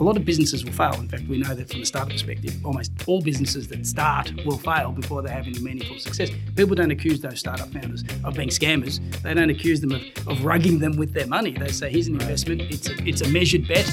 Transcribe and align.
a 0.00 0.04
lot 0.04 0.16
of 0.16 0.24
businesses 0.24 0.64
will 0.64 0.72
fail. 0.72 0.94
In 0.94 1.08
fact, 1.08 1.24
we 1.28 1.38
know 1.38 1.54
that 1.54 1.70
from 1.70 1.82
a 1.82 1.86
startup 1.86 2.12
perspective, 2.12 2.54
almost 2.64 2.92
all 3.06 3.20
businesses 3.20 3.66
that 3.68 3.84
start 3.84 4.32
will 4.46 4.58
fail 4.58 4.92
before 4.92 5.22
they 5.22 5.30
have 5.30 5.46
any 5.46 5.58
meaningful 5.58 5.98
success. 5.98 6.30
People 6.54 6.76
don't 6.76 6.92
accuse 6.92 7.20
those 7.20 7.40
startup 7.40 7.68
founders 7.72 8.04
of 8.24 8.34
being 8.34 8.48
scammers. 8.48 9.00
They 9.22 9.34
don't 9.34 9.50
accuse 9.50 9.80
them 9.80 9.92
of, 9.92 10.02
of 10.28 10.38
rugging 10.44 10.78
them 10.78 10.96
with 10.96 11.12
their 11.12 11.26
money. 11.26 11.50
They 11.50 11.72
say, 11.72 11.90
here's 11.90 12.06
an 12.06 12.14
investment. 12.14 12.62
It's 12.62 12.88
a, 12.88 12.94
it's 13.04 13.22
a 13.22 13.28
measured 13.28 13.66
bet. 13.66 13.86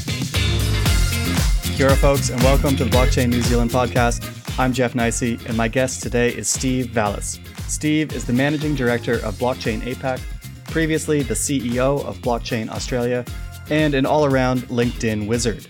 Kia 1.75 1.87
ora, 1.87 1.95
folks, 1.95 2.29
and 2.29 2.41
welcome 2.43 2.75
to 2.75 2.85
the 2.85 2.91
Blockchain 2.91 3.29
New 3.29 3.41
Zealand 3.41 3.71
podcast. 3.71 4.59
I'm 4.59 4.73
Jeff 4.73 4.93
Nicey, 4.93 5.39
and 5.47 5.57
my 5.57 5.67
guest 5.67 6.03
today 6.03 6.29
is 6.29 6.47
Steve 6.47 6.87
Vallas. 6.87 7.39
Steve 7.67 8.13
is 8.13 8.25
the 8.25 8.33
managing 8.33 8.75
director 8.75 9.15
of 9.25 9.33
Blockchain 9.35 9.81
APAC, 9.81 10.21
previously 10.65 11.23
the 11.23 11.33
CEO 11.33 12.05
of 12.05 12.17
Blockchain 12.19 12.69
Australia, 12.69 13.25
and 13.71 13.95
an 13.95 14.05
all 14.05 14.25
around 14.25 14.61
LinkedIn 14.67 15.27
wizard. 15.27 15.67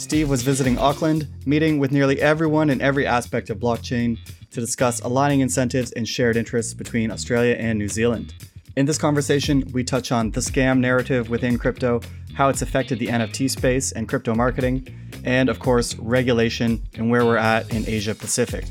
Steve 0.00 0.30
was 0.30 0.40
visiting 0.40 0.78
Auckland, 0.78 1.28
meeting 1.44 1.78
with 1.78 1.92
nearly 1.92 2.22
everyone 2.22 2.70
in 2.70 2.80
every 2.80 3.06
aspect 3.06 3.50
of 3.50 3.58
blockchain 3.58 4.18
to 4.50 4.58
discuss 4.58 4.98
aligning 5.00 5.40
incentives 5.40 5.92
and 5.92 6.08
shared 6.08 6.38
interests 6.38 6.72
between 6.72 7.10
Australia 7.10 7.54
and 7.58 7.78
New 7.78 7.86
Zealand. 7.86 8.32
In 8.76 8.86
this 8.86 8.96
conversation, 8.96 9.62
we 9.74 9.84
touch 9.84 10.10
on 10.10 10.30
the 10.30 10.40
scam 10.40 10.78
narrative 10.78 11.28
within 11.28 11.58
crypto, 11.58 12.00
how 12.32 12.48
it's 12.48 12.62
affected 12.62 12.98
the 12.98 13.08
NFT 13.08 13.50
space 13.50 13.92
and 13.92 14.08
crypto 14.08 14.34
marketing, 14.34 14.88
and 15.22 15.50
of 15.50 15.58
course, 15.58 15.94
regulation 15.96 16.82
and 16.94 17.10
where 17.10 17.26
we're 17.26 17.36
at 17.36 17.70
in 17.70 17.86
Asia 17.86 18.14
Pacific. 18.14 18.64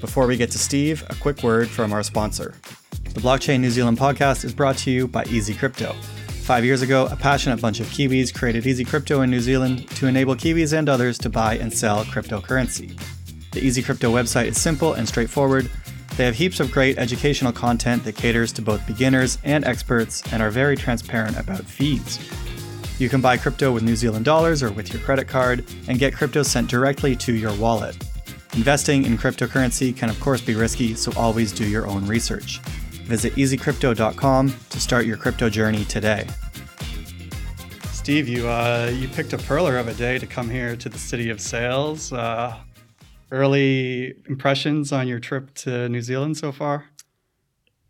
Before 0.00 0.28
we 0.28 0.36
get 0.36 0.52
to 0.52 0.58
Steve, 0.58 1.04
a 1.10 1.16
quick 1.16 1.42
word 1.42 1.68
from 1.68 1.92
our 1.92 2.04
sponsor. 2.04 2.54
The 3.14 3.20
Blockchain 3.20 3.58
New 3.58 3.70
Zealand 3.70 3.98
podcast 3.98 4.44
is 4.44 4.54
brought 4.54 4.76
to 4.78 4.92
you 4.92 5.08
by 5.08 5.24
Easy 5.24 5.54
Crypto. 5.54 5.96
Five 6.42 6.64
years 6.64 6.82
ago, 6.82 7.06
a 7.06 7.16
passionate 7.16 7.60
bunch 7.60 7.78
of 7.78 7.86
Kiwis 7.86 8.34
created 8.34 8.66
Easy 8.66 8.84
Crypto 8.84 9.22
in 9.22 9.30
New 9.30 9.40
Zealand 9.40 9.88
to 9.90 10.08
enable 10.08 10.34
Kiwis 10.34 10.76
and 10.76 10.88
others 10.88 11.16
to 11.18 11.30
buy 11.30 11.56
and 11.58 11.72
sell 11.72 12.04
cryptocurrency. 12.04 12.98
The 13.52 13.64
Easy 13.64 13.82
Crypto 13.82 14.12
website 14.12 14.46
is 14.46 14.60
simple 14.60 14.94
and 14.94 15.06
straightforward. 15.06 15.70
They 16.16 16.24
have 16.24 16.34
heaps 16.34 16.58
of 16.58 16.72
great 16.72 16.98
educational 16.98 17.52
content 17.52 18.02
that 18.04 18.16
caters 18.16 18.52
to 18.54 18.62
both 18.62 18.84
beginners 18.86 19.38
and 19.44 19.64
experts 19.64 20.22
and 20.32 20.42
are 20.42 20.50
very 20.50 20.76
transparent 20.76 21.38
about 21.38 21.64
fees. 21.64 22.18
You 22.98 23.08
can 23.08 23.20
buy 23.20 23.36
crypto 23.36 23.72
with 23.72 23.84
New 23.84 23.96
Zealand 23.96 24.24
dollars 24.24 24.62
or 24.62 24.72
with 24.72 24.92
your 24.92 25.00
credit 25.02 25.28
card 25.28 25.64
and 25.86 25.98
get 25.98 26.14
crypto 26.14 26.42
sent 26.42 26.68
directly 26.68 27.14
to 27.16 27.32
your 27.32 27.54
wallet. 27.54 27.96
Investing 28.54 29.04
in 29.04 29.16
cryptocurrency 29.16 29.96
can, 29.96 30.10
of 30.10 30.18
course, 30.18 30.40
be 30.40 30.56
risky, 30.56 30.94
so 30.94 31.12
always 31.16 31.52
do 31.52 31.66
your 31.66 31.86
own 31.86 32.04
research. 32.06 32.60
Visit 33.10 33.34
easycrypto.com 33.34 34.54
to 34.70 34.80
start 34.80 35.04
your 35.04 35.16
crypto 35.16 35.50
journey 35.50 35.84
today. 35.86 36.28
Steve, 37.90 38.28
you 38.28 38.46
uh, 38.46 38.92
you 38.94 39.08
picked 39.08 39.32
a 39.32 39.36
perler 39.36 39.80
of 39.80 39.88
a 39.88 39.94
day 39.94 40.16
to 40.16 40.28
come 40.28 40.48
here 40.48 40.76
to 40.76 40.88
the 40.88 40.96
City 40.96 41.28
of 41.28 41.40
Sails. 41.40 42.12
Uh, 42.12 42.56
early 43.32 44.14
impressions 44.28 44.92
on 44.92 45.08
your 45.08 45.18
trip 45.18 45.52
to 45.54 45.88
New 45.88 46.02
Zealand 46.02 46.36
so 46.36 46.52
far? 46.52 46.84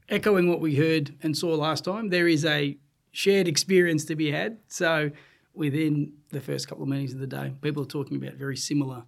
Echoing 0.08 0.48
what 0.48 0.58
we 0.58 0.76
heard 0.76 1.14
and 1.22 1.36
saw 1.36 1.54
last 1.54 1.84
time, 1.84 2.08
there 2.08 2.26
is 2.26 2.46
a 2.46 2.78
shared 3.12 3.46
experience 3.46 4.06
to 4.06 4.16
be 4.16 4.30
had. 4.30 4.56
So 4.68 5.10
within 5.52 6.14
the 6.30 6.40
first 6.40 6.66
couple 6.66 6.84
of 6.84 6.88
meetings 6.88 7.12
of 7.12 7.20
the 7.20 7.26
day, 7.26 7.52
people 7.60 7.82
are 7.82 7.86
talking 7.86 8.16
about 8.16 8.36
very 8.36 8.56
similar 8.56 9.04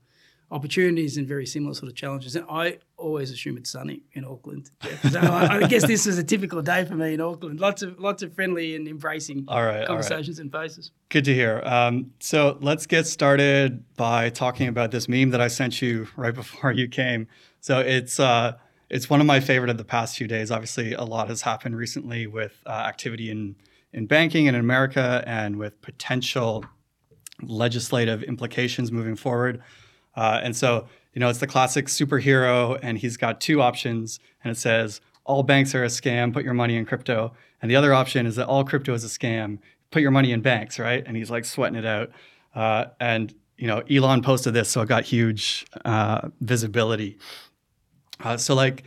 opportunities 0.53 1.17
and 1.17 1.27
very 1.27 1.47
similar 1.47 1.73
sort 1.73 1.91
of 1.91 1.97
challenges. 1.97 2.37
And 2.37 2.45
I 2.49 2.79
always 2.99 3.31
assume 3.31 3.57
it's 3.57 3.71
sunny 3.71 4.03
in 4.13 4.25
Auckland. 4.25 4.71
So 5.11 5.19
I, 5.19 5.57
I, 5.57 5.67
guess 5.67 5.87
this 5.87 6.05
was 6.05 6.19
a 6.19 6.23
typical 6.23 6.61
day 6.61 6.85
for 6.85 6.95
me 6.95 7.15
in 7.15 7.23
Auckland. 7.23 7.59
Lots 7.59 7.81
of 7.81 7.99
lots 7.99 8.23
of 8.23 8.35
friendly 8.35 8.77
and 8.77 8.87
embracing 8.87 9.47
all 9.49 9.65
right, 9.65 9.87
conversations 9.87 10.39
all 10.39 10.45
right. 10.45 10.55
and 10.55 10.71
faces. 10.71 10.91
Good 11.09 11.25
to 11.25 11.35
hear. 11.35 11.63
Um, 11.65 12.13
so 12.21 12.59
let's 12.61 12.87
get 12.87 13.07
started 13.07 13.83
by 13.97 14.29
talking 14.29 14.69
about 14.69 14.91
this 14.91 15.09
meme 15.09 15.31
that 15.31 15.41
I 15.41 15.49
sent 15.49 15.81
you 15.81 16.07
right 16.17 16.35
before 16.35 16.71
you 16.71 16.87
came. 16.87 17.29
So 17.61 17.81
it's 17.81 18.21
uh, 18.21 18.59
it's 18.91 19.09
one 19.09 19.23
of 19.23 19.27
my 19.27 19.41
favorite 19.41 19.71
of 19.71 19.79
the 19.79 19.85
past 19.85 20.19
few 20.19 20.29
days. 20.29 20.51
Obviously, 20.51 20.93
a 20.93 21.03
lot 21.03 21.29
has 21.29 21.41
happened 21.41 21.77
recently 21.77 22.27
with 22.27 22.63
uh, 22.67 22.71
activity 22.71 23.31
in 23.31 23.57
in 23.95 24.07
banking 24.07 24.49
and 24.49 24.57
in 24.57 24.61
America, 24.61 25.25
and 25.27 25.57
with 25.57 25.81
potential 25.81 26.65
legislative 27.43 28.23
implications 28.23 28.93
moving 28.93 29.17
forward. 29.17 29.63
Uh, 30.15 30.41
and 30.43 30.55
so, 30.55 30.87
you 31.15 31.21
know, 31.21 31.29
it's 31.29 31.41
the 31.41 31.47
classic 31.47 31.87
superhero, 31.87 32.79
and 32.83 32.99
he's 32.99 33.17
got 33.17 33.41
two 33.41 33.61
options, 33.61 34.19
and 34.43 34.51
it 34.51 34.57
says, 34.59 35.01
all 35.25 35.43
banks 35.43 35.75
are 35.75 35.85
a 35.85 35.89
scam, 35.89 36.33
put 36.33 36.45
your 36.45 36.55
money 36.55 36.77
in 36.77 36.85
crypto. 36.85 37.33
And 37.61 37.71
the 37.71 37.77
other 37.77 37.95
option 37.95 38.27
is 38.27 38.37
that 38.37 38.47
all 38.47 38.65
crypto 38.65 38.93
is 38.93 39.05
a 39.05 39.09
scam, 39.09 39.59
put 39.91 40.03
your 40.03 40.11
money 40.11 40.33
in 40.33 40.41
banks, 40.41 40.79
right? 40.79 41.03
And 41.07 41.17
he's 41.17 41.31
like 41.31 41.45
sweating 41.45 41.79
it 41.79 41.87
out. 41.87 42.11
Uh, 42.55 42.87
and, 42.99 43.33
you 43.57 43.67
know, 43.69 43.83
Elon 43.91 44.23
posted 44.23 44.53
this, 44.55 44.69
so 44.69 44.81
it 44.83 44.89
got 44.89 45.05
huge 45.05 45.65
uh, 45.85 46.29
visibility. 46.41 47.19
Uh, 48.19 48.37
so, 48.37 48.55
like, 48.55 48.85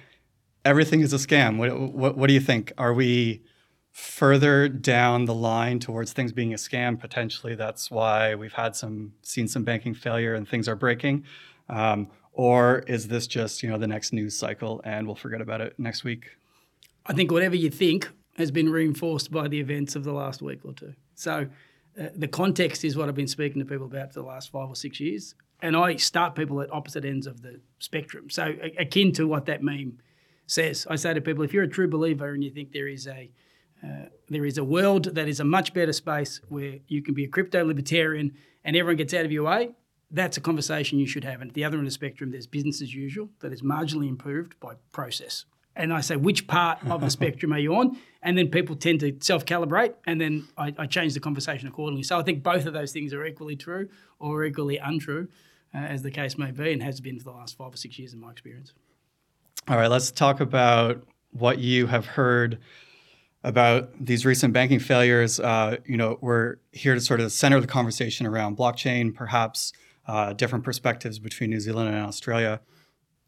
everything 0.66 1.02
is 1.02 1.13
a 1.13 1.18
scam. 1.18 1.57
What, 1.57 1.94
what, 1.94 2.18
what 2.18 2.28
do 2.28 2.34
you 2.34 2.40
think? 2.42 2.74
Are 2.78 2.94
we 2.94 3.42
further 3.95 4.67
down 4.67 5.23
the 5.23 5.33
line 5.33 5.79
towards 5.79 6.11
things 6.11 6.33
being 6.33 6.51
a 6.51 6.57
scam 6.57 7.00
potentially 7.00 7.56
that's 7.56 7.89
why 7.89 8.35
we've 8.35 8.51
had 8.51 8.75
some 8.75 9.13
seen 9.22 9.47
some 9.47 9.63
banking 9.63 9.94
failure 9.94 10.35
and 10.35 10.50
things 10.50 10.67
are 10.67 10.75
breaking. 10.75 11.23
Um, 11.69 12.09
or 12.33 12.79
is 12.88 13.07
this 13.07 13.25
just 13.25 13.63
you 13.63 13.69
know 13.69 13.78
the 13.78 13.88
next 13.88 14.11
news 14.11 14.38
cycle 14.38 14.81
and 14.83 15.07
we'll 15.07 15.16
forget 15.16 15.39
about 15.39 15.61
it 15.61 15.75
next 15.78 16.03
week? 16.03 16.35
I 17.06 17.13
think 17.13 17.31
whatever 17.31 17.56
you 17.56 17.69
think 17.69 18.09
has 18.35 18.51
been 18.51 18.67
reinforced 18.67 19.31
by 19.31 19.47
the 19.47 19.61
events 19.61 19.95
of 19.95 20.03
the 20.03 20.12
last 20.12 20.41
week 20.41 20.66
or 20.66 20.73
two. 20.73 20.94
So 21.13 21.47
uh, 21.97 22.07
the 22.17 22.27
context 22.27 22.83
is 22.83 22.97
what 22.97 23.07
i've 23.07 23.16
been 23.16 23.29
speaking 23.29 23.59
to 23.59 23.66
people 23.66 23.85
about 23.85 24.13
for 24.13 24.19
the 24.19 24.25
last 24.25 24.51
five 24.51 24.67
or 24.67 24.75
six 24.75 25.00
years 25.00 25.35
and 25.62 25.73
i 25.77 25.95
start 25.95 26.35
people 26.35 26.59
at 26.59 26.69
opposite 26.69 27.06
ends 27.06 27.27
of 27.27 27.41
the 27.41 27.62
spectrum. 27.79 28.29
So 28.29 28.56
akin 28.77 29.13
to 29.13 29.25
what 29.25 29.45
that 29.45 29.63
meme 29.63 30.00
says 30.47 30.85
i 30.89 30.97
say 30.97 31.13
to 31.13 31.22
people 31.22 31.45
if 31.45 31.53
you're 31.53 31.63
a 31.63 31.69
true 31.69 31.88
believer 31.88 32.33
and 32.33 32.44
you 32.44 32.51
think 32.51 32.73
there 32.73 32.89
is 32.89 33.07
a 33.07 33.31
uh, 33.85 34.06
there 34.29 34.46
is 34.46 34.57
a 34.57 34.63
world 34.63 35.16
that 35.16 35.28
is 35.28 35.40
a 35.40 35.44
much 35.44 35.73
better 35.73 35.94
space 35.94 36.41
where 36.50 36.79
you 36.88 37.01
can 37.01 37.13
be 37.13 37.25
a 37.25 37.28
crypto 37.28 37.63
libertarian 37.63 38.34
and 38.63 38.75
everyone 38.75 38.97
gets 38.97 39.13
out 39.13 39.25
of 39.25 39.31
your 39.31 39.44
way. 39.44 39.72
That's 40.12 40.38
a 40.38 40.41
conversation 40.41 40.97
you 40.97 41.07
should 41.07 41.23
have. 41.23 41.41
And 41.41 41.51
at 41.51 41.53
the 41.53 41.63
other 41.63 41.78
end 41.78 41.85
of 41.85 41.91
the 41.91 41.94
spectrum, 41.94 42.31
there's 42.31 42.47
business 42.47 42.81
as 42.81 42.94
usual 42.94 43.29
that 43.41 43.51
is 43.51 43.62
marginally 43.62 44.07
improved 44.07 44.59
by 44.59 44.75
process. 44.91 45.45
And 45.75 45.91
I 45.91 46.01
say, 46.01 46.16
which 46.16 46.47
part 46.47 46.79
of 46.88 47.01
the 47.01 47.09
spectrum 47.09 47.51
are 47.51 47.59
you 47.59 47.75
on? 47.75 47.97
And 48.22 48.38
then 48.38 48.47
people 48.47 48.78
tend 48.78 49.01
to 49.01 49.18
self 49.19 49.45
calibrate, 49.45 49.94
and 50.07 50.22
then 50.22 50.47
I, 50.57 50.74
I, 50.78 50.85
change 50.88 51.13
the 51.13 51.19
conversation 51.19 51.68
accordingly. 51.68 52.03
So 52.03 52.18
I 52.18 52.24
think 52.24 52.44
both 52.44 52.66
of 52.66 52.74
those 52.74 52.94
things 52.94 53.13
are 53.13 53.25
equally 53.25 53.57
true 53.57 53.90
or 54.18 54.45
equally 54.45 54.78
untrue, 54.78 55.28
uh, 55.74 55.79
as 55.79 56.01
the 56.01 56.12
case 56.12 56.38
may 56.38 56.51
be, 56.51 56.72
and 56.72 56.81
has 56.81 57.01
been 57.01 57.19
for 57.19 57.25
the 57.25 57.31
last 57.31 57.57
five 57.57 57.74
or 57.74 57.78
six 57.78 58.00
years 58.00 58.13
in 58.13 58.22
my 58.22 58.31
experience. 58.31 58.74
All 59.68 59.75
right, 59.75 59.90
let's 59.90 60.12
talk 60.12 60.40
about 60.40 61.03
what 61.31 61.59
you 61.59 61.88
have 61.88 62.06
heard 62.06 62.59
about 63.45 63.91
these 64.03 64.25
recent 64.25 64.53
banking 64.53 64.79
failures. 64.79 65.39
Uh, 65.39 65.78
you 65.85 65.97
know, 65.97 66.17
we're 66.19 66.56
here 66.72 66.95
to 66.95 67.00
sort 67.00 67.22
of 67.22 67.31
center 67.31 67.61
the 67.61 67.67
conversation 67.67 68.25
around 68.25 68.57
blockchain, 68.57 69.13
perhaps 69.13 69.72
uh, 70.07 70.33
different 70.33 70.66
perspectives 70.66 71.19
between 71.19 71.51
New 71.51 71.59
Zealand 71.59 71.89
and 71.89 72.06
Australia. 72.07 72.59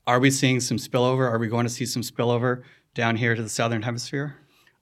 Are 0.07 0.19
we 0.19 0.31
seeing 0.31 0.59
some 0.59 0.77
spillover? 0.77 1.31
Are 1.31 1.37
we 1.37 1.47
going 1.47 1.65
to 1.67 1.69
see 1.69 1.85
some 1.85 2.01
spillover 2.01 2.63
down 2.95 3.15
here 3.15 3.35
to 3.35 3.43
the 3.43 3.49
southern 3.49 3.83
hemisphere? 3.83 4.37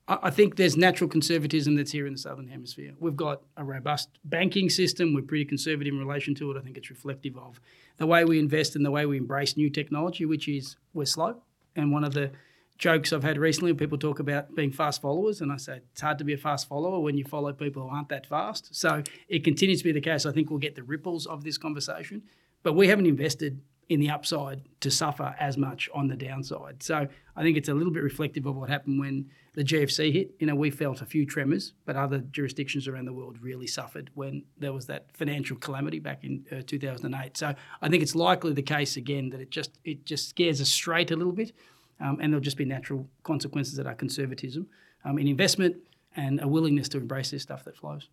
I 0.08 0.30
think 0.30 0.56
there's 0.56 0.78
natural 0.78 1.10
conservatism 1.10 1.76
that's 1.76 1.92
here 1.92 2.08
in 2.08 2.14
the 2.14 2.20
southern 2.20 2.48
hemisphere. 2.48 2.94
We've 3.00 3.16
got 3.16 3.42
a 3.58 3.64
robust 3.64 4.10
banking 4.24 4.70
system. 4.70 5.14
We're 5.14 5.24
pretty 5.24 5.46
conservative 5.46 5.94
in 5.94 6.00
relation 6.00 6.34
to 6.36 6.52
it. 6.52 6.58
I 6.58 6.62
think 6.62 6.78
it's 6.78 6.92
reflective 6.92 7.36
of 7.38 7.60
the 7.98 8.06
way 8.06 8.24
we 8.24 8.40
invest 8.40 8.78
and 8.78 8.86
the 8.86 8.92
way 8.92 9.06
we 9.06 9.18
embrace 9.18 9.58
new 9.58 9.70
technology, 9.70 10.26
which 10.26 10.48
is 10.48 10.78
we're 10.94 11.06
slow. 11.06 11.42
And 11.76 11.92
one 11.92 12.06
of 12.06 12.14
the 12.14 12.32
jokes 12.78 13.14
I've 13.14 13.24
had 13.24 13.38
recently 13.38 13.72
when 13.72 13.80
people 13.80 13.98
talk 13.98 14.20
about 14.20 14.54
being 14.56 14.72
fast 14.72 15.02
followers, 15.02 15.42
and 15.42 15.52
I 15.52 15.58
say 15.58 15.82
it's 15.92 16.02
hard 16.02 16.18
to 16.20 16.24
be 16.24 16.34
a 16.34 16.38
fast 16.38 16.68
follower 16.68 17.00
when 17.00 17.18
you 17.18 17.24
follow 17.24 17.54
people 17.54 17.84
who 17.84 17.96
aren't 17.96 18.10
that 18.10 18.26
fast. 18.26 18.76
So 18.76 19.04
it 19.28 19.44
continues 19.44 19.80
to 19.80 19.86
be 19.86 19.92
the 19.92 20.02
case. 20.02 20.26
I 20.26 20.32
think 20.32 20.50
we'll 20.50 20.60
get 20.60 20.76
the 20.76 20.84
ripples 20.84 21.26
of 21.26 21.44
this 21.44 21.58
conversation, 21.58 22.24
but 22.64 22.74
we 22.74 22.88
haven't 22.88 23.06
invested 23.06 23.62
in 23.88 24.00
the 24.00 24.10
upside 24.10 24.64
to 24.80 24.90
suffer 24.90 25.36
as 25.40 25.58
much 25.58 25.90
on 25.94 26.08
the 26.08 26.16
downside. 26.16 26.82
So 26.82 27.08
I 27.36 27.44
think 27.44 27.56
it's 27.56 27.70
a 27.70 27.74
little 27.74 27.94
bit 27.94 28.04
reflective 28.04 28.46
of 28.46 28.56
what 28.56 28.70
happened 28.70 29.00
when 29.00 29.30
the 29.54 29.64
GFC 29.64 30.12
hit. 30.12 30.32
You 30.40 30.48
know, 30.48 30.56
we 30.56 30.72
felt 30.72 31.02
a 31.02 31.06
few 31.06 31.26
tremors, 31.26 31.74
but 31.86 31.96
other 31.96 32.20
jurisdictions 32.20 32.88
around 32.88 33.06
the 33.06 33.14
world 33.14 33.38
really 33.42 33.68
suffered 33.68 34.10
when 34.16 34.44
there 34.58 34.74
was 34.74 34.88
that 34.88 35.16
financial 35.16 35.58
calamity 35.58 36.00
back 36.00 36.24
in 36.24 36.46
uh, 36.52 36.62
2008. 36.66 37.38
So 37.38 37.54
I 37.82 37.90
think 37.90 38.02
it's 38.02 38.16
likely 38.16 38.54
the 38.54 38.64
case 38.64 38.98
again 38.98 39.30
that 39.30 39.40
it 39.40 39.52
just 39.52 39.78
it 39.84 40.06
just 40.06 40.30
scares 40.30 40.60
us 40.62 40.70
straight 40.70 41.12
a 41.12 41.16
little 41.16 41.34
bit 41.34 41.54
um, 42.00 42.20
and 42.22 42.32
there'll 42.32 42.44
just 42.44 42.58
be 42.58 42.66
natural 42.66 43.08
consequences 43.24 43.76
that 43.76 43.86
are 43.88 43.96
conservatism 43.96 44.68
um, 45.04 45.18
in 45.18 45.28
investment 45.28 45.76
and 46.16 46.42
a 46.42 46.48
willingness 46.48 46.90
to 46.90 46.98
embrace 46.98 47.32
this 47.32 47.44
stuff 47.44 47.64
that 47.66 47.76
flows. 47.78 48.10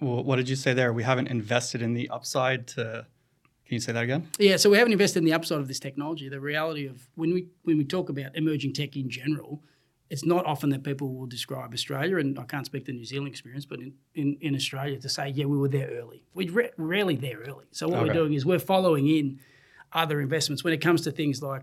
Well, 0.00 0.22
what 0.22 0.36
did 0.36 0.48
you 0.48 0.56
say 0.56 0.72
there? 0.74 0.92
We 0.92 1.02
haven't 1.02 1.28
invested 1.28 1.82
in 1.82 1.94
the 1.94 2.08
upside 2.10 2.66
to. 2.68 3.06
Can 3.66 3.74
you 3.76 3.80
say 3.80 3.92
that 3.92 4.02
again? 4.04 4.28
Yeah, 4.38 4.56
so 4.56 4.68
we 4.70 4.76
haven't 4.76 4.92
invested 4.92 5.20
in 5.20 5.24
the 5.24 5.32
upside 5.32 5.58
of 5.58 5.66
this 5.68 5.80
technology. 5.80 6.28
The 6.28 6.40
reality 6.40 6.86
of 6.86 7.08
when 7.14 7.32
we 7.32 7.48
when 7.62 7.78
we 7.78 7.84
talk 7.84 8.08
about 8.08 8.36
emerging 8.36 8.74
tech 8.74 8.96
in 8.96 9.08
general, 9.08 9.62
it's 10.10 10.24
not 10.24 10.44
often 10.46 10.70
that 10.70 10.82
people 10.84 11.14
will 11.14 11.26
describe 11.26 11.72
Australia, 11.72 12.18
and 12.18 12.38
I 12.38 12.44
can't 12.44 12.66
speak 12.66 12.84
to 12.84 12.92
the 12.92 12.98
New 12.98 13.04
Zealand 13.04 13.28
experience, 13.28 13.64
but 13.64 13.80
in, 13.80 13.94
in, 14.14 14.36
in 14.40 14.54
Australia 14.54 14.98
to 15.00 15.08
say, 15.08 15.30
yeah, 15.30 15.46
we 15.46 15.56
were 15.56 15.68
there 15.68 15.88
early. 15.90 16.22
We're 16.34 16.52
re- 16.52 16.70
rarely 16.76 17.16
there 17.16 17.38
early. 17.38 17.64
So 17.70 17.88
what 17.88 17.98
Okay. 18.00 18.08
we're 18.08 18.14
doing 18.14 18.34
is 18.34 18.44
we're 18.44 18.58
following 18.58 19.08
in 19.08 19.40
other 19.92 20.20
investments. 20.20 20.62
When 20.62 20.74
it 20.74 20.80
comes 20.82 21.00
to 21.02 21.10
things 21.10 21.42
like 21.42 21.62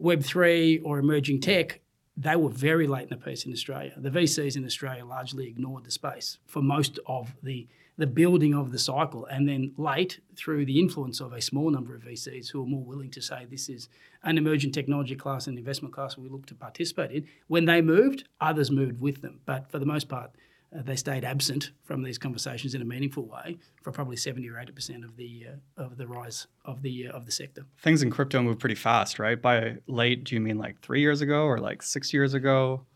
Web3 0.00 0.82
or 0.84 0.98
emerging 0.98 1.40
tech, 1.40 1.80
they 2.16 2.36
were 2.36 2.50
very 2.50 2.86
late 2.86 3.04
in 3.04 3.08
the 3.10 3.16
piece 3.16 3.44
in 3.44 3.52
Australia. 3.52 3.92
The 3.96 4.10
VCs 4.10 4.56
in 4.56 4.64
Australia 4.64 5.04
largely 5.04 5.48
ignored 5.48 5.84
the 5.84 5.90
space 5.90 6.38
for 6.46 6.62
most 6.62 6.98
of 7.06 7.34
the 7.42 7.66
the 7.98 8.06
building 8.06 8.54
of 8.54 8.72
the 8.72 8.78
cycle, 8.78 9.24
and 9.26 9.48
then 9.48 9.72
late 9.78 10.20
through 10.34 10.66
the 10.66 10.78
influence 10.78 11.20
of 11.20 11.32
a 11.32 11.40
small 11.40 11.70
number 11.70 11.94
of 11.94 12.02
VCs 12.02 12.50
who 12.50 12.62
are 12.62 12.66
more 12.66 12.84
willing 12.84 13.10
to 13.10 13.22
say 13.22 13.46
this 13.50 13.68
is 13.68 13.88
an 14.22 14.36
emerging 14.36 14.72
technology 14.72 15.16
class 15.16 15.46
and 15.46 15.56
investment 15.56 15.94
class 15.94 16.18
we 16.18 16.28
look 16.28 16.44
to 16.46 16.54
participate 16.54 17.10
in. 17.10 17.26
When 17.46 17.64
they 17.64 17.80
moved, 17.80 18.24
others 18.40 18.70
moved 18.70 19.00
with 19.00 19.22
them, 19.22 19.40
but 19.46 19.70
for 19.70 19.78
the 19.78 19.86
most 19.86 20.08
part, 20.08 20.30
uh, 20.74 20.82
they 20.82 20.96
stayed 20.96 21.24
absent 21.24 21.72
from 21.84 22.02
these 22.02 22.18
conversations 22.18 22.74
in 22.74 22.82
a 22.82 22.84
meaningful 22.84 23.24
way 23.24 23.58
for 23.82 23.92
probably 23.92 24.16
seventy 24.16 24.48
or 24.48 24.58
eighty 24.58 24.72
percent 24.72 25.04
of 25.04 25.16
the 25.16 25.46
uh, 25.78 25.82
of 25.82 25.96
the 25.96 26.06
rise 26.06 26.46
of 26.64 26.82
the 26.82 27.08
uh, 27.08 27.12
of 27.12 27.26
the 27.26 27.32
sector. 27.32 27.64
Things 27.82 28.02
in 28.02 28.10
crypto 28.10 28.42
move 28.42 28.58
pretty 28.58 28.74
fast, 28.74 29.18
right? 29.18 29.40
By 29.40 29.78
late, 29.86 30.24
do 30.24 30.34
you 30.34 30.40
mean 30.40 30.58
like 30.58 30.80
three 30.80 31.00
years 31.00 31.20
ago 31.20 31.44
or 31.44 31.58
like 31.58 31.82
six 31.82 32.12
years 32.12 32.34
ago 32.34 32.86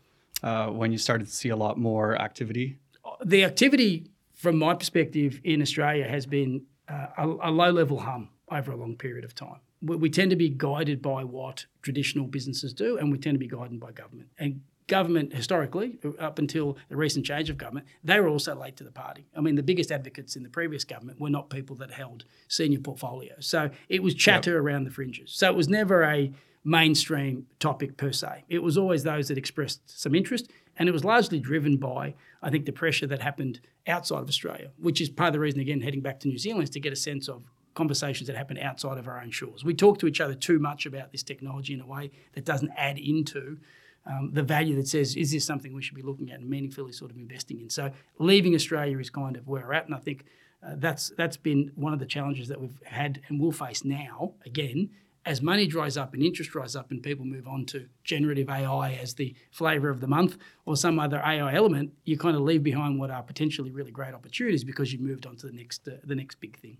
uh, 0.43 0.67
when 0.67 0.91
you 0.91 0.97
started 0.97 1.27
to 1.27 1.33
see 1.33 1.49
a 1.49 1.55
lot 1.55 1.77
more 1.77 2.19
activity? 2.19 2.77
the 3.23 3.43
activity, 3.43 4.11
from 4.33 4.57
my 4.57 4.73
perspective, 4.73 5.39
in 5.43 5.61
Australia 5.61 6.07
has 6.07 6.25
been 6.25 6.63
uh, 6.87 7.07
a, 7.17 7.25
a 7.25 7.51
low 7.51 7.71
level 7.71 7.99
hum 7.99 8.29
over 8.49 8.71
a 8.71 8.75
long 8.75 8.95
period 8.95 9.23
of 9.23 9.35
time. 9.35 9.59
We, 9.81 9.95
we 9.95 10.09
tend 10.09 10.29
to 10.31 10.35
be 10.35 10.49
guided 10.49 11.01
by 11.01 11.23
what 11.23 11.65
traditional 11.81 12.27
businesses 12.27 12.73
do, 12.73 12.97
and 12.97 13.11
we 13.11 13.17
tend 13.17 13.35
to 13.35 13.39
be 13.39 13.47
guided 13.47 13.79
by 13.79 13.91
government. 13.91 14.29
And 14.37 14.61
government, 14.91 15.33
historically, 15.33 15.97
uh, 16.03 16.09
up 16.19 16.37
until 16.37 16.77
the 16.89 16.97
recent 16.97 17.25
change 17.25 17.49
of 17.49 17.57
government, 17.57 17.87
they 18.03 18.19
were 18.19 18.27
also 18.27 18.53
late 18.53 18.75
to 18.75 18.83
the 18.83 18.91
party. 18.91 19.25
I 19.33 19.39
mean, 19.39 19.55
the 19.55 19.63
biggest 19.63 19.89
advocates 19.89 20.35
in 20.35 20.43
the 20.43 20.49
previous 20.49 20.83
government 20.83 21.21
were 21.21 21.29
not 21.29 21.49
people 21.49 21.77
that 21.77 21.91
held 21.91 22.25
senior 22.49 22.79
portfolios. 22.79 23.47
So 23.47 23.69
it 23.87 24.03
was 24.03 24.13
chatter 24.13 24.59
around 24.59 24.83
the 24.83 24.91
fringes. 24.91 25.31
So 25.31 25.49
it 25.49 25.55
was 25.55 25.69
never 25.69 26.03
a 26.03 26.33
mainstream 26.65 27.47
topic 27.59 27.95
per 27.95 28.11
se. 28.11 28.43
It 28.49 28.61
was 28.61 28.77
always 28.77 29.03
those 29.03 29.29
that 29.29 29.37
expressed 29.37 29.79
some 29.85 30.13
interest, 30.13 30.51
and 30.75 30.89
it 30.89 30.91
was 30.91 31.05
largely 31.05 31.39
driven 31.39 31.77
by, 31.77 32.13
I 32.41 32.49
think, 32.49 32.65
the 32.65 32.73
pressure 32.73 33.07
that 33.07 33.21
happened 33.21 33.61
outside 33.87 34.19
of 34.19 34.27
Australia, 34.27 34.71
which 34.77 34.99
is 34.99 35.09
part 35.09 35.29
of 35.29 35.33
the 35.33 35.39
reason, 35.39 35.61
again, 35.61 35.79
heading 35.79 36.01
back 36.01 36.19
to 36.19 36.27
New 36.27 36.37
Zealand, 36.37 36.63
is 36.63 36.69
to 36.71 36.81
get 36.81 36.91
a 36.91 36.97
sense 36.97 37.29
of 37.29 37.43
conversations 37.75 38.27
that 38.27 38.35
happen 38.35 38.57
outside 38.57 38.97
of 38.97 39.07
our 39.07 39.21
own 39.21 39.31
shores. 39.31 39.63
We 39.63 39.73
talk 39.73 39.99
to 39.99 40.07
each 40.07 40.19
other 40.19 40.35
too 40.35 40.59
much 40.59 40.85
about 40.85 41.13
this 41.13 41.23
technology 41.23 41.73
in 41.73 41.79
a 41.79 41.85
way 41.85 42.11
that 42.33 42.43
doesn't 42.43 42.71
add 42.75 42.99
into 42.99 43.57
um, 44.05 44.31
the 44.33 44.43
value 44.43 44.75
that 44.75 44.87
says, 44.87 45.15
is 45.15 45.31
this 45.31 45.45
something 45.45 45.73
we 45.73 45.81
should 45.81 45.95
be 45.95 46.01
looking 46.01 46.31
at 46.31 46.39
and 46.39 46.49
meaningfully 46.49 46.91
sort 46.91 47.11
of 47.11 47.17
investing 47.17 47.59
in? 47.61 47.69
So 47.69 47.91
leaving 48.17 48.55
Australia 48.55 48.97
is 48.97 49.09
kind 49.09 49.35
of 49.35 49.47
where 49.47 49.65
we're 49.65 49.73
at, 49.73 49.85
and 49.85 49.95
I 49.95 49.99
think 49.99 50.25
uh, 50.65 50.75
that's 50.77 51.11
that's 51.17 51.37
been 51.37 51.71
one 51.75 51.93
of 51.93 51.99
the 51.99 52.05
challenges 52.05 52.47
that 52.47 52.59
we've 52.59 52.79
had 52.85 53.21
and 53.27 53.39
will 53.39 53.51
face 53.51 53.83
now 53.83 54.33
again 54.45 54.89
as 55.25 55.41
money 55.41 55.67
dries 55.67 55.97
up 55.97 56.13
and 56.13 56.23
interest 56.23 56.51
dries 56.51 56.75
up 56.75 56.91
and 56.91 57.03
people 57.03 57.25
move 57.25 57.47
on 57.47 57.65
to 57.65 57.87
generative 58.03 58.49
AI 58.49 58.93
as 58.93 59.15
the 59.15 59.35
flavour 59.51 59.89
of 59.89 59.99
the 60.01 60.07
month 60.07 60.37
or 60.65 60.75
some 60.75 60.99
other 60.99 61.19
AI 61.19 61.53
element, 61.53 61.93
you 62.05 62.17
kind 62.17 62.35
of 62.35 62.41
leave 62.41 62.63
behind 62.63 62.99
what 62.99 63.11
are 63.11 63.21
potentially 63.21 63.71
really 63.71 63.91
great 63.91 64.13
opportunities 64.13 64.63
because 64.63 64.91
you've 64.91 65.01
moved 65.01 65.25
on 65.25 65.35
to 65.35 65.47
the 65.47 65.53
next 65.53 65.87
uh, 65.87 65.91
the 66.03 66.15
next 66.15 66.39
big 66.41 66.57
thing. 66.57 66.77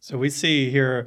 So 0.00 0.16
we 0.16 0.30
see 0.30 0.70
here 0.70 1.06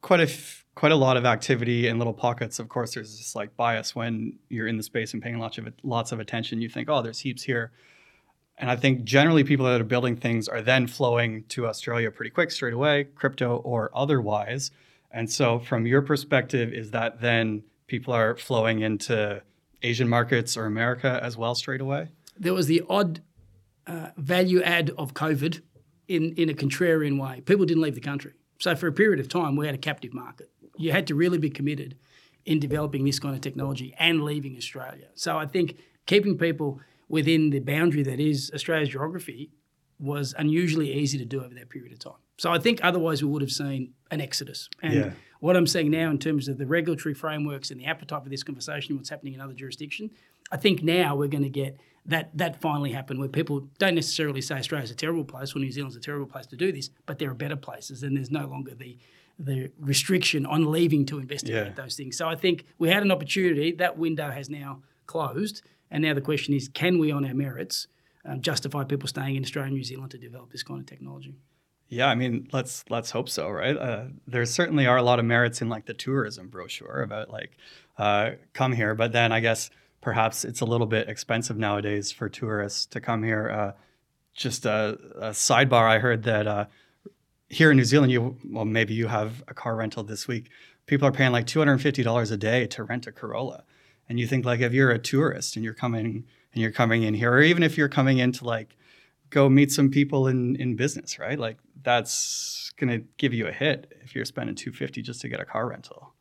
quite 0.00 0.20
a 0.20 0.24
f- 0.24 0.63
quite 0.74 0.92
a 0.92 0.96
lot 0.96 1.16
of 1.16 1.24
activity 1.24 1.88
in 1.88 1.98
little 1.98 2.14
pockets. 2.14 2.58
Of 2.58 2.68
course, 2.68 2.94
there's 2.94 3.16
this 3.16 3.34
like 3.34 3.56
bias 3.56 3.94
when 3.94 4.38
you're 4.48 4.66
in 4.66 4.76
the 4.76 4.82
space 4.82 5.12
and 5.12 5.22
paying 5.22 5.38
lots 5.38 5.58
of 5.58 5.68
lots 5.82 6.12
of 6.12 6.20
attention. 6.20 6.60
You 6.60 6.68
think, 6.68 6.88
oh, 6.88 7.02
there's 7.02 7.20
heaps 7.20 7.42
here, 7.42 7.72
and 8.58 8.70
I 8.70 8.76
think 8.76 9.04
generally 9.04 9.44
people 9.44 9.66
that 9.66 9.80
are 9.80 9.84
building 9.84 10.16
things 10.16 10.48
are 10.48 10.62
then 10.62 10.86
flowing 10.86 11.44
to 11.50 11.66
Australia 11.66 12.10
pretty 12.10 12.30
quick, 12.30 12.50
straight 12.50 12.74
away, 12.74 13.04
crypto 13.14 13.56
or 13.58 13.90
otherwise. 13.94 14.70
And 15.10 15.30
so, 15.30 15.58
from 15.58 15.86
your 15.86 16.02
perspective, 16.02 16.72
is 16.72 16.90
that 16.90 17.20
then 17.20 17.62
people 17.86 18.12
are 18.12 18.36
flowing 18.36 18.80
into 18.80 19.42
Asian 19.82 20.08
markets 20.08 20.56
or 20.56 20.66
America 20.66 21.20
as 21.22 21.36
well 21.36 21.54
straight 21.54 21.80
away? 21.80 22.08
There 22.36 22.54
was 22.54 22.66
the 22.66 22.82
odd 22.88 23.20
uh, 23.86 24.08
value 24.16 24.62
add 24.62 24.90
of 24.98 25.14
COVID 25.14 25.60
in, 26.08 26.32
in 26.34 26.48
a 26.48 26.54
contrarian 26.54 27.20
way. 27.20 27.42
People 27.42 27.64
didn't 27.64 27.82
leave 27.82 27.94
the 27.94 28.00
country. 28.00 28.32
So 28.58 28.74
for 28.74 28.86
a 28.86 28.92
period 28.92 29.20
of 29.20 29.28
time, 29.28 29.56
we 29.56 29.66
had 29.66 29.74
a 29.74 29.78
captive 29.78 30.14
market. 30.14 30.50
You 30.76 30.92
had 30.92 31.06
to 31.08 31.14
really 31.14 31.38
be 31.38 31.50
committed 31.50 31.96
in 32.44 32.58
developing 32.60 33.04
this 33.04 33.18
kind 33.18 33.34
of 33.34 33.40
technology 33.40 33.94
and 33.98 34.22
leaving 34.22 34.56
Australia. 34.56 35.06
So 35.14 35.38
I 35.38 35.46
think 35.46 35.76
keeping 36.06 36.36
people 36.36 36.80
within 37.08 37.50
the 37.50 37.60
boundary 37.60 38.02
that 38.02 38.20
is 38.20 38.50
Australia's 38.54 38.90
geography 38.90 39.50
was 39.98 40.34
unusually 40.36 40.92
easy 40.92 41.16
to 41.18 41.24
do 41.24 41.42
over 41.42 41.54
that 41.54 41.70
period 41.70 41.92
of 41.92 41.98
time. 42.00 42.20
So 42.36 42.50
I 42.50 42.58
think 42.58 42.80
otherwise 42.82 43.22
we 43.22 43.30
would 43.30 43.42
have 43.42 43.52
seen 43.52 43.92
an 44.10 44.20
exodus. 44.20 44.68
And 44.82 44.94
Yeah. 44.94 45.10
what 45.40 45.56
I'm 45.56 45.66
seeing 45.66 45.90
now 45.90 46.10
in 46.10 46.18
terms 46.18 46.48
of 46.48 46.58
the 46.58 46.66
regulatory 46.66 47.14
frameworks 47.14 47.70
and 47.70 47.80
the 47.80 47.86
appetite 47.86 48.22
for 48.24 48.28
this 48.28 48.42
conversation, 48.42 48.96
what's 48.96 49.08
happening 49.08 49.34
in 49.34 49.40
other 49.40 49.54
jurisdictions, 49.54 50.10
I 50.50 50.56
think 50.56 50.82
now 50.82 51.16
we're 51.16 51.28
going 51.28 51.44
to 51.44 51.48
get 51.50 51.78
that 52.06 52.36
that 52.36 52.60
finally 52.60 52.92
happen 52.92 53.18
where 53.18 53.28
people 53.30 53.60
don't 53.78 53.94
necessarily 53.94 54.42
say 54.42 54.56
Australia's 54.56 54.90
a 54.90 54.94
terrible 54.94 55.24
place 55.24 55.56
or 55.56 55.60
New 55.60 55.70
Zealand's 55.70 55.96
a 55.96 56.00
terrible 56.00 56.26
place 56.26 56.46
to 56.48 56.56
do 56.56 56.70
this, 56.70 56.90
but 57.06 57.18
there 57.18 57.30
are 57.30 57.34
better 57.34 57.56
places 57.56 58.02
and 58.02 58.14
there's 58.16 58.30
no 58.30 58.46
longer 58.46 58.74
the 58.74 58.98
the 59.38 59.70
restriction 59.80 60.46
on 60.46 60.70
leaving 60.70 61.04
to 61.06 61.18
investigate 61.18 61.66
Yeah. 61.66 61.72
those 61.72 61.96
things. 61.96 62.16
So 62.16 62.28
I 62.28 62.36
think 62.36 62.64
we 62.78 62.88
had 62.88 63.02
an 63.02 63.10
opportunity. 63.10 63.72
That 63.72 63.98
window 63.98 64.30
has 64.30 64.48
now 64.48 64.82
closed, 65.06 65.62
and 65.90 66.02
now 66.02 66.14
the 66.14 66.20
question 66.20 66.54
is, 66.54 66.68
can 66.68 66.98
we, 66.98 67.10
on 67.10 67.24
our 67.24 67.34
merits, 67.34 67.88
um, 68.24 68.40
justify 68.40 68.84
people 68.84 69.08
staying 69.08 69.36
in 69.36 69.42
Australia 69.42 69.68
and 69.68 69.76
New 69.76 69.84
Zealand 69.84 70.10
to 70.12 70.18
develop 70.18 70.50
this 70.52 70.62
kind 70.62 70.80
of 70.80 70.86
technology? 70.86 71.34
Yeah, 71.88 72.06
I 72.08 72.14
mean, 72.14 72.48
let's 72.52 72.84
let's 72.88 73.10
hope 73.10 73.28
so, 73.28 73.50
right? 73.50 73.76
Uh, 73.76 74.04
there 74.26 74.44
certainly 74.46 74.86
are 74.86 74.96
a 74.96 75.02
lot 75.02 75.18
of 75.18 75.24
merits 75.26 75.60
in 75.60 75.68
like 75.68 75.84
the 75.86 75.94
tourism 75.94 76.48
brochure 76.48 77.02
about 77.02 77.28
like 77.30 77.52
uh, 77.98 78.30
come 78.54 78.72
here, 78.72 78.94
but 78.94 79.12
then 79.12 79.32
I 79.32 79.40
guess 79.40 79.68
perhaps 80.00 80.44
it's 80.44 80.60
a 80.60 80.64
little 80.64 80.86
bit 80.86 81.08
expensive 81.08 81.58
nowadays 81.58 82.10
for 82.10 82.28
tourists 82.28 82.86
to 82.86 83.00
come 83.00 83.22
here. 83.22 83.50
Uh, 83.50 83.72
just 84.32 84.64
a, 84.64 84.98
a 85.16 85.30
sidebar: 85.30 85.88
I 85.88 85.98
heard 85.98 86.22
that 86.22 86.46
uh, 86.46 86.64
here 87.48 87.70
in 87.70 87.76
New 87.76 87.84
Zealand, 87.84 88.12
you 88.12 88.36
well 88.44 88.64
maybe 88.64 88.94
you 88.94 89.06
have 89.06 89.42
a 89.48 89.54
car 89.54 89.76
rental 89.76 90.02
this 90.02 90.26
week. 90.26 90.50
People 90.86 91.08
are 91.08 91.12
paying 91.12 91.32
like 91.32 91.46
two 91.46 91.58
hundred 91.58 91.72
and 91.72 91.82
fifty 91.82 92.02
dollars 92.02 92.30
a 92.30 92.36
day 92.36 92.66
to 92.68 92.84
rent 92.84 93.06
a 93.06 93.12
Corolla, 93.12 93.64
and 94.08 94.18
you 94.18 94.26
think 94.26 94.44
like 94.44 94.60
if 94.60 94.72
you're 94.72 94.90
a 94.90 94.98
tourist 94.98 95.56
and 95.56 95.64
you're 95.64 95.74
coming 95.74 96.24
and 96.52 96.62
you're 96.62 96.72
coming 96.72 97.02
in 97.02 97.14
here, 97.14 97.32
or 97.32 97.42
even 97.42 97.62
if 97.62 97.76
you're 97.76 97.88
coming 97.88 98.18
in 98.18 98.32
to 98.32 98.44
like 98.44 98.76
go 99.30 99.48
meet 99.48 99.72
some 99.72 99.90
people 99.90 100.26
in 100.26 100.56
in 100.56 100.76
business, 100.76 101.18
right? 101.18 101.38
Like 101.38 101.58
that's 101.82 102.64
to 102.78 103.04
give 103.18 103.32
you 103.32 103.46
a 103.46 103.52
hit 103.52 103.92
if 104.02 104.14
you're 104.14 104.24
spending 104.24 104.54
250 104.54 105.02
just 105.02 105.20
to 105.22 105.28
get 105.28 105.40
a 105.40 105.44
car 105.44 105.68
rental. 105.68 106.12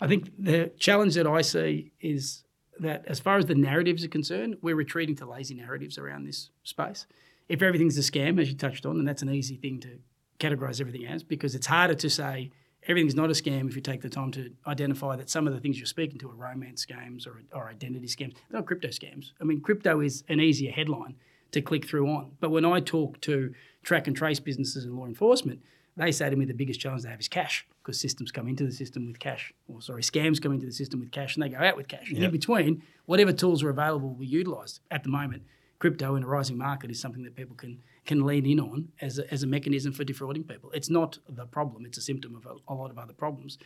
I 0.00 0.08
think 0.08 0.30
the 0.38 0.72
challenge 0.78 1.14
that 1.14 1.26
I 1.26 1.42
see 1.42 1.92
is 2.00 2.44
that 2.78 3.04
as 3.06 3.20
far 3.20 3.36
as 3.36 3.46
the 3.46 3.54
narratives 3.54 4.04
are 4.04 4.08
concerned, 4.08 4.56
we're 4.62 4.74
retreating 4.74 5.14
to 5.16 5.26
lazy 5.26 5.54
narratives 5.54 5.98
around 5.98 6.24
this 6.24 6.50
space. 6.64 7.06
If 7.48 7.62
everything's 7.62 7.98
a 7.98 8.00
scam, 8.00 8.40
as 8.40 8.48
you 8.48 8.56
touched 8.56 8.86
on, 8.86 8.98
and 8.98 9.06
that's 9.06 9.22
an 9.22 9.30
easy 9.30 9.56
thing 9.56 9.80
to 9.80 9.98
categorize 10.40 10.80
everything 10.80 11.06
as, 11.06 11.22
because 11.22 11.54
it's 11.54 11.66
harder 11.66 11.94
to 11.94 12.10
say 12.10 12.50
everything's 12.88 13.14
not 13.14 13.28
a 13.30 13.34
scam 13.34 13.68
if 13.68 13.76
you 13.76 13.82
take 13.82 14.00
the 14.00 14.08
time 14.08 14.30
to 14.32 14.50
identify 14.66 15.14
that 15.14 15.28
some 15.30 15.46
of 15.46 15.52
the 15.52 15.60
things 15.60 15.78
you're 15.78 15.86
speaking 15.86 16.18
to 16.18 16.30
are 16.30 16.34
romance 16.34 16.84
scams 16.84 17.26
or, 17.26 17.42
or 17.52 17.68
identity 17.68 18.06
scams. 18.06 18.34
They're 18.48 18.60
not 18.60 18.66
crypto 18.66 18.88
scams. 18.88 19.32
I 19.40 19.44
mean, 19.44 19.60
crypto 19.60 20.00
is 20.00 20.24
an 20.28 20.40
easier 20.40 20.72
headline 20.72 21.14
to 21.52 21.60
click 21.60 21.86
through 21.86 22.08
on. 22.08 22.32
But 22.40 22.50
when 22.50 22.64
I 22.64 22.80
talk 22.80 23.20
to 23.22 23.54
track 23.82 24.06
and 24.06 24.16
trace 24.16 24.40
businesses 24.40 24.84
and 24.84 24.96
law 24.96 25.06
enforcement, 25.06 25.60
they 25.96 26.12
say 26.12 26.30
to 26.30 26.36
me 26.36 26.44
the 26.46 26.54
biggest 26.54 26.80
challenge 26.80 27.02
they 27.02 27.10
have 27.10 27.20
is 27.20 27.28
cash 27.28 27.66
because 27.82 28.00
systems 28.00 28.30
come 28.30 28.48
into 28.48 28.64
the 28.64 28.72
system 28.72 29.06
with 29.08 29.18
cash, 29.18 29.52
or 29.68 29.82
sorry, 29.82 30.02
scams 30.02 30.40
come 30.40 30.52
into 30.52 30.66
the 30.66 30.72
system 30.72 31.00
with 31.00 31.10
cash 31.10 31.36
and 31.36 31.42
they 31.42 31.48
go 31.48 31.58
out 31.58 31.76
with 31.76 31.88
cash. 31.88 32.08
And 32.08 32.18
Yep. 32.18 32.24
in 32.26 32.30
between, 32.30 32.82
whatever 33.06 33.32
tools 33.32 33.62
are 33.62 33.68
available 33.70 34.08
will 34.08 34.14
be 34.16 34.26
utilised. 34.26 34.80
At 34.90 35.02
the 35.02 35.10
moment, 35.10 35.42
crypto 35.80 36.14
in 36.14 36.22
a 36.22 36.26
rising 36.26 36.56
market 36.56 36.90
is 36.90 37.00
something 37.00 37.24
that 37.24 37.34
people 37.34 37.56
can 37.56 37.82
can 38.06 38.24
lean 38.24 38.46
in 38.46 38.60
on 38.60 38.88
as 39.00 39.18
a, 39.18 39.32
as 39.32 39.42
a 39.42 39.46
mechanism 39.46 39.92
for 39.92 40.04
defrauding 40.04 40.44
people. 40.44 40.70
It's 40.70 40.88
not 40.88 41.18
the 41.28 41.46
problem; 41.46 41.84
it's 41.84 41.98
a 41.98 42.02
symptom 42.02 42.36
of 42.36 42.46
a, 42.46 42.72
a 42.72 42.74
lot 42.74 42.90
of 42.90 42.98
other 42.98 43.12
problems. 43.12 43.58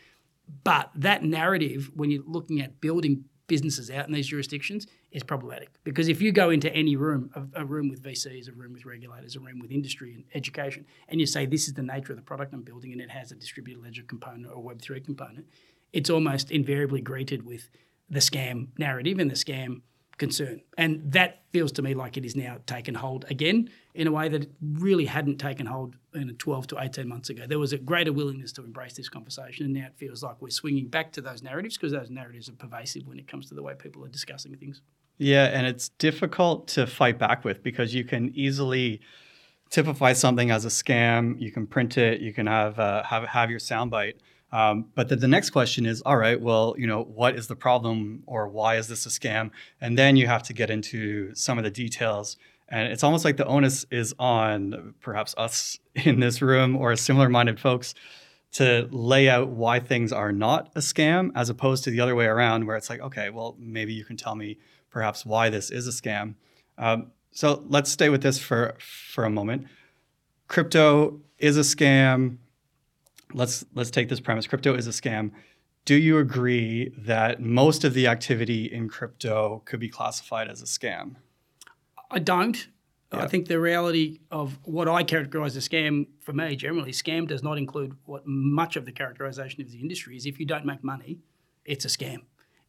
But 0.63 0.91
that 0.95 1.23
narrative, 1.23 1.91
when 1.95 2.11
you're 2.11 2.25
looking 2.27 2.61
at 2.61 2.81
building 2.81 3.25
businesses 3.47 3.91
out 3.91 4.07
in 4.07 4.13
these 4.13 4.27
jurisdictions, 4.27 4.87
is 5.11 5.23
problematic 5.23 5.69
because 5.85 6.09
if 6.09 6.23
you 6.23 6.33
go 6.33 6.51
into 6.51 6.73
any 6.75 6.97
room, 6.97 7.31
a, 7.35 7.63
a 7.63 7.65
room 7.65 7.89
with 7.89 8.03
VCs, 8.03 8.49
a 8.49 8.53
room 8.53 8.73
with 8.73 8.87
regulators, 8.87 9.37
a 9.37 9.41
room 9.41 9.59
with 9.59 9.71
industry 9.71 10.15
and 10.15 10.25
education, 10.35 10.87
and 11.09 11.21
you 11.21 11.27
say 11.27 11.45
this 11.45 11.69
is 11.69 11.75
the 11.75 11.83
nature 11.83 12.13
of 12.13 12.17
the 12.17 12.25
product 12.25 12.55
I'm 12.55 12.63
building 12.63 12.93
and 12.93 13.01
it 13.01 13.11
has 13.11 13.33
a 13.33 13.35
distributed 13.35 13.83
ledger 13.83 14.03
component 14.03 14.53
or 14.53 14.63
Web 14.63 14.81
three 14.81 15.01
component, 15.01 15.47
it's 15.93 16.11
almost 16.11 16.51
invariably 16.51 17.01
greeted 17.01 17.45
with 17.45 17.71
the 18.09 18.21
scam 18.21 18.69
narrative 18.79 19.19
and 19.19 19.31
the 19.31 19.35
scam 19.35 19.83
concern. 20.19 20.61
And 20.79 21.01
that 21.13 21.43
feels 21.51 21.73
to 21.73 21.83
me 21.83 21.95
like 21.95 22.17
it 22.17 22.25
is 22.25 22.37
now 22.37 22.59
taken 22.67 22.95
hold 22.95 23.25
again 23.31 23.71
in 23.95 24.07
a 24.07 24.13
way 24.13 24.29
that 24.29 24.43
it 24.43 24.51
really 24.61 25.07
hadn't 25.07 25.39
taken 25.39 25.67
hold 25.67 25.97
in 26.15 26.35
12 26.37 26.67
to 26.69 26.79
18 26.81 27.09
months 27.09 27.31
ago. 27.31 27.45
There 27.47 27.59
was 27.59 27.73
a 27.73 27.79
greater 27.79 28.13
willingness 28.13 28.53
to 28.53 28.65
embrace 28.65 28.95
this 28.95 29.09
conversation, 29.09 29.67
and 29.67 29.75
now 29.75 29.87
it 29.87 29.95
feels 29.97 30.23
like 30.23 30.41
we're 30.41 30.51
swinging 30.51 30.89
back 30.89 31.13
to 31.13 31.21
those 31.21 31.43
narratives 31.43 31.77
because 31.77 31.93
those 31.93 32.11
narratives 32.11 32.49
are 32.49 32.55
pervasive 32.55 33.07
when 33.07 33.19
it 33.19 33.29
comes 33.29 33.49
to 33.49 33.55
the 33.55 33.63
way 33.63 33.75
people 33.75 34.05
are 34.05 34.09
discussing 34.09 34.55
things. 34.57 34.81
Yeah, 35.19 35.45
and 35.47 35.67
it's 35.67 35.91
difficult 35.91 36.67
to 36.69 36.87
fight 36.87 37.19
back 37.19 37.45
with 37.45 37.63
because 37.63 37.95
you 37.95 38.05
can 38.05 38.33
easily 38.35 39.01
typify 39.71 40.13
something 40.13 40.51
as 40.51 40.65
a 40.65 40.69
scam. 40.69 41.41
You 41.41 41.53
can 41.53 41.67
print 41.67 41.99
it. 41.99 42.21
You 42.21 42.33
can 42.33 42.47
have 42.47 42.79
uh, 42.79 43.05
have 43.05 43.25
have 43.25 43.51
your 43.51 43.61
soundbite. 43.61 44.15
Um, 44.55 44.87
but 44.95 45.09
the, 45.09 45.17
the 45.17 45.27
next 45.27 45.51
question 45.51 45.85
is, 45.85 46.01
all 46.03 46.17
right, 46.17 46.41
well, 46.41 46.77
you 46.79 46.87
know, 46.87 47.03
what 47.03 47.35
is 47.35 47.49
the 47.49 47.57
problem 47.57 48.23
or 48.25 48.49
why 48.49 48.77
is 48.77 48.87
this 48.87 49.05
a 49.05 49.09
scam? 49.09 49.51
And 49.81 49.99
then 49.99 50.15
you 50.17 50.29
have 50.29 50.45
to 50.45 50.53
get 50.53 50.71
into 50.71 51.35
some 51.35 51.59
of 51.59 51.65
the 51.65 51.73
details. 51.73 52.37
And 52.69 52.93
it's 52.93 53.03
almost 53.03 53.25
like 53.25 53.37
the 53.37 53.47
onus 53.47 53.85
is 53.91 54.15
on 54.17 54.95
perhaps 55.01 55.35
us 55.37 55.81
in 55.97 56.21
this 56.21 56.41
room 56.41 56.77
or 56.77 56.95
similar 56.95 57.29
minded 57.29 57.59
folks 57.59 57.95
to 58.53 58.89
lay 58.93 59.29
out 59.29 59.49
why 59.49 59.81
things 59.81 60.13
are 60.13 60.31
not 60.31 60.71
a 60.77 60.79
scam 60.79 61.33
as 61.35 61.51
opposed 61.51 61.83
to 61.83 61.91
the 61.91 61.99
other 61.99 62.15
way 62.15 62.27
around 62.27 62.65
where 62.65 62.77
it's 62.77 62.89
like, 62.89 63.01
okay, 63.01 63.31
well, 63.31 63.57
maybe 63.59 63.93
you 63.93 64.05
can 64.05 64.17
tell 64.17 64.37
me 64.37 64.57
perhaps 64.89 65.27
why 65.27 65.51
this 65.51 65.73
is 65.73 65.89
a 65.89 65.91
scam. 65.91 66.37
Um, 66.79 67.11
so 67.33 67.65
let's 67.67 67.91
stay 67.91 68.09
with 68.09 68.23
this 68.23 68.39
for 68.39 68.77
for 68.79 69.25
a 69.25 69.31
moment. 69.31 69.67
Crypto 70.47 71.21
is 71.41 71.57
a 71.57 71.63
scam. 71.63 72.37
Let's 73.35 73.65
let's 73.75 73.91
take 73.91 74.09
this 74.09 74.21
premise. 74.21 74.47
Crypto 74.47 74.75
is 74.75 74.87
a 74.87 74.91
scam. 74.91 75.33
Do 75.85 75.97
you 75.97 76.19
agree 76.19 76.95
that 76.97 77.41
most 77.43 77.85
of 77.85 77.93
the 77.93 78.07
activity 78.07 78.73
in 78.73 78.89
crypto 78.89 79.63
could 79.67 79.81
be 79.81 79.89
classified 79.89 80.49
as 80.49 80.63
a 80.63 80.65
scam? 80.65 81.17
I 82.11 82.21
don't. 82.21 82.69
I 83.13 83.29
think 83.29 83.47
the 83.47 83.61
reality 83.61 84.21
of 84.31 84.59
what 84.65 84.89
I 84.89 85.05
characterize 85.05 85.57
as 85.57 85.69
scam 85.69 86.07
for 86.21 86.33
me 86.33 86.57
generally, 86.57 86.91
scam 86.91 87.29
does 87.29 87.45
not 87.45 87.59
include 87.59 87.97
what 88.07 88.27
much 88.27 88.75
of 88.75 88.87
the 88.87 88.93
characterization 88.93 89.61
of 89.61 89.71
the 89.71 89.79
industry 89.79 90.17
is. 90.17 90.27
If 90.27 90.41
you 90.41 90.47
don't 90.47 90.65
make 90.65 90.83
money, 90.83 91.21
it's 91.65 91.85
a 91.85 91.89
scam. 91.89 92.23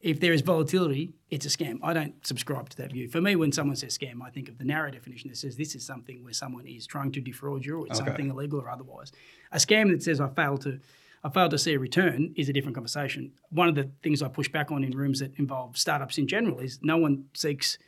If 0.05 0.19
there 0.19 0.33
is 0.33 0.41
volatility, 0.41 1.15
it's 1.31 1.47
a 1.47 1.49
scam. 1.49 1.79
I 1.81 1.91
don't 1.91 2.13
subscribe 2.27 2.69
to 2.69 2.77
that 2.77 2.91
view. 2.91 3.07
For 3.09 3.19
me, 3.21 3.35
when 3.35 3.51
someone 3.51 3.75
says 3.75 3.97
scam, 3.97 4.21
I 4.23 4.29
think 4.29 4.47
of 4.49 4.59
the 4.59 4.63
narrow 4.63 4.91
definition 4.91 5.31
that 5.31 5.35
says 5.37 5.57
this 5.57 5.73
is 5.73 5.83
something 5.83 6.23
where 6.23 6.31
someone 6.31 6.67
is 6.67 6.85
trying 6.85 7.11
to 7.13 7.21
defraud 7.21 7.65
you 7.65 7.79
or 7.81 7.87
it's 7.87 7.99
Okay. 7.99 8.09
something 8.09 8.29
illegal 8.29 8.59
or 8.61 8.69
otherwise. 8.69 9.11
A 9.51 9.57
scam 9.57 9.89
that 9.89 10.03
says 10.03 10.21
I 10.21 10.27
failed 10.29 10.61
to 10.61 10.79
I 11.23 11.29
failed 11.29 11.49
to 11.51 11.57
see 11.57 11.73
a 11.73 11.79
return 11.79 12.35
is 12.37 12.49
a 12.49 12.53
different 12.53 12.75
conversation. 12.75 13.31
One 13.49 13.67
of 13.67 13.73
the 13.73 13.89
things 14.03 14.21
I 14.21 14.27
push 14.27 14.47
back 14.47 14.71
on 14.71 14.83
in 14.83 14.91
rooms 14.91 15.21
that 15.21 15.31
involve 15.39 15.75
startups 15.75 16.19
in 16.19 16.27
general 16.27 16.59
is 16.59 16.77
no 16.83 16.97
one 16.97 17.25
seeks 17.33 17.79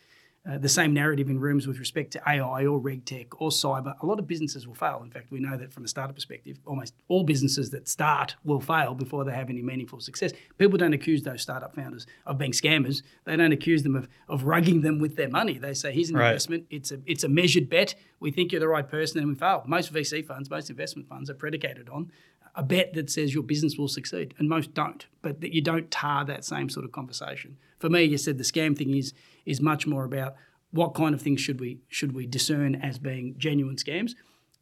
uh, 0.50 0.58
the 0.58 0.70
same 0.70 0.94
narrative 0.94 1.30
in 1.30 1.40
rooms 1.40 1.68
with 1.68 1.78
respect 1.80 2.12
to 2.12 2.22
AI 2.28 2.66
or 2.66 2.80
reg 2.80 3.04
tech 3.06 3.42
or 3.42 3.50
cyber. 3.50 3.94
A 4.02 4.06
lot 4.06 4.18
of 4.20 4.28
businesses 4.28 4.66
will 4.68 4.76
fail. 4.76 5.02
In 5.04 5.12
fact, 5.12 5.30
we 5.30 5.40
know 5.40 5.58
that 5.58 5.74
from 5.74 5.84
a 5.84 5.88
startup 5.88 6.16
perspective, 6.16 6.58
almost 6.66 6.94
all 7.10 7.24
businesses 7.24 7.70
that 7.72 7.88
start 7.88 8.36
will 8.46 8.62
fail 8.62 8.96
before 8.96 9.26
they 9.26 9.34
have 9.34 9.50
any 9.50 9.62
meaningful 9.62 10.00
success. 10.00 10.32
People 10.58 10.78
don't 10.78 10.94
accuse 10.94 11.24
those 11.24 11.42
startup 11.42 11.76
founders 11.76 12.08
of 12.26 12.38
being 12.38 12.54
scammers. 12.54 13.02
They 13.26 13.36
don't 13.36 13.52
accuse 13.52 13.84
them 13.84 13.96
of, 13.96 14.08
of 14.30 14.44
rugging 14.44 14.84
them 14.84 15.00
with 15.00 15.16
their 15.18 15.30
money. 15.30 15.58
They 15.58 15.74
say, 15.74 15.92
here's 15.92 16.10
an 16.10 16.16
Right. 16.18 16.30
investment. 16.30 16.66
It's 16.70 16.92
a 16.92 17.00
it's 17.06 17.24
a 17.26 17.30
measured 17.30 17.70
bet. 17.70 17.96
We 18.20 18.32
think 18.32 18.52
you're 18.52 18.62
the 18.62 18.68
right 18.68 18.88
person 18.88 19.20
and 19.20 19.28
we 19.28 19.36
fail. 19.36 19.64
Most 19.68 19.94
VC 19.94 20.26
funds, 20.26 20.50
most 20.50 20.70
investment 20.70 21.08
funds 21.10 21.30
are 21.30 21.36
predicated 21.36 21.90
on 21.90 22.12
a 22.58 22.64
bet 22.64 22.94
that 22.94 23.10
says 23.10 23.34
your 23.34 23.44
business 23.44 23.78
will 23.78 23.88
succeed, 23.88 24.34
and 24.38 24.50
most 24.50 24.74
don't. 24.74 25.06
But 25.22 25.40
that 25.42 25.54
you 25.54 25.62
don't 25.62 25.90
tar 25.90 26.26
that 26.26 26.44
same 26.44 26.70
sort 26.70 26.86
of 26.86 26.92
conversation. 26.92 27.58
For 27.80 27.90
me, 27.90 28.04
you 28.04 28.18
said 28.18 28.38
the 28.38 28.44
scam 28.44 28.78
thing 28.78 28.94
is 28.94 29.14
is 29.46 29.62
much 29.62 29.88
more 29.88 30.04
about 30.04 30.36
what 30.72 30.94
kind 30.94 31.16
of 31.16 31.22
things 31.22 31.40
should 31.40 31.60
we 31.60 31.80
should 31.88 32.12
we 32.12 32.26
discern 32.26 32.76
as 32.76 32.98
being 32.98 33.36
genuine 33.38 33.78
scams. 33.78 34.12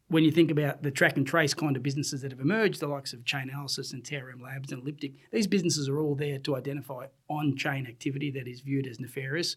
When 0.08 0.22
you 0.22 0.30
think 0.30 0.52
about 0.52 0.84
the 0.84 0.92
track 0.92 1.16
and 1.16 1.26
trace 1.26 1.52
kind 1.52 1.76
of 1.76 1.82
businesses 1.82 2.22
that 2.22 2.30
have 2.30 2.38
emerged, 2.38 2.78
the 2.78 2.86
likes 2.86 3.12
of 3.12 3.24
Chainalysis 3.24 3.92
and 3.92 4.04
TRM 4.04 4.40
Labs 4.40 4.70
and 4.70 4.80
Elliptic, 4.80 5.14
these 5.32 5.48
businesses 5.48 5.88
are 5.88 5.98
all 5.98 6.14
there 6.14 6.38
to 6.38 6.54
identify 6.54 7.06
on-chain 7.28 7.88
activity 7.88 8.30
that 8.30 8.46
is 8.46 8.60
viewed 8.60 8.86
as 8.86 9.00
nefarious 9.00 9.56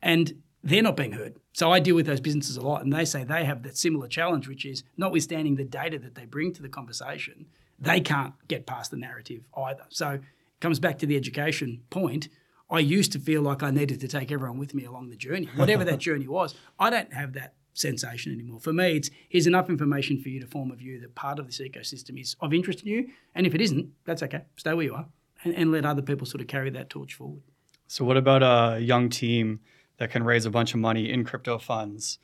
and 0.00 0.42
they're 0.62 0.82
not 0.82 0.96
being 0.96 1.12
heard. 1.12 1.36
So 1.52 1.70
I 1.70 1.78
deal 1.80 1.94
with 1.94 2.06
those 2.06 2.20
businesses 2.20 2.56
a 2.56 2.62
lot, 2.62 2.82
and 2.82 2.92
they 2.92 3.04
say 3.04 3.22
they 3.22 3.44
have 3.44 3.62
that 3.64 3.76
similar 3.76 4.08
challenge, 4.08 4.48
which 4.48 4.64
is 4.64 4.82
notwithstanding 4.96 5.56
the 5.56 5.64
data 5.64 5.98
that 5.98 6.14
they 6.14 6.24
bring 6.24 6.54
to 6.54 6.62
the 6.62 6.70
conversation, 6.70 7.46
they 7.84 8.00
can't 8.00 8.34
get 8.48 8.66
past 8.66 8.90
the 8.90 8.96
narrative 8.96 9.42
either. 9.56 9.84
So 9.88 10.10
it 10.10 10.22
comes 10.60 10.78
back 10.78 10.98
to 10.98 11.06
the 11.06 11.16
education 11.16 11.82
point. 11.90 12.28
I 12.70 12.80
used 12.80 13.12
to 13.12 13.18
feel 13.18 13.42
like 13.42 13.62
I 13.62 13.70
needed 13.70 14.00
to 14.00 14.08
take 14.08 14.32
everyone 14.32 14.58
with 14.58 14.74
me 14.74 14.84
along 14.84 15.10
the 15.10 15.16
journey, 15.16 15.48
whatever 15.56 15.84
that 15.84 15.98
journey 16.08 16.26
was. 16.26 16.54
I 16.78 16.90
don't 16.90 17.12
have 17.12 17.34
that 17.34 17.54
sensation 17.74 18.32
anymore. 18.32 18.60
For 18.60 18.72
me, 18.72 18.96
it's 18.96 19.10
here's 19.28 19.46
enough 19.46 19.68
information 19.68 20.20
for 20.20 20.28
you 20.28 20.40
to 20.40 20.46
form 20.46 20.70
a 20.70 20.76
view 20.76 21.00
that 21.00 21.14
part 21.14 21.38
of 21.38 21.46
this 21.46 21.60
ecosystem 21.60 22.20
is 22.20 22.36
of 22.40 22.54
interest 22.54 22.80
to 22.80 22.88
you, 22.88 23.08
and 23.34 23.46
if 23.46 23.54
it 23.54 23.60
isn't, 23.60 23.90
that's 24.04 24.22
okay. 24.22 24.42
Stay 24.56 24.72
where 24.72 24.84
you 24.84 24.94
are, 24.94 25.06
and, 25.42 25.54
and 25.54 25.72
let 25.72 25.84
other 25.84 26.02
people 26.02 26.26
sort 26.26 26.40
of 26.40 26.46
carry 26.46 26.70
that 26.70 26.88
torch 26.88 27.14
forward. 27.14 27.42
So, 27.86 28.04
what 28.04 28.16
about 28.16 28.42
a 28.42 28.80
young 28.80 29.10
team 29.10 29.60
that 29.98 30.10
can 30.10 30.24
raise 30.24 30.46
a 30.46 30.50
bunch 30.50 30.72
of 30.72 30.80
money 30.80 31.10
in 31.10 31.24
crypto 31.24 31.58
funds 31.58 32.18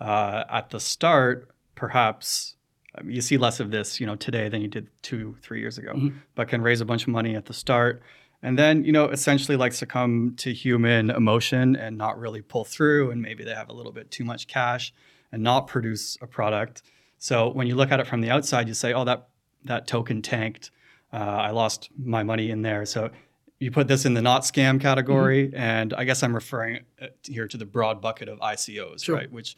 uh, 0.00 0.44
at 0.50 0.70
the 0.70 0.80
start? 0.80 1.50
Perhaps 1.74 2.55
you 3.04 3.20
see 3.20 3.36
less 3.36 3.60
of 3.60 3.70
this, 3.70 4.00
you 4.00 4.06
know, 4.06 4.16
today 4.16 4.48
than 4.48 4.62
you 4.62 4.68
did 4.68 4.88
two, 5.02 5.36
three 5.42 5.60
years 5.60 5.78
ago, 5.78 6.10
but 6.34 6.48
can 6.48 6.62
raise 6.62 6.80
a 6.80 6.84
bunch 6.84 7.02
of 7.02 7.08
money 7.08 7.34
at 7.36 7.46
the 7.46 7.52
start, 7.54 8.02
and 8.42 8.58
then 8.58 8.84
you 8.84 8.92
know, 8.92 9.08
essentially 9.08 9.56
like 9.56 9.72
succumb 9.72 10.34
to 10.38 10.52
human 10.52 11.10
emotion 11.10 11.76
and 11.76 11.96
not 11.98 12.18
really 12.18 12.42
pull 12.42 12.64
through, 12.64 13.10
and 13.10 13.20
maybe 13.22 13.44
they 13.44 13.54
have 13.54 13.68
a 13.68 13.72
little 13.72 13.92
bit 13.92 14.10
too 14.10 14.24
much 14.24 14.46
cash 14.46 14.92
and 15.32 15.42
not 15.42 15.66
produce 15.66 16.16
a 16.20 16.26
product. 16.26 16.82
So 17.18 17.48
when 17.48 17.66
you 17.66 17.74
look 17.74 17.90
at 17.90 17.98
it 18.00 18.06
from 18.06 18.20
the 18.20 18.30
outside, 18.30 18.68
you 18.68 18.74
say, 18.74 18.92
"Oh, 18.92 19.04
that 19.04 19.28
that 19.64 19.86
token 19.86 20.22
tanked. 20.22 20.70
Uh, 21.12 21.16
I 21.16 21.50
lost 21.50 21.88
my 21.98 22.22
money 22.22 22.50
in 22.50 22.62
there." 22.62 22.84
So 22.86 23.10
you 23.58 23.70
put 23.70 23.88
this 23.88 24.04
in 24.04 24.12
the 24.14 24.20
not 24.22 24.42
scam 24.42 24.78
category, 24.80 25.50
and 25.54 25.94
I 25.94 26.04
guess 26.04 26.22
I'm 26.22 26.34
referring 26.34 26.84
uh, 27.00 27.06
here 27.22 27.48
to 27.48 27.56
the 27.56 27.64
broad 27.64 28.02
bucket 28.02 28.28
of 28.28 28.38
ICOs, 28.40 29.02
Sure. 29.04 29.16
right? 29.16 29.32
Which 29.32 29.56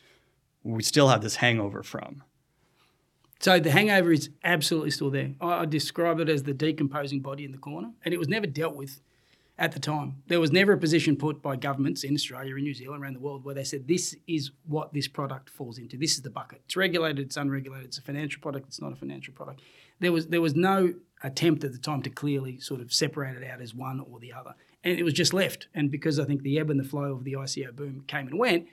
we 0.63 0.83
still 0.85 1.09
have 1.09 1.21
this 1.21 1.37
hangover 1.37 1.83
from. 1.83 2.23
So 3.41 3.61
the 3.61 3.71
hangover 3.71 4.13
is 4.13 4.31
absolutely 4.43 4.91
still 4.91 5.11
there. 5.11 5.35
I 5.41 5.61
I 5.61 5.65
describe 5.65 6.21
it 6.21 6.29
as 6.29 6.43
the 6.43 6.55
decomposing 6.55 7.21
body 7.21 7.45
in 7.45 7.53
the 7.53 7.59
corner, 7.59 7.93
and 8.05 8.13
it 8.13 8.19
was 8.19 8.29
never 8.29 8.47
dealt 8.47 8.75
with 8.75 9.01
at 9.59 9.73
the 9.73 9.81
time. 9.81 10.23
There 10.29 10.41
was 10.41 10.53
never 10.53 10.73
a 10.73 10.79
position 10.79 11.17
put 11.17 11.43
by 11.43 11.57
governments 11.57 12.05
in 12.05 12.15
Australia, 12.15 12.55
in 12.57 12.63
New 12.63 12.75
Zealand, 12.75 13.03
around 13.03 13.15
the 13.15 13.21
world, 13.21 13.45
where 13.45 13.55
they 13.55 13.65
said 13.65 13.89
this 13.89 14.15
is 14.27 14.53
what 14.67 14.93
this 14.93 15.09
product 15.09 15.51
falls 15.51 15.79
into. 15.79 15.97
This 15.97 16.13
is 16.13 16.23
the 16.23 16.31
bucket. 16.31 16.63
It's 16.67 16.77
regulated. 16.77 17.27
It's 17.27 17.37
unregulated. 17.37 17.87
It's 17.87 17.99
a 17.99 18.03
financial 18.03 18.41
product. 18.41 18.69
It's 18.69 18.81
not 18.81 18.93
a 18.93 18.97
financial 18.97 19.35
product. 19.35 19.63
There 20.01 20.13
was 20.13 20.29
there 20.29 20.41
was 20.41 20.55
no 20.55 20.95
attempt 21.23 21.65
at 21.65 21.73
the 21.73 21.79
time 21.79 22.03
to 22.03 22.11
clearly 22.11 22.61
sort 22.61 22.81
of 22.81 22.93
separate 22.93 23.37
it 23.37 23.49
out 23.49 23.61
as 23.61 23.75
one 23.75 24.01
or 24.01 24.21
the 24.21 24.33
other, 24.33 24.55
and 24.85 24.99
it 24.99 25.03
was 25.03 25.15
just 25.15 25.33
left. 25.33 25.69
And 25.75 25.91
because 25.91 26.19
I 26.19 26.25
think 26.25 26.43
the 26.43 26.59
ebb 26.59 26.71
and 26.71 26.79
the 26.79 26.85
flow 26.85 27.13
of 27.13 27.25
the 27.25 27.35
ICO 27.35 27.75
boom 27.75 28.05
came 28.07 28.29
and 28.29 28.39
went, 28.39 28.67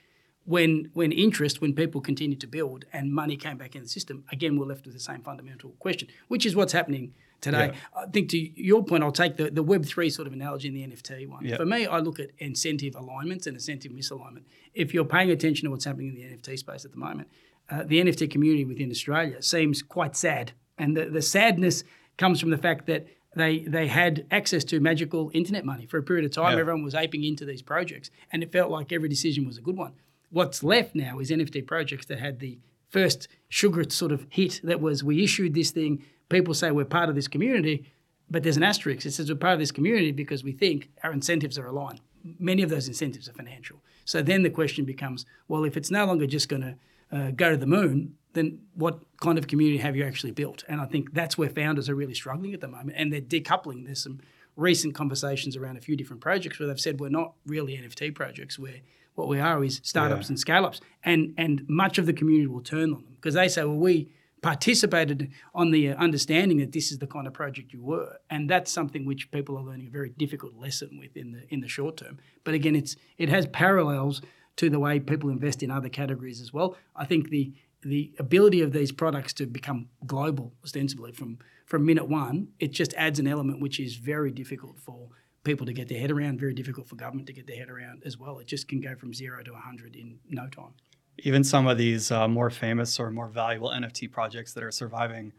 when 0.46 0.90
when 0.94 1.12
interest, 1.12 1.60
when 1.60 1.74
people 1.74 2.00
continued 2.02 2.40
to 2.42 2.48
build 2.48 2.86
and 2.94 3.12
money 3.12 3.36
came 3.36 3.58
back 3.58 3.76
in 3.76 3.82
the 3.82 3.88
system, 3.90 4.24
again 4.32 4.58
we're 4.58 4.66
left 4.66 4.86
with 4.86 4.94
the 4.94 5.00
same 5.00 5.22
fundamental 5.22 5.72
question, 5.80 6.08
which 6.28 6.46
is 6.46 6.56
what's 6.56 6.72
happening 6.72 7.14
today. 7.42 7.72
I 7.96 8.06
think 8.08 8.30
to 8.30 8.38
your 8.38 8.84
point, 8.84 9.04
I'll 9.04 9.12
take 9.12 9.38
the, 9.38 9.50
the 9.50 9.64
Web 9.64 9.86
three 9.86 10.10
sort 10.10 10.28
of 10.28 10.34
analogy 10.34 10.68
in 10.68 10.74
the 10.76 10.96
NFT 10.96 11.28
one. 11.28 11.46
Yeah. 11.46 11.58
For 11.58 11.66
me, 11.66 11.88
I 11.88 12.00
look 12.00 12.20
at 12.20 12.30
incentive 12.38 12.96
alignments 12.96 13.48
and 13.48 13.56
incentive 13.56 13.92
misalignment. 13.92 14.44
If 14.74 14.94
you're 14.94 15.06
paying 15.06 15.32
attention 15.32 15.66
to 15.66 15.72
what's 15.72 15.86
happening 15.86 16.10
in 16.10 16.16
the 16.16 16.38
NFT 16.38 16.60
space 16.60 16.86
at 16.86 16.92
the 16.92 16.98
moment, 16.98 17.28
uh, 17.70 17.84
the 17.84 18.02
NFT 18.02 18.30
community 18.30 18.66
within 18.66 18.92
Australia 18.92 19.42
seems 19.42 19.82
quite 19.82 20.16
sad, 20.16 20.52
and 20.78 20.96
the, 20.96 21.06
the 21.06 21.22
sadness 21.22 21.84
comes 22.18 22.40
from 22.40 22.52
the 22.52 22.58
fact 22.58 22.86
that 22.86 23.08
they 23.36 23.60
they 23.60 23.88
had 23.88 24.26
access 24.32 24.64
to 24.64 24.80
magical 24.80 25.32
internet 25.34 25.66
money 25.66 25.86
for 25.88 25.98
a 25.98 26.04
period 26.04 26.26
of 26.26 26.32
time. 26.32 26.54
Yeah. 26.54 26.62
Everyone 26.62 26.84
was 26.84 26.96
aping 26.96 27.24
into 27.24 27.46
these 27.46 27.64
projects, 27.64 28.12
and 28.32 28.44
it 28.44 28.52
felt 28.52 28.70
like 28.70 28.92
every 28.92 29.10
decision 29.10 29.46
was 29.46 29.58
a 29.58 29.62
good 29.62 29.76
one. 29.76 29.94
What's 30.36 30.66
left 30.66 30.96
now 30.96 31.20
is 31.20 31.32
NFT 31.32 31.66
projects 31.66 32.08
that 32.08 32.20
had 32.20 32.42
the 32.42 32.60
first 32.90 33.30
sugar 33.48 33.86
sort 33.90 34.12
of 34.12 34.28
hit 34.30 34.60
that 34.66 34.82
was 34.82 35.02
we 35.02 35.24
issued 35.24 35.54
this 35.54 35.72
thing. 35.72 36.04
People 36.28 36.54
say 36.54 36.72
we're 36.72 36.84
part 36.84 37.08
of 37.08 37.16
this 37.16 37.30
community, 37.30 37.90
but 38.30 38.44
there's 38.44 38.58
an 38.58 38.64
asterisk. 38.64 39.06
It 39.06 39.12
says 39.12 39.30
we're 39.30 39.38
part 39.38 39.54
of 39.54 39.60
this 39.60 39.72
community 39.72 40.12
because 40.12 40.44
we 40.44 40.52
think 40.52 40.90
our 41.04 41.14
incentives 41.14 41.58
are 41.58 41.68
aligned. 41.68 42.02
Many 42.38 42.64
of 42.64 42.70
those 42.70 42.90
incentives 42.90 43.30
are 43.30 43.32
financial. 43.32 43.82
So 44.04 44.22
then 44.22 44.44
the 44.44 44.50
question 44.50 44.84
becomes, 44.84 45.26
well, 45.48 45.64
if 45.64 45.78
it's 45.78 45.90
no 45.90 46.04
longer 46.04 46.28
just 46.28 46.50
going 46.50 46.64
to 46.64 47.18
uh, 47.18 47.32
go 47.32 47.52
to 47.52 47.58
the 47.58 47.66
moon, 47.66 48.18
then 48.34 48.60
what 48.74 49.00
kind 49.22 49.38
of 49.38 49.48
community 49.48 49.78
have 49.78 49.96
you 49.96 50.04
actually 50.04 50.32
built? 50.32 50.66
And 50.68 50.82
I 50.82 50.86
think 50.86 51.14
that's 51.14 51.38
where 51.38 51.48
founders 51.48 51.88
are 51.88 51.96
really 51.96 52.14
struggling 52.14 52.54
at 52.54 52.60
the 52.60 52.68
moment, 52.68 52.98
and 52.98 53.14
they're 53.14 53.22
decoupling. 53.22 53.86
There's 53.86 54.04
some 54.04 54.20
recent 54.58 54.96
conversations 54.96 55.56
around 55.56 55.78
a 55.78 55.82
few 55.82 55.96
different 55.96 56.22
projects 56.22 56.60
where 56.60 56.68
they've 56.68 56.80
said 56.80 57.00
we're 57.00 57.08
not 57.08 57.36
really 57.46 57.78
NFT 57.78 58.14
projects. 58.14 58.60
We're 58.60 58.82
what 59.16 59.28
we 59.28 59.40
are 59.40 59.64
is 59.64 59.82
startups 59.84 60.28
Yeah. 60.28 60.32
and 60.34 60.40
scale 60.40 60.66
ups, 60.66 60.80
and 61.04 61.34
and 61.38 61.64
much 61.68 61.98
of 61.98 62.06
the 62.06 62.14
community 62.14 62.48
will 62.48 62.62
turn 62.62 62.94
on 62.94 63.04
them 63.04 63.14
because 63.16 63.34
they 63.34 63.48
say, 63.48 63.64
well, 63.64 63.78
we 63.78 64.12
participated 64.42 65.32
on 65.54 65.72
the 65.72 65.90
uh, 65.90 65.96
understanding 65.96 66.58
that 66.60 66.72
this 66.72 66.92
is 66.92 67.00
the 67.00 67.08
kind 67.08 67.26
of 67.28 67.34
project 67.34 67.74
you 67.74 67.82
were, 67.82 68.18
and 68.30 68.50
that's 68.50 68.72
something 68.72 69.06
which 69.06 69.32
people 69.32 69.58
are 69.58 69.64
learning 69.64 69.88
a 69.88 69.90
very 69.90 70.10
difficult 70.10 70.54
lesson 70.56 70.98
with 71.00 71.18
in 71.18 71.32
the 71.32 71.42
in 71.54 71.60
the 71.62 71.68
short 71.68 71.98
term. 71.98 72.18
But 72.44 72.54
again, 72.54 72.76
it's 72.76 72.96
it 73.18 73.30
has 73.30 73.48
parallels 73.48 74.22
to 74.58 74.70
the 74.70 74.80
way 74.80 75.00
people 75.00 75.30
invest 75.30 75.62
in 75.64 75.72
other 75.72 75.90
categories 75.90 76.40
as 76.42 76.54
well. 76.54 76.78
I 76.96 77.06
think 77.06 77.30
the 77.30 77.54
the 77.82 78.12
ability 78.20 78.62
of 78.62 78.72
these 78.72 78.92
products 78.92 79.34
to 79.34 79.46
become 79.46 79.90
global 80.06 80.54
ostensibly 80.64 81.12
from 81.12 81.38
from 81.66 81.86
minute 81.86 82.08
one, 82.08 82.50
it 82.60 82.72
just 82.72 82.94
adds 82.96 83.18
an 83.20 83.28
element 83.28 83.60
which 83.62 83.80
is 83.80 83.96
very 83.96 84.32
difficult 84.32 84.80
for 84.80 85.10
people 85.46 85.66
to 85.66 85.74
get 85.74 85.88
their 85.88 86.00
head 86.00 86.12
around, 86.12 86.40
very 86.40 86.54
difficult 86.54 86.88
for 86.88 86.96
government 86.96 87.28
to 87.28 87.34
get 87.34 87.48
their 87.48 87.56
head 87.56 87.70
around 87.70 88.04
as 88.06 88.18
well. 88.18 88.40
It 88.40 88.48
just 88.48 88.68
can 88.68 88.82
go 88.82 88.96
from 88.96 89.14
zero 89.14 89.42
to 89.44 89.52
100 89.52 89.96
in 89.96 90.20
no 90.30 90.48
time. 90.48 90.74
Even 91.20 91.44
some 91.44 91.68
of 91.68 91.78
these 91.78 92.12
uh, 92.12 92.28
more 92.28 92.50
famous 92.50 93.00
or 93.00 93.10
more 93.10 93.30
valuable 93.30 93.70
NFT 93.70 94.12
projects 94.12 94.52
that 94.54 94.64
are 94.64 94.72
surviving 94.72 95.32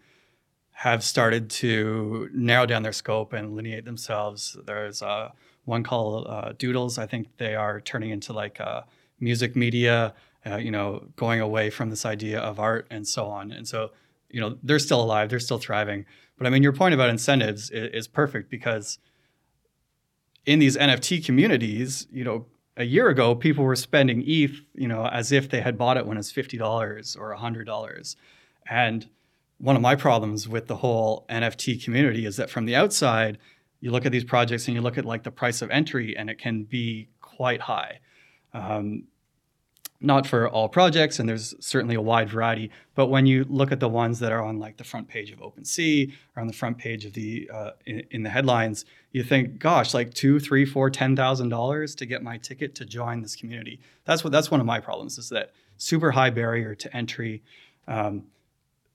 have 0.71 1.03
started 1.03 1.51
to 1.51 2.29
narrow 2.33 2.67
down 2.67 2.83
their 2.83 2.93
scope 2.93 3.33
and 3.33 3.55
lineate 3.55 3.85
themselves. 3.85 4.57
There's 4.67 5.03
uh, 5.03 5.31
one 5.65 5.83
called 5.83 6.27
uh, 6.27 6.53
Doodles. 6.59 6.99
I 6.99 7.07
think 7.07 7.29
they 7.39 7.55
are 7.55 7.81
turning 7.81 8.11
into 8.11 8.33
like 8.33 8.61
uh, 8.61 8.83
music 9.21 9.57
media, 9.57 10.15
uh, 10.47 10.57
you 10.57 10.71
know, 10.71 11.09
going 11.17 11.41
away 11.41 11.71
from 11.71 11.91
this 11.91 12.07
idea 12.07 12.41
of 12.41 12.59
art 12.61 12.87
and 12.91 13.07
so 13.07 13.27
on. 13.27 13.53
And 13.53 13.67
so, 13.67 13.91
you 14.31 14.41
know, 14.41 14.57
they're 14.63 14.79
still 14.79 15.01
alive, 15.01 15.29
they're 15.29 15.41
still 15.41 15.59
thriving. 15.59 16.07
But 16.39 16.47
I 16.47 16.51
mean, 16.51 16.63
your 16.63 16.73
point 16.73 16.95
about 16.95 17.11
incentives 17.11 17.71
is, 17.71 17.91
is 17.93 18.09
perfect 18.09 18.51
because 18.51 18.99
in 20.47 20.61
these 20.61 20.77
NFT 20.77 21.25
communities, 21.25 22.07
you 22.11 22.25
know, 22.25 22.47
a 22.77 22.85
year 22.85 23.09
ago, 23.09 23.35
people 23.35 23.65
were 23.65 23.77
spending 23.77 24.23
ETH, 24.27 24.61
you 24.75 24.87
know, 24.87 25.07
as 25.07 25.33
if 25.33 25.49
they 25.49 25.61
had 25.61 25.77
bought 25.77 25.97
it 25.97 26.07
when 26.07 26.17
it 26.17 26.21
was 26.21 26.31
fifty 26.31 26.57
dollars 26.57 27.17
or 27.17 27.33
hundred 27.35 27.65
dollars. 27.65 28.17
And 28.69 29.09
one 29.59 29.77
of 29.77 29.83
my 29.83 29.97
problems 29.97 30.49
with 30.49 30.67
the 30.67 30.77
whole 30.77 31.25
NFT 31.29 31.83
community 31.83 32.27
is 32.27 32.37
that 32.37 32.51
from 32.51 32.67
the 32.67 32.77
outside, 32.77 33.39
you 33.81 33.91
look 33.91 34.05
at 34.05 34.13
these 34.13 34.25
projects 34.25 34.67
and 34.69 34.75
you 34.75 34.83
look 34.83 34.99
at 34.99 35.05
like 35.05 35.23
the 35.23 35.31
price 35.31 35.63
of 35.63 35.71
entry, 35.71 36.17
and 36.17 36.31
it 36.31 36.39
can 36.39 36.65
be 36.65 37.09
quite 37.21 37.63
high. 37.63 38.01
Um, 38.53 39.05
not 40.01 40.27
for 40.27 40.49
all 40.49 40.69
projects, 40.69 41.19
and 41.19 41.29
there's 41.29 41.55
certainly 41.65 41.95
a 41.95 42.01
wide 42.01 42.31
variety. 42.31 42.71
But 42.95 43.07
when 43.07 43.27
you 43.27 43.45
look 43.49 43.73
at 43.73 43.81
the 43.81 43.89
ones 43.89 44.19
that 44.21 44.33
are 44.33 44.43
on 44.43 44.59
like 44.59 44.77
the 44.77 44.85
front 44.85 45.09
page 45.09 45.31
of 45.31 45.39
OpenSea 45.39 46.13
or 46.35 46.41
on 46.41 46.47
the 46.47 46.53
front 46.53 46.79
page 46.79 47.05
of 47.05 47.15
the 47.15 47.51
uh, 47.53 47.71
in, 47.87 48.03
in, 48.11 48.23
the 48.23 48.31
headlines, 48.31 48.85
you 49.13 49.23
think, 49.23 49.59
gosh, 49.59 49.95
like 49.95 50.13
two, 50.13 50.39
three, 50.39 50.65
four, 50.65 50.91
ten 50.91 51.17
thousand 51.17 51.49
dollars 51.49 51.95
to 51.97 52.07
get 52.07 52.23
my 52.23 52.37
ticket 52.39 52.75
to 52.77 52.85
join 52.85 53.23
this 53.23 53.37
community. 53.37 53.81
That's 54.05 54.23
what 54.23 54.33
that's 54.33 54.51
one 54.51 54.61
of 54.61 54.67
my 54.67 54.81
problems 54.81 55.19
is 55.19 55.29
that 55.31 55.53
super 55.79 56.11
high 56.11 56.31
barrier 56.31 56.75
to 56.75 56.97
entry. 56.97 57.43
Um, 57.89 58.25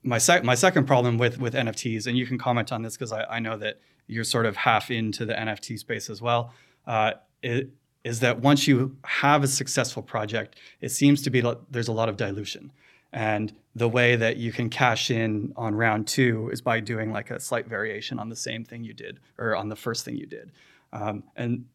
my 0.04 0.18
sec- 0.18 0.44
my 0.44 0.56
second 0.56 0.86
problem 0.86 1.18
with 1.18 1.40
with 1.40 1.54
NFTs, 1.54 2.08
and 2.08 2.18
you 2.18 2.26
can 2.26 2.38
comment 2.38 2.72
on 2.72 2.84
this 2.84 2.96
because 2.96 3.12
I, 3.12 3.24
I 3.26 3.40
know 3.40 3.58
that 3.58 3.80
you're 4.08 4.24
sort 4.24 4.46
of 4.46 4.56
half 4.58 4.92
into 4.92 5.26
the 5.26 5.34
NFT 5.34 5.80
space 5.80 6.10
as 6.10 6.22
well. 6.22 6.54
Uh, 6.86 7.14
it, 7.42 7.70
is 8.04 8.20
that 8.22 8.40
once 8.40 8.68
you 8.68 8.98
have 9.04 9.44
a 9.44 9.48
successful 9.48 10.02
project, 10.02 10.56
it 10.80 10.90
seems 10.90 11.22
to 11.22 11.30
be 11.30 11.44
there's 11.70 11.88
a 11.88 11.94
lot 11.94 12.10
of 12.10 12.18
dilution. 12.18 12.72
And 13.14 13.54
the 13.76 13.90
way 13.90 14.16
that 14.16 14.38
you 14.38 14.52
can 14.52 14.70
cash 14.70 15.12
in 15.12 15.54
on 15.56 15.76
round 15.76 16.08
two 16.08 16.50
is 16.52 16.62
by 16.62 16.80
doing 16.80 17.12
like 17.12 17.30
a 17.30 17.40
slight 17.40 17.68
variation 17.68 18.20
on 18.20 18.30
the 18.30 18.36
same 18.36 18.64
thing 18.64 18.84
you 18.84 18.94
did 18.94 19.20
or 19.38 19.56
on 19.56 19.70
the 19.70 19.76
first 19.76 20.06
thing 20.06 20.16
you 20.16 20.26
did. 20.26 20.52
Um, 20.94 21.24
and 21.36 21.66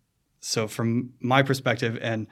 so, 0.40 0.68
from 0.68 1.12
my 1.20 1.42
perspective, 1.42 1.98
and 2.00 2.26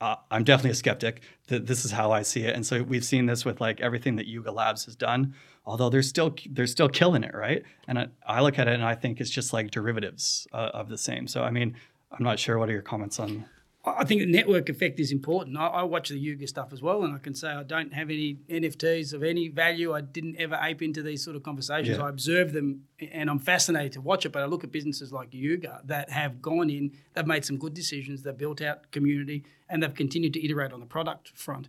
uh, 0.00 0.16
I'm 0.30 0.44
definitely 0.44 0.72
a 0.72 0.74
skeptic 0.74 1.22
that 1.48 1.66
this 1.66 1.84
is 1.84 1.90
how 1.90 2.12
I 2.12 2.22
see 2.22 2.42
it. 2.42 2.54
And 2.54 2.66
so 2.66 2.82
we've 2.82 3.04
seen 3.04 3.26
this 3.26 3.44
with 3.44 3.60
like 3.60 3.80
everything 3.80 4.16
that 4.16 4.26
Yuga 4.26 4.52
Labs 4.52 4.84
has 4.84 4.94
done, 4.94 5.34
although 5.64 5.88
they're 5.88 6.02
still 6.02 6.34
they're 6.50 6.66
still 6.66 6.88
killing 6.88 7.24
it, 7.24 7.34
right? 7.34 7.62
And 7.88 7.98
I, 7.98 8.08
I 8.26 8.42
look 8.42 8.58
at 8.58 8.68
it 8.68 8.74
and 8.74 8.84
I 8.84 8.94
think 8.94 9.20
it's 9.20 9.30
just 9.30 9.52
like 9.52 9.70
derivatives 9.70 10.46
uh, 10.52 10.70
of 10.74 10.88
the 10.88 10.98
same. 10.98 11.26
So 11.26 11.42
I 11.42 11.50
mean, 11.50 11.76
I'm 12.12 12.24
not 12.24 12.38
sure. 12.38 12.58
What 12.58 12.68
are 12.68 12.72
your 12.72 12.82
comments 12.82 13.18
on? 13.18 13.46
I 13.86 14.04
think 14.04 14.20
the 14.20 14.26
network 14.26 14.68
effect 14.68 14.98
is 14.98 15.12
important. 15.12 15.56
I, 15.56 15.66
I, 15.66 15.82
watch 15.84 16.08
the 16.08 16.18
Yuga 16.18 16.48
stuff 16.48 16.72
as 16.72 16.82
well, 16.82 17.04
and 17.04 17.14
I 17.14 17.18
can 17.18 17.34
say 17.34 17.48
I 17.48 17.62
don't 17.62 17.94
have 17.94 18.10
any 18.10 18.38
NFTs 18.50 19.12
of 19.12 19.22
any 19.22 19.46
value. 19.46 19.94
I 19.94 20.00
didn't 20.00 20.36
ever 20.40 20.58
ape 20.60 20.82
into 20.82 21.02
these 21.02 21.22
sort 21.22 21.36
of 21.36 21.44
conversations. 21.44 21.98
Yeah. 21.98 22.04
I 22.04 22.08
observe 22.08 22.52
them, 22.52 22.82
and 23.12 23.30
I'm 23.30 23.38
fascinated 23.38 23.92
to 23.92 24.00
watch 24.00 24.26
it. 24.26 24.30
But 24.30 24.42
I 24.42 24.46
look 24.46 24.64
at 24.64 24.72
businesses 24.72 25.12
like 25.12 25.32
Yuga 25.32 25.82
that 25.84 26.10
have 26.10 26.42
gone 26.42 26.68
in, 26.68 26.92
they've 27.14 27.26
made 27.26 27.44
some 27.44 27.58
good 27.58 27.74
decisions, 27.74 28.22
they've 28.22 28.36
built 28.36 28.60
out 28.60 28.90
community, 28.90 29.44
and 29.68 29.80
they've 29.82 29.94
continued 29.94 30.32
to 30.32 30.44
iterate 30.44 30.72
on 30.72 30.80
the 30.80 30.86
product 30.86 31.30
front. 31.36 31.68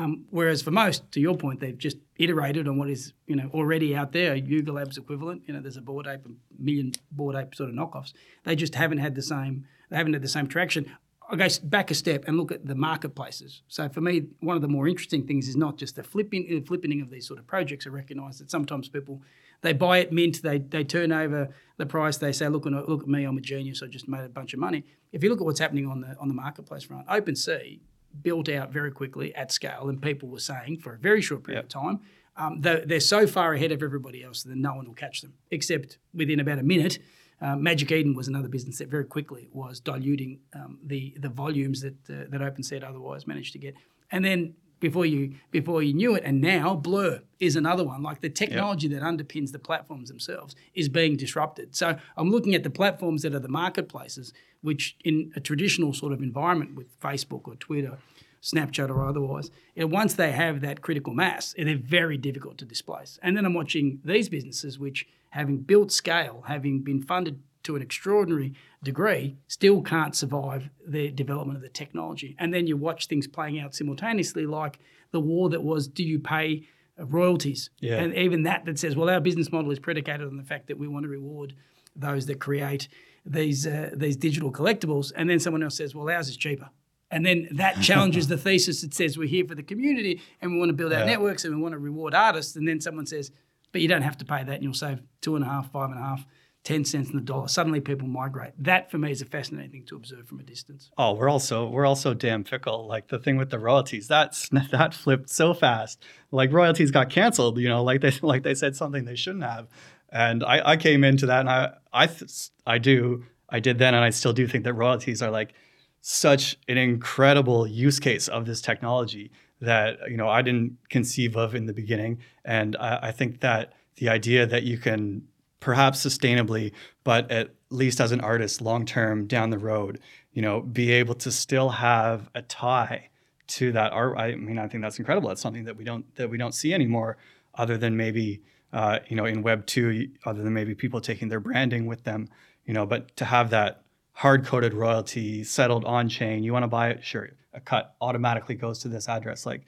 Um, 0.00 0.24
whereas 0.30 0.62
for 0.62 0.70
most, 0.70 1.10
to 1.12 1.20
your 1.20 1.36
point, 1.36 1.60
they've 1.60 1.76
just 1.76 1.98
iterated 2.16 2.66
on 2.66 2.78
what 2.78 2.88
is 2.88 3.12
you 3.26 3.36
know 3.36 3.50
already 3.52 3.94
out 3.94 4.12
there, 4.12 4.32
a 4.32 4.36
Yuga 4.36 4.72
Labs 4.72 4.96
equivalent. 4.96 5.42
You 5.46 5.52
know, 5.54 5.60
there's 5.60 5.76
a 5.76 5.82
Bored 5.82 6.06
Ape, 6.06 6.24
a 6.24 6.62
million 6.62 6.92
Bored 7.10 7.36
Ape 7.36 7.54
sort 7.54 7.68
of 7.68 7.74
knockoffs. 7.74 8.14
They 8.44 8.56
just 8.56 8.74
haven't 8.74 8.98
had 8.98 9.14
the 9.14 9.22
same. 9.22 9.66
They 9.90 9.96
haven't 9.96 10.14
had 10.14 10.22
the 10.22 10.28
same 10.28 10.46
traction. 10.46 10.90
I 11.30 11.36
go 11.36 11.46
back 11.64 11.90
a 11.90 11.94
step 11.94 12.24
and 12.26 12.36
look 12.36 12.50
at 12.50 12.66
the 12.66 12.74
marketplaces. 12.74 13.62
So 13.68 13.88
for 13.88 14.00
me, 14.00 14.22
one 14.40 14.56
of 14.56 14.62
the 14.62 14.68
more 14.68 14.88
interesting 14.88 15.26
things 15.26 15.48
is 15.48 15.56
not 15.56 15.76
just 15.76 15.96
the 15.96 16.02
flipping, 16.02 16.46
the 16.48 16.60
flipping 16.60 17.00
of 17.02 17.10
these 17.10 17.26
sort 17.26 17.38
of 17.38 17.46
projects. 17.46 17.86
I 17.86 17.90
recognise 17.90 18.38
that 18.38 18.50
sometimes 18.50 18.88
people 18.88 19.20
they 19.60 19.74
buy 19.74 19.98
it 19.98 20.12
mint, 20.12 20.40
they 20.42 20.58
they 20.58 20.82
turn 20.82 21.12
over 21.12 21.50
the 21.76 21.84
price, 21.84 22.16
they 22.16 22.32
say, 22.32 22.48
look, 22.48 22.64
look 22.64 23.02
at 23.02 23.08
me, 23.08 23.24
I'm 23.24 23.36
a 23.36 23.42
genius, 23.42 23.82
I 23.82 23.86
just 23.86 24.08
made 24.08 24.24
a 24.24 24.30
bunch 24.30 24.54
of 24.54 24.60
money. 24.60 24.84
If 25.12 25.22
you 25.22 25.28
look 25.28 25.40
at 25.40 25.44
what's 25.44 25.60
happening 25.60 25.86
on 25.86 26.00
the 26.00 26.16
on 26.18 26.28
the 26.28 26.34
marketplace 26.34 26.84
front, 26.84 27.06
OpenSea 27.06 27.80
built 28.22 28.48
out 28.48 28.72
very 28.72 28.90
quickly 28.90 29.34
at 29.34 29.52
scale, 29.52 29.88
and 29.88 30.00
people 30.02 30.28
were 30.28 30.40
saying 30.40 30.78
for 30.78 30.94
a 30.94 30.98
very 30.98 31.22
short 31.22 31.44
period 31.44 31.58
yep. 31.58 31.64
of 31.64 31.70
time, 31.70 32.00
um, 32.36 32.60
they're, 32.60 32.84
they're, 32.86 33.00
so 33.00 33.26
far 33.26 33.54
ahead 33.54 33.72
of 33.72 33.82
everybody 33.82 34.22
else 34.22 34.42
that 34.44 34.56
no 34.56 34.74
one 34.74 34.86
will 34.86 34.94
catch 34.94 35.20
them, 35.20 35.34
except 35.50 35.98
within 36.14 36.40
about 36.40 36.58
a 36.58 36.62
minute. 36.62 36.98
Uh, 37.40 37.56
Magic 37.56 37.90
Eden 37.90 38.14
was 38.14 38.28
another 38.28 38.48
business 38.48 38.78
that 38.78 38.88
very 38.88 39.04
quickly 39.04 39.48
was 39.52 39.80
diluting 39.80 40.40
um, 40.54 40.78
the 40.84 41.16
the 41.18 41.28
volumes 41.28 41.80
that 41.80 41.94
uh, 42.10 42.24
that 42.28 42.40
OpenSea 42.40 42.86
otherwise 42.86 43.26
managed 43.26 43.52
to 43.52 43.58
get, 43.58 43.74
and 44.10 44.24
then 44.24 44.54
before 44.80 45.06
you 45.06 45.34
before 45.50 45.82
you 45.82 45.92
knew 45.92 46.14
it, 46.14 46.22
and 46.24 46.40
now 46.40 46.74
Blur 46.74 47.20
is 47.38 47.56
another 47.56 47.84
one. 47.84 48.02
Like 48.02 48.20
the 48.20 48.30
technology 48.30 48.88
yep. 48.88 49.00
that 49.00 49.06
underpins 49.06 49.52
the 49.52 49.58
platforms 49.58 50.08
themselves 50.08 50.56
is 50.74 50.88
being 50.88 51.16
disrupted. 51.16 51.76
So 51.76 51.96
I'm 52.16 52.30
looking 52.30 52.54
at 52.54 52.62
the 52.62 52.70
platforms 52.70 53.22
that 53.22 53.34
are 53.34 53.40
the 53.40 53.48
marketplaces 53.48 54.32
which 54.62 54.96
in 55.04 55.32
a 55.36 55.40
traditional 55.40 55.92
sort 55.92 56.12
of 56.12 56.22
environment 56.22 56.74
with 56.74 56.98
Facebook 57.00 57.46
or 57.46 57.54
Twitter, 57.56 57.98
Snapchat 58.42 58.90
or 58.90 59.06
otherwise, 59.06 59.50
and 59.76 59.90
once 59.90 60.14
they 60.14 60.32
have 60.32 60.60
that 60.60 60.82
critical 60.82 61.14
mass, 61.14 61.54
they're 61.56 61.76
very 61.76 62.16
difficult 62.16 62.58
to 62.58 62.64
displace. 62.64 63.18
And 63.22 63.36
then 63.36 63.44
I'm 63.44 63.54
watching 63.54 64.00
these 64.04 64.28
businesses 64.28 64.78
which, 64.78 65.06
having 65.30 65.58
built 65.58 65.92
scale, 65.92 66.44
having 66.46 66.80
been 66.80 67.02
funded 67.02 67.40
to 67.64 67.76
an 67.76 67.82
extraordinary 67.82 68.54
degree, 68.82 69.36
still 69.48 69.82
can't 69.82 70.14
survive 70.14 70.70
the 70.86 71.10
development 71.10 71.56
of 71.56 71.62
the 71.62 71.68
technology. 71.68 72.36
And 72.38 72.52
then 72.52 72.66
you 72.66 72.76
watch 72.76 73.06
things 73.06 73.26
playing 73.26 73.60
out 73.60 73.74
simultaneously, 73.74 74.46
like 74.46 74.78
the 75.10 75.20
war 75.20 75.48
that 75.50 75.62
was 75.62 75.88
do 75.88 76.04
you 76.04 76.18
pay 76.18 76.66
royalties? 76.98 77.70
Yeah. 77.80 77.96
And 77.96 78.14
even 78.14 78.44
that 78.44 78.64
that 78.64 78.78
says, 78.78 78.96
well, 78.96 79.10
our 79.10 79.20
business 79.20 79.52
model 79.52 79.70
is 79.70 79.78
predicated 79.78 80.26
on 80.26 80.36
the 80.36 80.44
fact 80.44 80.68
that 80.68 80.78
we 80.78 80.88
want 80.88 81.04
to 81.04 81.08
reward 81.08 81.54
those 81.96 82.26
that 82.26 82.38
create 82.38 82.88
these 83.26 83.66
uh, 83.66 83.90
these 83.94 84.16
digital 84.16 84.50
collectibles, 84.50 85.12
and 85.14 85.28
then 85.28 85.38
someone 85.38 85.62
else 85.62 85.76
says, 85.76 85.94
"Well, 85.94 86.08
ours 86.08 86.28
is 86.28 86.36
cheaper." 86.36 86.70
And 87.10 87.26
then 87.26 87.48
that 87.52 87.80
challenges 87.82 88.28
the 88.28 88.38
thesis 88.38 88.82
that 88.82 88.94
says 88.94 89.18
we're 89.18 89.28
here 89.28 89.44
for 89.44 89.54
the 89.54 89.62
community 89.62 90.22
and 90.40 90.52
we 90.52 90.58
want 90.58 90.68
to 90.70 90.74
build 90.74 90.92
our 90.92 91.00
yeah. 91.00 91.06
networks 91.06 91.44
and 91.44 91.54
we 91.54 91.60
want 91.60 91.72
to 91.72 91.78
reward 91.78 92.14
artists. 92.14 92.56
And 92.56 92.66
then 92.66 92.80
someone 92.80 93.06
says, 93.06 93.32
but 93.72 93.80
you 93.80 93.88
don't 93.88 94.02
have 94.02 94.16
to 94.18 94.24
pay 94.24 94.42
that 94.42 94.54
and 94.54 94.62
you'll 94.62 94.74
save 94.74 95.00
two 95.20 95.36
and 95.36 95.44
a 95.44 95.48
half, 95.48 95.70
five 95.70 95.90
and 95.90 95.98
a 95.98 96.02
half, 96.02 96.26
ten 96.64 96.84
cents 96.84 97.10
in 97.10 97.16
the 97.16 97.22
dollar. 97.22 97.48
Suddenly 97.48 97.80
people 97.80 98.06
migrate. 98.06 98.52
That 98.58 98.90
for 98.90 98.98
me 98.98 99.10
is 99.10 99.22
a 99.22 99.26
fascinating 99.26 99.70
thing 99.70 99.84
to 99.86 99.96
observe 99.96 100.28
from 100.28 100.40
a 100.40 100.42
distance. 100.42 100.90
Oh, 100.98 101.14
we're 101.14 101.28
also 101.28 101.68
we're 101.68 101.86
also 101.86 102.14
damn 102.14 102.44
fickle. 102.44 102.86
Like 102.86 103.08
the 103.08 103.18
thing 103.18 103.36
with 103.36 103.50
the 103.50 103.58
royalties, 103.58 104.08
that's 104.08 104.48
that 104.70 104.94
flipped 104.94 105.30
so 105.30 105.54
fast. 105.54 106.02
Like 106.30 106.52
royalties 106.52 106.90
got 106.90 107.10
canceled, 107.10 107.58
you 107.58 107.68
know, 107.68 107.82
like 107.82 108.00
they 108.00 108.12
like 108.22 108.42
they 108.42 108.54
said 108.54 108.76
something 108.76 109.04
they 109.04 109.16
shouldn't 109.16 109.44
have. 109.44 109.68
And 110.12 110.42
I, 110.42 110.70
I 110.70 110.76
came 110.76 111.04
into 111.04 111.26
that, 111.26 111.40
and 111.40 111.48
I 111.48 111.72
I 111.92 112.06
th- 112.06 112.50
I 112.66 112.78
do 112.78 113.24
I 113.48 113.60
did 113.60 113.78
then, 113.78 113.94
and 113.94 114.04
I 114.04 114.10
still 114.10 114.32
do 114.32 114.46
think 114.46 114.64
that 114.64 114.74
royalties 114.74 115.22
are 115.22 115.30
like 115.30 115.54
such 116.02 116.56
an 116.68 116.78
incredible 116.78 117.66
use 117.66 118.00
case 118.00 118.26
of 118.26 118.46
this 118.46 118.60
technology 118.60 119.30
that 119.60 119.98
you 120.08 120.16
know 120.16 120.28
I 120.28 120.42
didn't 120.42 120.76
conceive 120.88 121.36
of 121.36 121.54
in 121.54 121.66
the 121.66 121.72
beginning, 121.72 122.18
and 122.44 122.76
I, 122.76 122.98
I 123.08 123.12
think 123.12 123.40
that 123.40 123.72
the 123.96 124.08
idea 124.08 124.46
that 124.46 124.62
you 124.64 124.78
can 124.78 125.22
perhaps 125.60 126.04
sustainably, 126.04 126.72
but 127.04 127.30
at 127.30 127.54
least 127.70 128.00
as 128.00 128.12
an 128.12 128.20
artist, 128.20 128.60
long 128.60 128.84
term 128.84 129.26
down 129.26 129.50
the 129.50 129.58
road, 129.58 130.00
you 130.32 130.42
know, 130.42 130.60
be 130.60 130.90
able 130.92 131.14
to 131.14 131.30
still 131.30 131.68
have 131.68 132.28
a 132.34 132.42
tie 132.42 133.08
to 133.46 133.72
that 133.72 133.92
art. 133.92 134.18
I 134.18 134.34
mean, 134.34 134.58
I 134.58 134.68
think 134.68 134.82
that's 134.82 134.98
incredible. 134.98 135.28
That's 135.28 135.40
something 135.40 135.64
that 135.64 135.76
we 135.76 135.84
don't 135.84 136.14
that 136.16 136.30
we 136.30 136.38
don't 136.38 136.54
see 136.54 136.74
anymore, 136.74 137.16
other 137.54 137.76
than 137.76 137.96
maybe 137.96 138.42
uh, 138.72 139.00
you 139.08 139.16
know, 139.16 139.24
in 139.24 139.42
Web 139.42 139.66
two, 139.66 140.08
other 140.24 140.42
than 140.42 140.52
maybe 140.52 140.74
people 140.74 141.00
taking 141.00 141.28
their 141.28 141.40
branding 141.40 141.86
with 141.86 142.04
them, 142.04 142.28
you 142.64 142.74
know, 142.74 142.86
but 142.86 143.16
to 143.16 143.24
have 143.24 143.50
that 143.50 143.82
hard 144.12 144.44
coded 144.44 144.74
royalty 144.74 145.42
settled 145.44 145.84
on 145.84 146.08
chain, 146.08 146.42
you 146.42 146.52
want 146.52 146.62
to 146.62 146.68
buy 146.68 146.90
it, 146.90 147.04
sure, 147.04 147.30
a 147.52 147.60
cut 147.60 147.94
automatically 148.00 148.54
goes 148.54 148.78
to 148.80 148.88
this 148.88 149.08
address. 149.08 149.44
Like, 149.44 149.62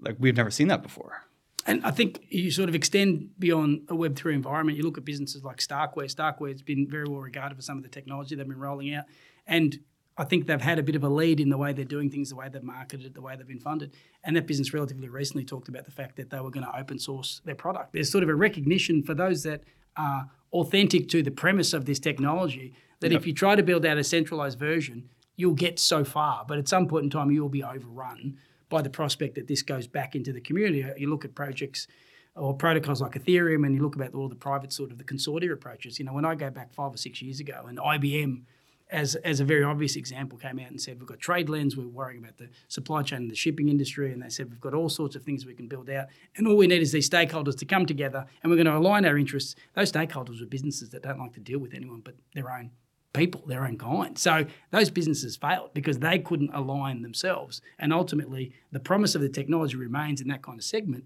like 0.00 0.16
we've 0.18 0.36
never 0.36 0.50
seen 0.50 0.68
that 0.68 0.82
before. 0.82 1.24
And 1.66 1.84
I 1.84 1.90
think 1.92 2.26
you 2.28 2.50
sort 2.50 2.68
of 2.68 2.74
extend 2.74 3.30
beyond 3.38 3.82
a 3.88 3.94
Web3 3.94 4.34
environment. 4.34 4.76
You 4.76 4.84
look 4.84 4.98
at 4.98 5.04
businesses 5.04 5.44
like 5.44 5.58
Starkware. 5.58 6.12
Starkware 6.12 6.50
has 6.50 6.62
been 6.62 6.88
very 6.88 7.08
well 7.08 7.20
regarded 7.20 7.54
for 7.54 7.62
some 7.62 7.76
of 7.76 7.82
the 7.82 7.88
technology 7.88 8.34
they've 8.34 8.48
been 8.48 8.58
rolling 8.58 8.94
out. 8.94 9.04
And 9.46 9.78
I 10.18 10.24
think 10.24 10.46
they've 10.46 10.60
had 10.60 10.78
a 10.78 10.82
bit 10.82 10.96
of 10.96 11.04
a 11.04 11.08
lead 11.08 11.40
in 11.40 11.48
the 11.48 11.56
way 11.56 11.72
they're 11.72 11.84
doing 11.84 12.10
things, 12.10 12.30
the 12.30 12.36
way 12.36 12.48
they've 12.52 12.62
marketed, 12.62 13.06
it, 13.06 13.14
the 13.14 13.22
way 13.22 13.36
they've 13.36 13.46
been 13.46 13.60
funded. 13.60 13.94
And 14.24 14.36
that 14.36 14.46
business 14.46 14.74
relatively 14.74 15.08
recently 15.08 15.44
talked 15.44 15.68
about 15.68 15.84
the 15.84 15.90
fact 15.90 16.16
that 16.16 16.30
they 16.30 16.40
were 16.40 16.50
going 16.50 16.66
to 16.66 16.76
open 16.76 16.98
source 16.98 17.40
their 17.44 17.54
product. 17.54 17.92
There's 17.92 18.10
sort 18.10 18.24
of 18.24 18.30
a 18.30 18.34
recognition 18.34 19.02
for 19.02 19.14
those 19.14 19.42
that 19.44 19.62
are 19.96 20.30
authentic 20.52 21.08
to 21.10 21.22
the 21.22 21.30
premise 21.30 21.72
of 21.72 21.86
this 21.86 21.98
technology 21.98 22.74
That 23.00 23.10
Yep. 23.10 23.20
if 23.20 23.26
you 23.26 23.32
try 23.32 23.56
to 23.56 23.62
build 23.62 23.84
out 23.84 23.98
a 23.98 24.04
centralized 24.04 24.58
version, 24.58 25.08
you'll 25.36 25.54
get 25.54 25.78
so 25.78 26.04
far, 26.04 26.44
but 26.46 26.58
at 26.58 26.68
some 26.68 26.86
point 26.86 27.04
in 27.04 27.10
time, 27.10 27.30
you'll 27.30 27.48
be 27.48 27.64
overrun 27.64 28.38
by 28.72 28.82
the 28.82 28.90
prospect 28.90 29.34
that 29.34 29.46
this 29.46 29.62
goes 29.62 29.86
back 29.86 30.16
into 30.16 30.32
the 30.32 30.40
community. 30.40 30.82
Uh, 30.82 30.94
you 30.96 31.08
look 31.08 31.26
at 31.26 31.34
projects 31.34 31.86
or 32.34 32.54
protocols 32.54 33.02
like 33.02 33.12
Ethereum, 33.12 33.66
and 33.66 33.74
you 33.74 33.82
look 33.82 33.94
about 33.94 34.14
all 34.14 34.28
the 34.28 34.34
private 34.34 34.72
sort 34.72 34.90
of 34.90 34.96
the 34.96 35.04
consortia 35.04 35.52
approaches. 35.52 35.98
You 35.98 36.06
know, 36.06 36.14
when 36.14 36.24
I 36.24 36.34
go 36.34 36.50
back 36.50 36.72
five 36.72 36.94
or 36.94 36.96
six 36.96 37.20
years 37.20 37.38
ago, 37.38 37.66
and 37.68 37.78
IBM, 37.78 38.44
as 38.90 39.14
as 39.16 39.40
a 39.40 39.44
very 39.44 39.62
obvious 39.62 39.94
example, 39.96 40.38
came 40.38 40.58
out 40.58 40.70
and 40.70 40.80
said 40.80 40.98
we've 40.98 41.06
got 41.06 41.18
TradeLens, 41.18 41.76
we're 41.76 41.86
worrying 41.86 42.24
about 42.24 42.38
the 42.38 42.48
supply 42.68 43.02
chain 43.02 43.18
and 43.18 43.30
the 43.30 43.34
shipping 43.34 43.68
industry, 43.68 44.10
and 44.10 44.22
they 44.22 44.30
said 44.30 44.48
we've 44.48 44.60
got 44.60 44.72
all 44.72 44.88
sorts 44.88 45.14
of 45.16 45.22
things 45.22 45.44
we 45.44 45.54
can 45.54 45.68
build 45.68 45.90
out, 45.90 46.06
and 46.36 46.48
all 46.48 46.56
we 46.56 46.66
need 46.66 46.80
is 46.80 46.92
these 46.92 47.10
stakeholders 47.10 47.58
to 47.58 47.66
come 47.66 47.84
together, 47.84 48.24
and 48.42 48.50
we're 48.50 48.56
going 48.56 48.72
to 48.72 48.76
align 48.76 49.04
our 49.04 49.18
interests. 49.18 49.54
Those 49.74 49.92
stakeholders 49.92 50.40
are 50.40 50.46
businesses 50.46 50.88
that 50.90 51.02
don't 51.02 51.18
like 51.18 51.34
to 51.34 51.40
deal 51.40 51.58
with 51.58 51.74
anyone 51.74 52.00
but 52.02 52.14
their 52.34 52.50
own 52.50 52.70
people, 53.12 53.42
their 53.46 53.64
own 53.64 53.76
kind. 53.76 54.18
So 54.18 54.46
those 54.70 54.90
businesses 54.90 55.36
failed 55.36 55.74
because 55.74 55.98
they 55.98 56.18
couldn't 56.18 56.50
align 56.54 57.02
themselves. 57.02 57.60
And 57.78 57.92
ultimately, 57.92 58.52
the 58.70 58.80
promise 58.80 59.14
of 59.14 59.20
the 59.20 59.28
technology 59.28 59.76
remains 59.76 60.20
in 60.20 60.28
that 60.28 60.42
kind 60.42 60.58
of 60.58 60.64
segment 60.64 61.04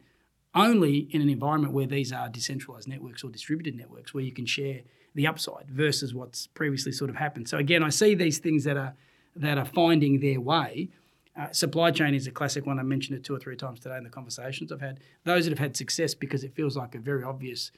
only 0.56 1.06
in 1.10 1.20
an 1.20 1.28
environment 1.28 1.74
where 1.74 1.86
these 1.86 2.12
are 2.12 2.28
decentralized 2.28 2.88
networks 2.88 3.22
or 3.22 3.30
distributed 3.30 3.76
networks 3.76 4.14
where 4.14 4.24
you 4.24 4.32
can 4.32 4.46
share 4.46 4.80
the 5.14 5.26
upside 5.26 5.70
versus 5.70 6.14
what's 6.14 6.46
previously 6.48 6.92
sort 6.92 7.10
of 7.10 7.16
happened. 7.16 7.48
So 7.48 7.58
again, 7.58 7.82
I 7.82 7.90
see 7.90 8.14
these 8.14 8.38
things 8.38 8.64
that 8.64 8.76
are 8.76 8.94
that 9.36 9.58
are 9.58 9.66
finding 9.66 10.20
their 10.20 10.40
way. 10.40 10.88
Uh, 11.38 11.52
supply 11.52 11.90
chain 11.90 12.14
is 12.14 12.26
a 12.26 12.30
classic 12.30 12.64
one. 12.64 12.78
I 12.78 12.82
mentioned 12.82 13.18
it 13.18 13.24
two 13.24 13.34
or 13.34 13.38
three 13.38 13.56
times 13.56 13.80
today 13.80 13.98
in 13.98 14.04
the 14.04 14.10
conversations 14.10 14.72
I've 14.72 14.80
had. 14.80 15.00
Those 15.24 15.44
that 15.44 15.50
have 15.50 15.58
had 15.58 15.76
success 15.76 16.14
because 16.14 16.42
it 16.42 16.54
feels 16.54 16.74
like 16.74 16.94
a 16.94 16.98
very 16.98 17.22
obvious 17.22 17.70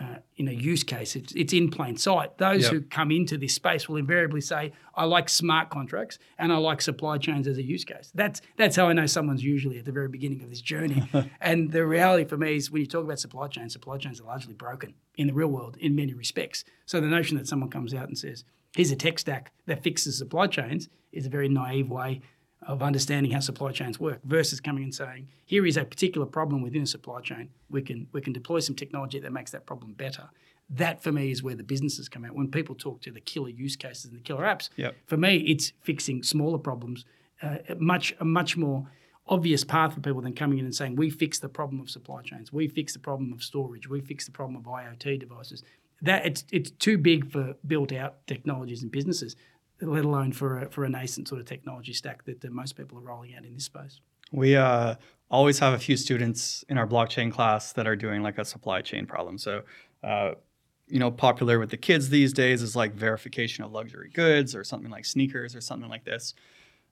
uh, 0.00 0.16
in 0.36 0.48
a 0.48 0.52
use 0.52 0.82
case, 0.82 1.14
it's, 1.14 1.32
it's 1.34 1.52
in 1.52 1.70
plain 1.70 1.96
sight. 1.96 2.38
Those 2.38 2.62
Yep. 2.62 2.72
who 2.72 2.80
come 2.80 3.10
into 3.10 3.36
this 3.36 3.54
space 3.54 3.86
will 3.88 3.96
invariably 3.98 4.40
say, 4.40 4.72
"I 4.94 5.04
like 5.04 5.28
smart 5.28 5.68
contracts 5.68 6.18
and 6.38 6.52
I 6.52 6.56
like 6.56 6.80
supply 6.80 7.18
chains 7.18 7.46
as 7.46 7.58
a 7.58 7.62
use 7.62 7.84
case." 7.84 8.10
That's 8.14 8.40
that's 8.56 8.76
how 8.76 8.88
I 8.88 8.94
know 8.94 9.04
someone's 9.06 9.44
usually 9.44 9.78
at 9.78 9.84
the 9.84 9.92
very 9.92 10.08
beginning 10.08 10.42
of 10.42 10.48
this 10.48 10.62
journey. 10.62 11.08
and 11.40 11.70
the 11.70 11.84
reality 11.86 12.24
for 12.24 12.38
me 12.38 12.56
is, 12.56 12.70
when 12.70 12.80
you 12.80 12.86
talk 12.86 13.04
about 13.04 13.18
supply 13.18 13.46
chains, 13.48 13.72
supply 13.74 13.98
chains 13.98 14.20
are 14.20 14.24
largely 14.24 14.54
broken 14.54 14.94
in 15.16 15.26
the 15.26 15.34
real 15.34 15.48
world 15.48 15.76
in 15.78 15.94
many 15.94 16.14
respects. 16.14 16.64
So 16.86 17.00
the 17.00 17.06
notion 17.06 17.36
that 17.36 17.46
someone 17.46 17.68
comes 17.70 17.92
out 17.92 18.08
and 18.08 18.16
says, 18.16 18.44
"Here's 18.74 18.90
a 18.90 18.96
tech 18.96 19.18
stack 19.18 19.52
that 19.66 19.82
fixes 19.82 20.16
supply 20.16 20.46
chains," 20.46 20.88
is 21.12 21.26
a 21.26 21.30
very 21.30 21.48
naive 21.48 21.90
way 21.90 22.22
of 22.66 22.82
understanding 22.82 23.32
how 23.32 23.40
supply 23.40 23.72
chains 23.72 23.98
work 23.98 24.20
versus 24.24 24.60
coming 24.60 24.84
and 24.84 24.94
saying, 24.94 25.28
here 25.46 25.64
is 25.66 25.76
a 25.76 25.84
particular 25.84 26.26
problem 26.26 26.60
within 26.62 26.82
a 26.82 26.86
supply 26.86 27.20
chain. 27.20 27.48
We 27.70 27.82
can 27.82 28.06
we 28.12 28.20
can 28.20 28.32
deploy 28.32 28.60
some 28.60 28.76
technology 28.76 29.18
that 29.18 29.32
makes 29.32 29.50
that 29.52 29.66
problem 29.66 29.92
better. 29.94 30.28
That 30.68 31.02
for 31.02 31.10
me 31.10 31.30
is 31.30 31.42
where 31.42 31.54
the 31.56 31.62
businesses 31.64 32.08
come 32.08 32.24
out. 32.24 32.34
When 32.34 32.50
people 32.50 32.74
talk 32.74 33.00
to 33.02 33.10
the 33.10 33.20
killer 33.20 33.48
use 33.48 33.76
cases 33.76 34.06
and 34.06 34.16
the 34.16 34.20
killer 34.22 34.44
apps, 34.44 34.68
Yep. 34.76 34.94
for 35.06 35.16
me 35.16 35.38
it's 35.38 35.72
fixing 35.80 36.22
smaller 36.22 36.58
problems. 36.58 37.04
Uh, 37.42 37.56
much 37.78 38.14
a 38.20 38.24
much 38.24 38.56
more 38.56 38.86
obvious 39.26 39.64
path 39.64 39.94
for 39.94 40.00
people 40.00 40.20
than 40.20 40.34
coming 40.34 40.58
in 40.58 40.64
and 40.64 40.74
saying 40.74 40.96
we 40.96 41.08
fix 41.08 41.38
the 41.38 41.48
problem 41.48 41.80
of 41.80 41.88
supply 41.88 42.20
chains, 42.20 42.52
we 42.52 42.68
fix 42.68 42.92
the 42.92 42.98
problem 42.98 43.32
of 43.32 43.42
storage, 43.42 43.88
we 43.88 44.00
fix 44.00 44.26
the 44.26 44.32
problem 44.32 44.56
of 44.56 44.64
IoT 44.64 45.18
devices. 45.18 45.62
That 46.02 46.26
it's 46.26 46.44
it's 46.52 46.70
too 46.72 46.98
big 46.98 47.30
for 47.32 47.54
built 47.66 47.92
out 47.92 48.26
technologies 48.26 48.82
and 48.82 48.90
businesses 48.92 49.34
let 49.80 50.04
alone 50.04 50.32
for 50.32 50.60
a, 50.60 50.70
for 50.70 50.84
a 50.84 50.88
nascent 50.88 51.28
sort 51.28 51.40
of 51.40 51.46
technology 51.46 51.92
stack 51.92 52.24
that 52.24 52.44
uh, 52.44 52.48
most 52.50 52.76
people 52.76 52.98
are 52.98 53.02
rolling 53.02 53.34
out 53.34 53.44
in 53.44 53.54
this 53.54 53.64
space. 53.64 54.00
We 54.32 54.56
uh, 54.56 54.96
always 55.30 55.58
have 55.58 55.74
a 55.74 55.78
few 55.78 55.96
students 55.96 56.64
in 56.68 56.78
our 56.78 56.86
blockchain 56.86 57.32
class 57.32 57.72
that 57.72 57.86
are 57.86 57.96
doing 57.96 58.22
like 58.22 58.38
a 58.38 58.44
supply 58.44 58.82
chain 58.82 59.06
problem. 59.06 59.38
So, 59.38 59.62
uh, 60.02 60.32
you 60.86 60.98
know, 60.98 61.10
popular 61.10 61.58
with 61.58 61.70
the 61.70 61.76
kids 61.76 62.08
these 62.10 62.32
days 62.32 62.62
is 62.62 62.74
like 62.74 62.94
verification 62.94 63.64
of 63.64 63.72
luxury 63.72 64.10
goods 64.12 64.54
or 64.54 64.64
something 64.64 64.90
like 64.90 65.04
sneakers 65.04 65.54
or 65.54 65.60
something 65.60 65.88
like 65.88 66.04
this. 66.04 66.34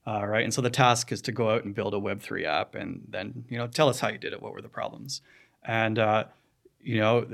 Uh, 0.07 0.25
right. 0.25 0.45
And 0.45 0.55
so 0.55 0.63
the 0.63 0.71
task 0.71 1.13
is 1.13 1.21
to 1.23 1.33
go 1.33 1.51
out 1.51 1.65
and 1.65 1.75
build 1.75 1.95
a 1.95 1.99
Web3 1.99 2.45
app 2.45 2.75
and 2.75 3.03
then, 3.09 3.45
you 3.49 3.59
know, 3.59 3.67
tell 3.67 3.89
us 3.89 4.01
how 4.01 4.09
you 4.09 4.19
did 4.19 4.33
it. 4.33 4.41
What 4.41 4.53
were 4.53 4.63
the 4.63 4.69
problems? 4.69 5.21
And, 5.65 5.99
uh, 5.99 6.25
you 6.81 6.99
know, 6.99 7.27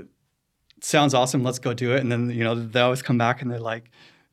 sounds 0.81 1.15
awesome. 1.15 1.45
Let's 1.45 1.59
go 1.59 1.75
do 1.75 1.95
it. 1.95 2.01
And 2.01 2.11
then, 2.11 2.31
you 2.31 2.43
know, 2.43 2.55
they 2.55 2.81
always 2.81 3.03
come 3.03 3.19
back 3.19 3.43
and 3.43 3.51
they're 3.51 3.61
like, 3.61 3.91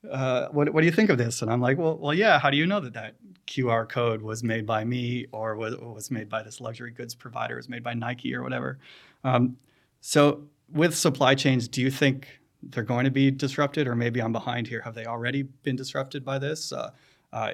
uh, 0.10 0.48
what, 0.50 0.74
what 0.74 0.82
do 0.82 0.86
you 0.86 0.92
think 0.92 1.10
of 1.10 1.18
this? 1.18 1.42
And 1.42 1.52
I'm 1.52 1.62
like, 1.62 1.78
well, 1.78 1.98
well, 1.98 2.14
yeah. 2.14 2.40
How 2.40 2.50
do 2.50 2.58
you 2.58 2.66
know 2.66 2.80
that 2.80 2.94
that 2.94 3.16
QR 3.48 3.88
code 3.88 4.22
was 4.22 4.44
made 4.44 4.66
by 4.66 4.84
me 4.84 5.28
or 5.32 5.56
was, 5.56 5.76
was 5.78 6.10
made 6.10 6.30
by 6.30 6.42
this 6.42 6.60
luxury 6.60 6.92
goods 6.92 7.14
provider, 7.14 7.56
was 7.56 7.70
made 7.70 7.84
by 7.84 7.94
Nike 7.94 8.34
or 8.34 8.42
whatever? 8.42 8.80
Um, 9.24 9.58
so 10.00 10.44
with 10.72 10.96
supply 10.96 11.36
chains, 11.36 11.68
do 11.68 11.82
you 11.82 11.92
think 11.92 12.40
they're 12.64 12.84
going 12.84 13.06
to 13.06 13.12
be 13.12 13.32
disrupted, 13.32 13.88
or 13.88 13.96
maybe 13.96 14.22
I'm 14.22 14.32
behind 14.32 14.68
here? 14.68 14.82
Have 14.82 14.96
they 14.96 15.06
already 15.06 15.44
been 15.44 15.76
disrupted 15.76 16.24
by 16.24 16.40
this? 16.40 16.72
Uh, 16.72 16.92
uh, 17.34 17.54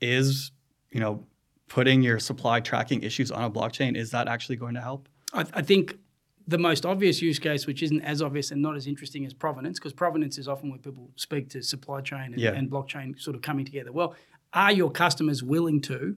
is 0.00 0.50
you 0.90 1.00
know 1.00 1.24
putting 1.68 2.02
your 2.02 2.18
supply 2.18 2.60
tracking 2.60 3.02
issues 3.02 3.30
on 3.30 3.44
a 3.44 3.50
blockchain 3.50 3.96
is 3.96 4.10
that 4.10 4.28
actually 4.28 4.56
going 4.56 4.74
to 4.74 4.80
help? 4.80 5.08
I, 5.32 5.46
I 5.54 5.62
think 5.62 5.96
the 6.46 6.58
most 6.58 6.84
obvious 6.84 7.22
use 7.22 7.38
case, 7.38 7.66
which 7.66 7.82
isn't 7.82 8.00
as 8.02 8.20
obvious 8.22 8.50
and 8.50 8.60
not 8.60 8.76
as 8.76 8.86
interesting 8.86 9.24
as 9.24 9.32
provenance, 9.34 9.78
because 9.78 9.92
provenance 9.92 10.38
is 10.38 10.48
often 10.48 10.70
where 10.70 10.78
people 10.78 11.10
speak 11.16 11.48
to 11.50 11.62
supply 11.62 12.00
chain 12.00 12.32
and, 12.32 12.38
Yeah. 12.38 12.52
and 12.52 12.70
blockchain 12.70 13.18
sort 13.20 13.36
of 13.36 13.42
coming 13.42 13.64
together. 13.64 13.92
Well, 13.92 14.14
are 14.52 14.72
your 14.72 14.90
customers 14.90 15.42
willing 15.42 15.80
to 15.82 16.16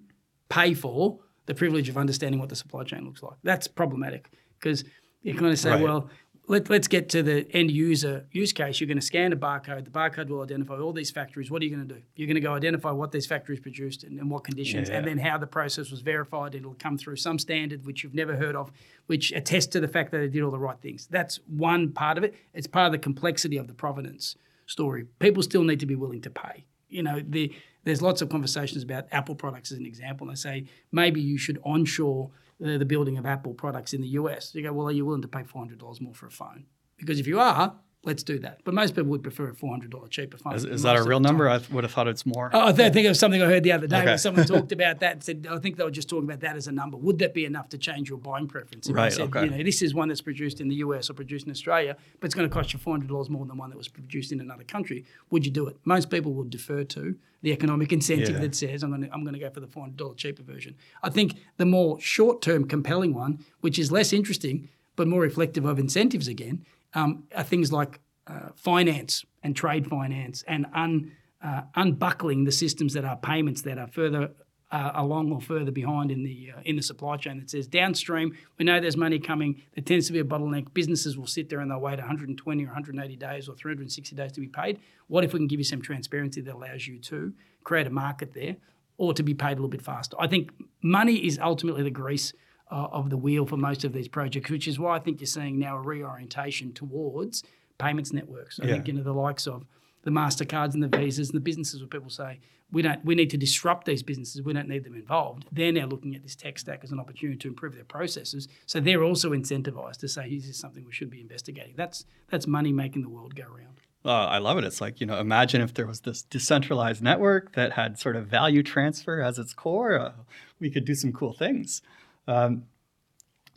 pay 0.49 0.73
for 0.73 1.19
the 1.45 1.53
privilege 1.55 1.89
of 1.89 1.97
understanding 1.97 2.39
what 2.39 2.49
the 2.49 2.55
supply 2.55 2.83
chain 2.83 3.05
looks 3.05 3.21
like? 3.23 3.37
That's 3.43 3.67
problematic 3.67 4.29
because 4.59 4.83
you 5.21 5.33
kind 5.35 5.51
of 5.51 5.59
say, 5.59 5.71
Right. 5.71 5.81
well, 5.83 6.09
let, 6.47 6.69
let's 6.69 6.87
get 6.87 7.09
to 7.09 7.23
the 7.23 7.47
end 7.55 7.71
user 7.71 8.25
use 8.31 8.53
case. 8.53 8.79
You're 8.79 8.87
going 8.87 8.99
to 8.99 9.05
scan 9.05 9.33
a 9.33 9.35
barcode. 9.35 9.85
The 9.85 9.91
barcode 9.91 10.29
will 10.29 10.41
identify 10.41 10.77
all 10.77 10.93
these 10.93 11.09
factories. 11.11 11.49
What 11.49 11.61
are 11.61 11.65
you 11.65 11.75
going 11.75 11.87
to 11.87 11.95
do? 11.95 12.01
You're 12.15 12.27
going 12.27 12.35
to 12.35 12.41
go 12.41 12.53
identify 12.53 12.91
what 12.91 13.11
these 13.11 13.25
factories 13.25 13.59
produced 13.59 14.03
and 14.03 14.19
in 14.19 14.29
what 14.29 14.43
conditions, 14.43 14.89
and 14.89 15.05
Yeah. 15.05 15.13
then 15.13 15.17
how 15.17 15.37
the 15.37 15.47
process 15.47 15.89
was 15.91 16.01
verified. 16.01 16.53
It'll 16.53 16.75
come 16.75 16.97
through 16.97 17.15
some 17.17 17.39
standard 17.39 17.85
which 17.85 18.03
you've 18.03 18.13
never 18.13 18.35
heard 18.35 18.55
of, 18.55 18.71
which 19.07 19.31
attests 19.31 19.67
to 19.67 19.79
the 19.79 19.87
fact 19.87 20.11
that 20.11 20.19
they 20.19 20.27
did 20.27 20.43
all 20.43 20.51
the 20.51 20.59
right 20.59 20.79
things. 20.79 21.07
That's 21.07 21.39
one 21.47 21.91
part 21.91 22.17
of 22.17 22.23
it. 22.23 22.35
It's 22.53 22.67
part 22.67 22.85
of 22.87 22.91
the 22.91 22.99
complexity 22.99 23.57
of 23.57 23.67
the 23.67 23.73
provenance 23.73 24.35
story. 24.67 25.05
People 25.19 25.41
still 25.43 25.63
need 25.63 25.79
to 25.79 25.85
be 25.85 25.95
willing 25.95 26.21
to 26.21 26.29
pay. 26.29 26.65
You 26.89 27.03
know, 27.03 27.21
the, 27.27 27.51
there's 27.83 28.01
lots 28.01 28.21
of 28.21 28.29
conversations 28.29 28.83
about 28.83 29.05
Apple 29.11 29.35
products 29.35 29.71
as 29.71 29.79
an 29.79 29.85
example. 29.85 30.27
And 30.27 30.35
they 30.37 30.39
say 30.39 30.65
maybe 30.91 31.21
you 31.21 31.37
should 31.37 31.59
onshore 31.63 32.29
the, 32.59 32.85
building 32.85 33.17
of 33.17 33.25
Apple 33.25 33.53
products 33.53 33.93
in 33.93 34.01
the 34.01 34.07
US. 34.09 34.53
You 34.53 34.63
go, 34.63 34.73
well, 34.73 34.87
are 34.87 34.91
you 34.91 35.05
willing 35.05 35.21
to 35.21 35.27
pay 35.27 35.43
$400 35.43 36.01
more 36.01 36.13
for 36.13 36.27
a 36.27 36.31
phone? 36.31 36.65
Because 36.97 37.19
if 37.19 37.27
you 37.27 37.39
are, 37.39 37.75
let's 38.05 38.23
do 38.23 38.39
that. 38.39 38.61
But 38.63 38.73
most 38.73 38.95
people 38.95 39.09
would 39.11 39.23
prefer 39.23 39.49
a 39.49 39.53
$400 39.53 40.09
cheaper 40.09 40.37
phone. 40.37 40.53
Is, 40.55 40.63
is 40.63 40.83
that 40.83 40.95
a 40.95 41.03
real 41.03 41.19
number? 41.19 41.49
I 41.49 41.59
would 41.71 41.83
have 41.83 41.91
thought 41.91 42.07
it's 42.07 42.25
more. 42.25 42.49
Oh, 42.53 42.67
I 42.67 42.71
th- 42.71 42.89
I 42.89 42.93
think 42.93 43.05
it 43.05 43.09
was 43.09 43.19
something 43.19 43.41
I 43.41 43.45
heard 43.47 43.63
the 43.63 43.71
other 43.71 43.87
day 43.87 43.97
Okay. 43.97 44.05
where 44.05 44.17
someone 44.17 44.45
talked 44.45 44.71
about 44.79 44.99
that 44.99 45.11
and 45.13 45.23
said, 45.23 45.47
I 45.49 45.57
think 45.59 45.77
they 45.77 45.83
were 45.83 45.91
just 45.91 46.07
talking 46.07 46.25
about 46.29 46.39
that 46.41 46.55
as 46.55 46.67
a 46.67 46.71
number. 46.71 46.97
Would 46.97 47.19
that 47.19 47.33
be 47.33 47.45
enough 47.45 47.69
to 47.69 47.77
change 47.77 48.09
your 48.09 48.17
buying 48.19 48.47
preference? 48.47 48.87
If 48.87 48.95
Right, 48.95 49.11
said, 49.11 49.23
okay. 49.35 49.45
you 49.45 49.49
know, 49.51 49.63
this 49.63 49.81
is 49.81 49.93
one 49.93 50.07
that's 50.07 50.21
produced 50.21 50.61
in 50.61 50.67
the 50.69 50.75
US 50.75 51.09
or 51.09 51.13
produced 51.13 51.45
in 51.45 51.51
Australia, 51.51 51.97
but 52.19 52.25
it's 52.27 52.35
going 52.35 52.47
to 52.47 52.53
cost 52.53 52.71
you 52.73 52.79
$400 52.79 53.29
more 53.29 53.45
than 53.45 53.57
one 53.57 53.69
that 53.71 53.77
was 53.77 53.87
produced 53.87 54.31
in 54.31 54.39
another 54.39 54.63
country, 54.63 55.03
would 55.31 55.45
you 55.45 55.51
do 55.51 55.67
it? 55.67 55.75
Most 55.85 56.09
people 56.09 56.33
will 56.33 56.43
defer 56.45 56.83
to 56.83 57.15
the 57.41 57.51
economic 57.51 57.91
incentive 57.91 58.35
Yeah. 58.35 58.41
that 58.41 58.55
says, 58.55 58.83
I'm 58.83 58.89
going, 58.91 59.01
to, 59.01 59.11
I'm 59.13 59.23
going 59.23 59.33
to 59.33 59.39
go 59.39 59.49
for 59.49 59.59
the 59.59 59.67
$400 59.67 60.15
cheaper 60.17 60.43
version. 60.43 60.75
I 61.03 61.09
think 61.09 61.33
the 61.57 61.65
more 61.65 61.99
short 61.99 62.41
term 62.41 62.65
compelling 62.67 63.13
one, 63.13 63.43
which 63.61 63.77
is 63.77 63.91
less 63.91 64.13
interesting, 64.13 64.69
but 64.95 65.07
more 65.07 65.21
reflective 65.21 65.65
of 65.65 65.77
incentives 65.77 66.27
again, 66.27 66.65
um, 66.95 67.25
are 67.35 67.43
things 67.43 67.71
like 67.71 67.99
uh, 68.27 68.49
finance 68.55 69.23
and 69.43 69.55
trade 69.55 69.87
finance 69.87 70.43
and 70.47 70.65
un, 70.73 71.11
uh, 71.43 71.61
unbuckling 71.75 72.45
the 72.45 72.51
systems 72.51 72.93
that 72.93 73.05
are 73.05 73.17
payments 73.17 73.61
that 73.61 73.77
are 73.77 73.87
further 73.87 74.31
uh, 74.71 74.91
along 74.95 75.31
or 75.31 75.39
further 75.39 75.71
behind 75.71 76.09
in 76.09 76.23
the 76.23 76.51
uh, 76.55 76.59
in 76.65 76.75
the 76.75 76.81
supply 76.81 77.15
chain 77.17 77.37
that 77.37 77.49
says 77.51 77.67
downstream 77.67 78.35
we 78.57 78.65
know 78.65 78.81
there's 78.81 78.97
money 78.97 79.19
coming 79.19 79.61
there 79.75 79.83
tends 79.83 80.07
to 80.07 80.13
be 80.13 80.19
a 80.19 80.23
bottleneck. 80.23 80.73
Businesses 80.73 81.17
will 81.17 81.27
sit 81.27 81.49
there 81.49 81.59
and 81.59 81.69
they'll 81.69 81.79
wait 81.79 81.99
120 81.99 82.63
or 82.63 82.65
180 82.65 83.15
days 83.15 83.47
or 83.47 83.55
360 83.55 84.15
days 84.15 84.31
to 84.31 84.41
be 84.41 84.47
paid. 84.47 84.79
What 85.07 85.23
if 85.23 85.33
we 85.33 85.39
can 85.39 85.47
give 85.47 85.59
you 85.59 85.65
some 85.65 85.81
transparency 85.81 86.41
that 86.41 86.55
allows 86.55 86.87
you 86.87 86.97
to 86.99 87.33
create 87.63 87.85
a 87.85 87.91
market 87.91 88.33
there 88.33 88.55
or 88.97 89.13
to 89.13 89.21
be 89.21 89.35
paid 89.35 89.53
a 89.53 89.55
little 89.55 89.67
bit 89.67 89.83
faster? 89.83 90.17
I 90.19 90.27
think 90.27 90.51
money 90.81 91.27
is 91.27 91.37
ultimately 91.37 91.83
the 91.83 91.91
grease 91.91 92.33
uh, 92.71 92.87
of 92.91 93.09
the 93.09 93.17
wheel 93.17 93.45
for 93.45 93.57
most 93.57 93.83
of 93.83 93.93
these 93.93 94.07
projects 94.07 94.49
which 94.49 94.67
is 94.67 94.79
why 94.79 94.95
i 94.95 94.99
think 94.99 95.19
you're 95.19 95.27
seeing 95.27 95.59
now 95.59 95.77
a 95.77 95.81
reorientation 95.81 96.73
towards 96.73 97.43
payments 97.77 98.11
networks 98.13 98.59
i 98.59 98.65
Yeah. 98.65 98.73
think 98.73 98.87
you 98.87 98.93
know 98.93 99.03
the 99.03 99.13
likes 99.13 99.47
of 99.47 99.65
the 100.03 100.11
Mastercards 100.11 100.75
and 100.75 100.83
the 100.83 100.87
Visas 100.99 101.29
and 101.29 101.35
the 101.35 101.41
businesses 101.41 101.81
where 101.81 101.87
people 101.87 102.11
say 102.11 102.39
we 102.71 102.83
don't 102.83 103.03
we 103.03 103.15
need 103.15 103.31
to 103.31 103.37
disrupt 103.37 103.85
these 103.87 104.03
businesses. 104.03 104.39
We 104.43 104.53
don't 104.53 104.67
need 104.67 104.83
them 104.83 104.93
involved. 104.93 105.47
They're 105.51 105.71
now 105.71 105.87
looking 105.87 106.15
at 106.15 106.21
this 106.21 106.35
tech 106.35 106.59
stack 106.59 106.81
as 106.83 106.91
an 106.91 106.99
opportunity 106.99 107.39
to 107.39 107.47
improve 107.47 107.73
their 107.73 107.85
processes. 107.85 108.47
So 108.67 108.79
they're 108.79 109.01
also 109.03 109.31
incentivized 109.31 109.97
to 110.01 110.07
say 110.07 110.29
this 110.29 110.47
is 110.47 110.57
something 110.59 110.85
we 110.85 110.91
should 110.93 111.09
be 111.09 111.21
investigating. 111.21 111.73
That's 111.75 112.05
that's 112.29 112.45
money 112.45 112.71
making 112.71 113.01
the 113.01 113.09
world 113.09 113.33
go 113.35 113.45
round. 113.45 113.81
Uh, 114.05 114.27
I 114.27 114.37
love 114.37 114.59
it. 114.59 114.63
It's 114.63 114.79
like, 114.79 115.01
you 115.01 115.07
know, 115.07 115.19
imagine 115.19 115.61
if 115.61 115.73
there 115.73 115.87
was 115.87 116.01
this 116.01 116.21
decentralized 116.21 117.01
network 117.01 117.53
that 117.55 117.71
had 117.71 117.97
sort 117.97 118.15
of 118.15 118.27
value 118.27 118.61
transfer 118.61 119.21
as 119.23 119.39
its 119.39 119.53
core. 119.55 119.97
Uh, 119.99 120.11
we 120.59 120.69
could 120.69 120.85
do 120.85 120.93
some 120.93 121.11
cool 121.13 121.33
things. 121.33 121.81
Um, 122.27 122.63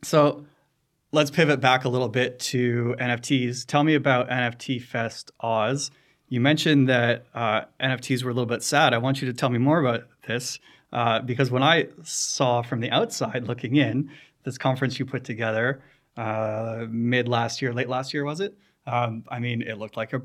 so 0.02 0.44
let's 1.12 1.30
pivot 1.30 1.60
back 1.60 1.84
a 1.84 1.88
little 1.88 2.08
bit 2.08 2.38
to 2.38 2.94
NFTs. 2.98 3.66
Tell 3.66 3.84
me 3.84 3.94
about 3.94 4.28
NFT 4.28 4.82
Fest 4.82 5.30
Aus 5.40 5.90
You 6.28 6.40
mentioned 6.40 6.88
that 6.88 7.26
uh, 7.34 7.62
NFTs 7.80 8.22
were 8.22 8.30
a 8.30 8.34
little 8.34 8.46
bit 8.46 8.62
sad. 8.62 8.92
I 8.92 8.98
want 8.98 9.20
you 9.20 9.26
to 9.28 9.34
tell 9.34 9.50
me 9.50 9.58
more 9.58 9.80
about 9.80 10.04
this 10.26 10.58
uh, 10.92 11.20
because 11.20 11.50
when 11.50 11.62
I 11.62 11.88
saw 12.02 12.62
from 12.62 12.80
the 12.80 12.90
outside 12.90 13.46
looking 13.46 13.76
in 13.76 14.10
this 14.44 14.58
conference 14.58 14.98
you 14.98 15.06
put 15.06 15.24
together 15.24 15.82
uh, 16.16 16.86
mid 16.88 17.28
last 17.28 17.62
year, 17.62 17.72
late 17.72 17.88
last 17.88 18.12
year, 18.12 18.24
was 18.24 18.40
it? 18.40 18.56
Um, 18.86 19.24
I 19.28 19.38
mean, 19.38 19.62
it 19.62 19.78
looked 19.78 19.96
like 19.96 20.12
a 20.12 20.22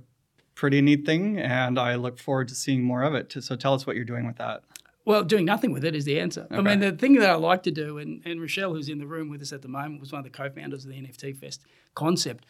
pretty 0.55 0.81
neat 0.81 1.05
thing, 1.05 1.37
and 1.39 1.77
I 1.77 1.95
look 1.95 2.19
forward 2.19 2.47
to 2.49 2.55
seeing 2.55 2.83
more 2.83 3.03
of 3.03 3.13
it. 3.13 3.33
So 3.43 3.55
tell 3.55 3.73
us 3.73 3.85
what 3.85 3.95
you're 3.95 4.05
doing 4.05 4.25
with 4.25 4.37
that. 4.37 4.63
Well, 5.05 5.23
doing 5.23 5.45
nothing 5.45 5.71
with 5.71 5.83
it 5.83 5.95
is 5.95 6.05
the 6.05 6.19
answer. 6.19 6.47
Okay. 6.49 6.55
I 6.55 6.61
mean, 6.61 6.79
the 6.79 6.93
thing 6.93 7.15
that 7.15 7.29
I 7.29 7.35
like 7.35 7.63
to 7.63 7.71
do, 7.71 7.97
and, 7.97 8.21
and 8.25 8.39
Rochelle, 8.39 8.73
who's 8.73 8.89
in 8.89 8.99
the 8.99 9.07
room 9.07 9.29
with 9.29 9.41
us 9.41 9.51
at 9.51 9.61
the 9.61 9.67
moment, 9.67 9.99
was 9.99 10.11
one 10.11 10.19
of 10.19 10.23
the 10.23 10.29
co 10.29 10.49
founders 10.49 10.85
of 10.85 10.91
the 10.91 10.97
NFT 10.97 11.35
Fest 11.35 11.65
concept. 11.93 12.45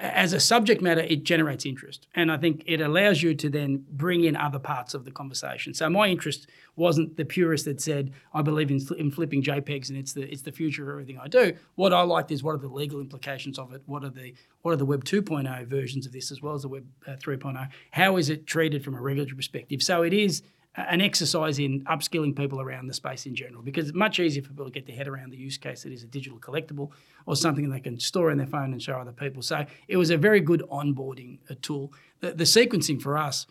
As 0.00 0.32
a 0.32 0.38
subject 0.38 0.80
matter, 0.80 1.00
it 1.00 1.24
generates 1.24 1.66
interest. 1.66 2.06
And 2.14 2.30
I 2.30 2.36
think 2.36 2.62
it 2.66 2.80
allows 2.80 3.20
you 3.20 3.34
to 3.34 3.50
then 3.50 3.84
bring 3.90 4.22
in 4.22 4.36
other 4.36 4.60
parts 4.60 4.94
of 4.94 5.04
the 5.04 5.10
conversation. 5.10 5.74
So 5.74 5.90
my 5.90 6.06
interest 6.06 6.46
wasn't 6.76 7.16
the 7.16 7.24
purist 7.24 7.64
that 7.64 7.80
said, 7.80 8.12
I 8.32 8.42
believe 8.42 8.70
in, 8.70 8.80
in 8.96 9.10
flipping 9.10 9.42
JPEGs 9.42 9.88
and 9.88 9.98
it's 9.98 10.12
the, 10.12 10.22
it's 10.22 10.42
the 10.42 10.52
future 10.52 10.84
of 10.84 10.88
everything 10.88 11.18
I 11.18 11.26
do. 11.26 11.56
What 11.74 11.92
I 11.92 12.02
liked 12.02 12.30
is 12.30 12.44
what 12.44 12.54
are 12.54 12.58
the 12.58 12.68
legal 12.68 13.00
implications 13.00 13.58
of 13.58 13.72
it? 13.72 13.82
What 13.86 14.04
are 14.04 14.10
the, 14.10 14.34
what 14.62 14.70
are 14.70 14.76
the 14.76 14.84
Web 14.84 15.04
2.0 15.04 15.66
versions 15.66 16.06
of 16.06 16.12
this 16.12 16.30
as 16.30 16.40
well 16.40 16.54
as 16.54 16.62
the 16.62 16.68
Web 16.68 16.86
uh, 17.04 17.16
3.0? 17.16 17.68
How 17.90 18.16
is 18.18 18.30
it 18.30 18.46
treated 18.46 18.84
from 18.84 18.94
a 18.94 19.00
regulatory 19.00 19.36
perspective? 19.36 19.82
So 19.82 20.02
it 20.02 20.12
is 20.12 20.44
an 20.88 21.00
exercise 21.00 21.58
in 21.58 21.82
upskilling 21.84 22.36
people 22.36 22.60
around 22.60 22.86
the 22.86 22.94
space 22.94 23.26
in 23.26 23.34
general 23.34 23.62
because 23.62 23.88
it's 23.88 23.96
much 23.96 24.20
easier 24.20 24.42
for 24.42 24.50
people 24.50 24.64
to 24.66 24.70
get 24.70 24.86
their 24.86 24.94
head 24.94 25.08
around 25.08 25.30
the 25.30 25.36
use 25.36 25.56
case 25.56 25.82
that 25.82 25.92
is 25.92 26.04
a 26.04 26.06
digital 26.06 26.38
collectible 26.38 26.90
or 27.26 27.34
something 27.34 27.68
they 27.68 27.80
can 27.80 27.98
store 27.98 28.30
in 28.30 28.38
their 28.38 28.46
phone 28.46 28.72
and 28.72 28.80
show 28.80 28.94
other 28.94 29.12
people. 29.12 29.42
So 29.42 29.64
it 29.88 29.96
was 29.96 30.10
a 30.10 30.16
very 30.16 30.40
good 30.40 30.62
onboarding 30.70 31.38
uh, 31.50 31.54
tool. 31.62 31.92
The, 32.20 32.32
the 32.32 32.44
sequencing 32.44 33.02
for 33.02 33.18
us 33.18 33.46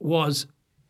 was 0.00 0.46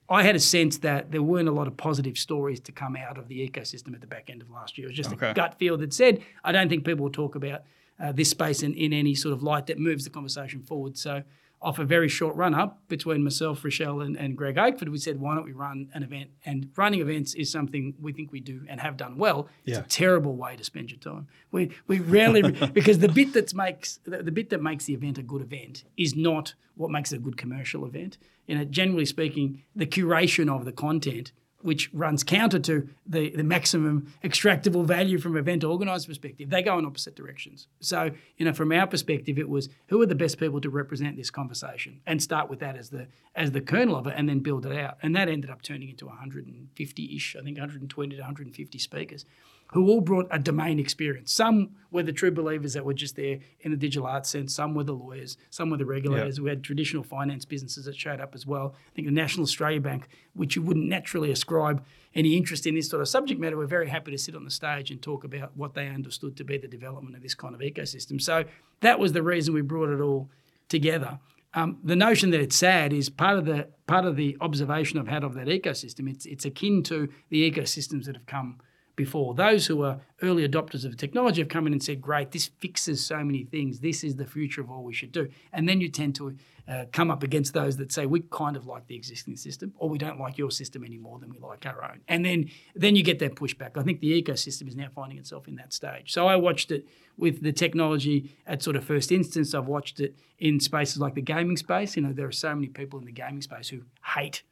I 0.09 0.23
had 0.23 0.37
a 0.37 0.41
sense 0.41 0.79
that 0.79 1.11
there 1.11 1.23
weren't 1.23 1.49
a 1.49 1.53
lot 1.53 1.67
of 1.67 1.77
positive 1.77 2.17
stories 2.17 2.61
to 2.61 2.73
come 2.73 2.97
out 2.97 3.19
of 3.19 3.29
the 3.29 3.49
ecosystem 3.49 3.93
at 3.93 4.01
the 4.01 4.07
back 4.07 4.31
end 4.31 4.41
of 4.41 4.51
last 4.51 4.79
year. 4.79 4.87
It 4.87 4.91
was 4.91 4.97
just 4.97 5.13
okay. 5.13 5.31
a 5.31 5.35
gut 5.35 5.59
feel 5.59 5.77
that 5.79 5.93
said, 5.93 6.23
I 6.45 6.53
don't 6.53 6.69
think 6.69 6.85
people 6.85 7.05
will 7.05 7.13
talk 7.13 7.35
about 7.35 7.63
uh, 7.99 8.13
this 8.13 8.31
space 8.31 8.63
in, 8.63 8.73
in 8.75 8.93
any 8.93 9.15
sort 9.15 9.33
of 9.33 9.43
light 9.43 9.67
that 9.67 9.79
moves 9.79 10.05
the 10.05 10.11
conversation 10.11 10.63
forward. 10.63 10.97
So 10.97 11.23
off 11.61 11.79
a 11.79 11.85
very 11.85 12.09
short 12.09 12.37
run 12.37 12.55
up 12.55 12.81
between 12.89 13.25
myself, 13.25 13.65
Rochelle, 13.65 14.01
and, 14.01 14.17
and 14.17 14.37
Greg 14.37 14.59
Oakford, 14.59 14.89
we 14.89 14.99
said, 14.99 15.19
why 15.19 15.35
don't 15.35 15.45
we 15.45 15.53
run 15.53 15.89
an 15.95 16.03
event? 16.03 16.31
And 16.45 16.71
running 16.77 17.01
events 17.01 17.35
is 17.35 17.51
something 17.51 17.95
we 18.01 18.13
think 18.13 18.31
we 18.31 18.41
do 18.41 18.63
and 18.69 18.81
have 18.81 18.97
done 18.97 19.17
well. 19.17 19.49
It's 19.65 19.79
yeah. 19.79 19.85
a 19.85 19.89
terrible 19.89 20.37
way 20.37 20.57
to 20.57 20.65
spend 20.65 20.91
your 20.91 21.01
time. 21.01 21.29
We, 21.51 21.73
we 21.87 22.01
rarely, 22.01 22.43
because 22.73 22.99
the 22.99 23.09
bit 23.09 23.33
that 23.33 23.55
makes 23.55 23.99
the, 24.05 24.23
the 24.23 24.31
bit 24.31 24.51
that 24.51 24.63
makes 24.63 24.85
the 24.85 24.95
event 24.95 25.19
a 25.19 25.23
good 25.23 25.43
event 25.43 25.85
is 25.97 26.15
not 26.15 26.55
what 26.77 26.91
makes 26.91 27.13
it 27.13 27.17
a 27.17 27.21
good 27.21 27.39
commercial 27.39 27.87
event. 27.87 28.19
You 28.47 28.59
know, 28.59 28.65
generally 28.65 29.07
speaking, 29.07 29.63
the 29.75 29.87
curation 29.87 30.55
of 30.55 30.67
the 30.67 30.73
content 30.73 31.33
which 31.63 31.91
runs 31.93 32.23
counter 32.23 32.59
to 32.59 32.89
the, 33.07 33.31
the 33.31 33.43
maximum 33.43 34.13
extractable 34.23 34.85
value 34.85 35.19
from 35.19 35.37
event 35.37 35.65
organizer 35.65 36.09
perspective. 36.09 36.51
They 36.51 36.63
go 36.63 36.79
in 36.79 36.87
opposite 36.87 37.17
directions. 37.17 37.67
So, 37.81 38.11
you 38.37 38.45
know, 38.45 38.53
from 38.53 38.73
our 38.73 38.87
perspective, 38.87 39.39
it 39.39 39.49
was 39.49 39.69
who 39.89 40.01
are 40.03 40.07
the 40.07 40.15
best 40.15 40.39
people 40.39 40.61
to 40.61 40.71
represent 40.71 41.17
this 41.17 41.31
conversation 41.31 42.01
and 42.07 42.23
start 42.23 42.51
with 42.51 42.61
that 42.61 42.77
as 42.77 42.91
the 42.91 43.09
as 43.35 43.53
the 43.53 43.61
kernel 43.61 43.97
of 43.97 44.07
it 44.07 44.15
and 44.17 44.29
then 44.29 44.41
build 44.41 44.65
it 44.67 44.77
out. 44.77 44.99
And 45.03 45.15
that 45.17 45.29
ended 45.29 45.51
up 45.51 45.63
turning 45.63 45.89
into 45.91 46.07
150-ish, 46.07 47.37
I 47.37 47.43
think 47.43 47.59
120 47.59 48.17
to 48.17 48.21
150 48.23 48.79
speakers 48.79 49.25
who 49.73 49.89
all 49.89 50.01
brought 50.01 50.27
a 50.31 50.39
domain 50.39 50.79
experience. 50.79 51.33
Some 51.33 51.71
were 51.91 52.03
the 52.03 52.13
true 52.13 52.31
believers 52.31 52.75
that 52.75 52.85
were 52.85 52.95
just 52.95 53.17
there 53.17 53.39
in 53.61 53.71
the 53.71 53.77
digital 53.77 54.07
arts 54.07 54.31
sense. 54.31 54.55
Some 54.55 54.75
were 54.75 54.85
the 54.85 54.93
lawyers. 54.93 55.37
Some 55.51 55.71
were 55.71 55.77
the 55.77 55.87
regulators. 55.87 56.41
We 56.41 56.51
had 56.51 56.63
traditional 56.63 57.03
finance 57.03 57.45
businesses 57.45 57.87
that 57.87 57.97
showed 57.97 58.21
up 58.21 58.35
as 58.35 58.47
well. 58.47 58.75
I 58.89 58.95
think 58.95 59.09
the 59.09 59.13
National 59.13 59.45
Australia 59.45 59.81
Bank, 59.81 60.09
which 60.35 60.57
you 60.57 60.63
wouldn't 60.63 60.89
naturally 60.89 61.31
ascribe 61.31 61.85
any 62.15 62.37
interest 62.37 62.67
in 62.67 62.75
this 62.75 62.89
sort 62.89 63.03
of 63.03 63.09
subject 63.09 63.41
matter, 63.41 63.57
were 63.57 63.67
very 63.67 63.89
happy 63.89 64.11
to 64.11 64.19
sit 64.19 64.35
on 64.37 64.45
the 64.45 64.51
stage 64.51 64.91
and 64.91 65.03
talk 65.03 65.25
about 65.25 65.57
what 65.57 65.75
they 65.75 65.89
understood 65.89 66.37
to 66.37 66.45
be 66.45 66.59
the 66.59 66.69
development 66.69 67.17
of 67.17 67.23
this 67.23 67.35
kind 67.35 67.55
of 67.55 67.61
ecosystem. 67.61 68.21
So 68.21 68.45
that 68.81 68.99
was 68.99 69.13
the 69.13 69.23
reason 69.23 69.55
we 69.55 69.63
brought 69.63 69.91
it 69.91 70.01
all 70.01 70.31
together. 70.69 71.19
Um, 71.55 71.79
the 71.83 71.97
notion 71.97 72.31
that 72.31 72.41
it's 72.41 72.57
sad 72.57 72.93
is 72.93 73.09
part 73.09 73.39
of 73.39 73.47
the 73.47 73.69
part 73.87 74.05
of 74.05 74.17
the 74.17 74.37
observation 74.41 74.99
I've 74.99 75.09
had 75.09 75.25
of 75.25 75.35
that 75.35 75.47
ecosystem. 75.47 76.11
It's 76.11 76.27
it's 76.27 76.45
akin 76.45 76.83
to 76.85 77.09
the 77.31 77.51
ecosystems 77.51 78.05
that 78.05 78.15
have 78.15 78.27
come 78.27 78.59
before. 78.97 79.35
Those 79.35 79.67
who 79.67 79.83
are 79.83 80.01
early 80.23 80.49
adopters 80.49 80.85
of 80.85 80.97
technology 80.97 81.43
have 81.43 81.49
come 81.49 81.67
in 81.67 81.73
and 81.75 81.83
said, 81.83 82.01
great, 82.01 82.33
this 82.33 82.47
fixes 82.47 83.05
so 83.05 83.23
many 83.23 83.45
things. 83.45 83.81
This 83.81 84.03
is 84.03 84.17
the 84.17 84.25
future 84.25 84.63
of 84.63 84.71
all 84.71 84.83
we 84.83 84.95
should 84.95 85.13
do. 85.13 85.29
And 85.53 85.69
then 85.69 85.81
you 85.81 85.89
tend 85.91 86.15
to 86.17 86.35
uh, 86.67 86.87
come 86.93 87.11
up 87.11 87.23
against 87.23 87.53
those 87.53 87.77
that 87.77 87.93
say, 87.93 88.07
we 88.07 88.23
kind 88.31 88.57
of 88.57 88.67
like 88.67 88.87
the 88.87 88.97
existing 88.97 89.37
system 89.37 89.73
or 89.77 89.89
we 89.89 89.99
don't 89.99 90.19
like 90.19 90.39
your 90.39 90.51
system 90.51 90.83
any 90.83 90.97
more 90.97 91.19
than 91.19 91.31
we 91.31 91.39
like 91.39 91.67
our 91.67 91.85
own. 91.85 92.01
And 92.09 92.25
then, 92.25 92.51
then 92.75 92.97
you 92.97 93.05
get 93.05 93.19
that 93.19 93.37
pushback. 93.37 93.77
I 93.77 93.83
think 93.83 94.01
the 94.01 94.21
ecosystem 94.21 94.67
is 94.67 94.75
now 94.75 94.89
finding 94.95 95.19
itself 95.19 95.47
in 95.47 95.57
that 95.57 95.73
stage. 95.73 96.13
So 96.13 96.27
I 96.27 96.37
watched 96.37 96.71
it 96.73 96.87
with 97.19 97.43
the 97.43 97.53
technology 97.53 98.35
at 98.47 98.63
sort 98.63 98.77
of 98.77 98.85
first 98.85 99.13
instance. 99.13 99.55
I've 99.55 99.67
watched 99.67 100.01
it 100.01 100.17
in 100.39 100.59
spaces 100.59 100.99
like 100.99 101.15
the 101.15 101.23
gaming 101.23 101.59
space. 101.59 101.97
You 101.97 102.03
know, 102.03 102.13
there 102.13 102.27
are 102.27 102.33
so 102.33 102.55
many 102.55 102.69
people 102.69 102.99
in 102.99 103.05
the 103.05 103.13
gaming 103.13 103.43
space 103.43 103.69
who 103.69 103.83
hate 104.17 104.43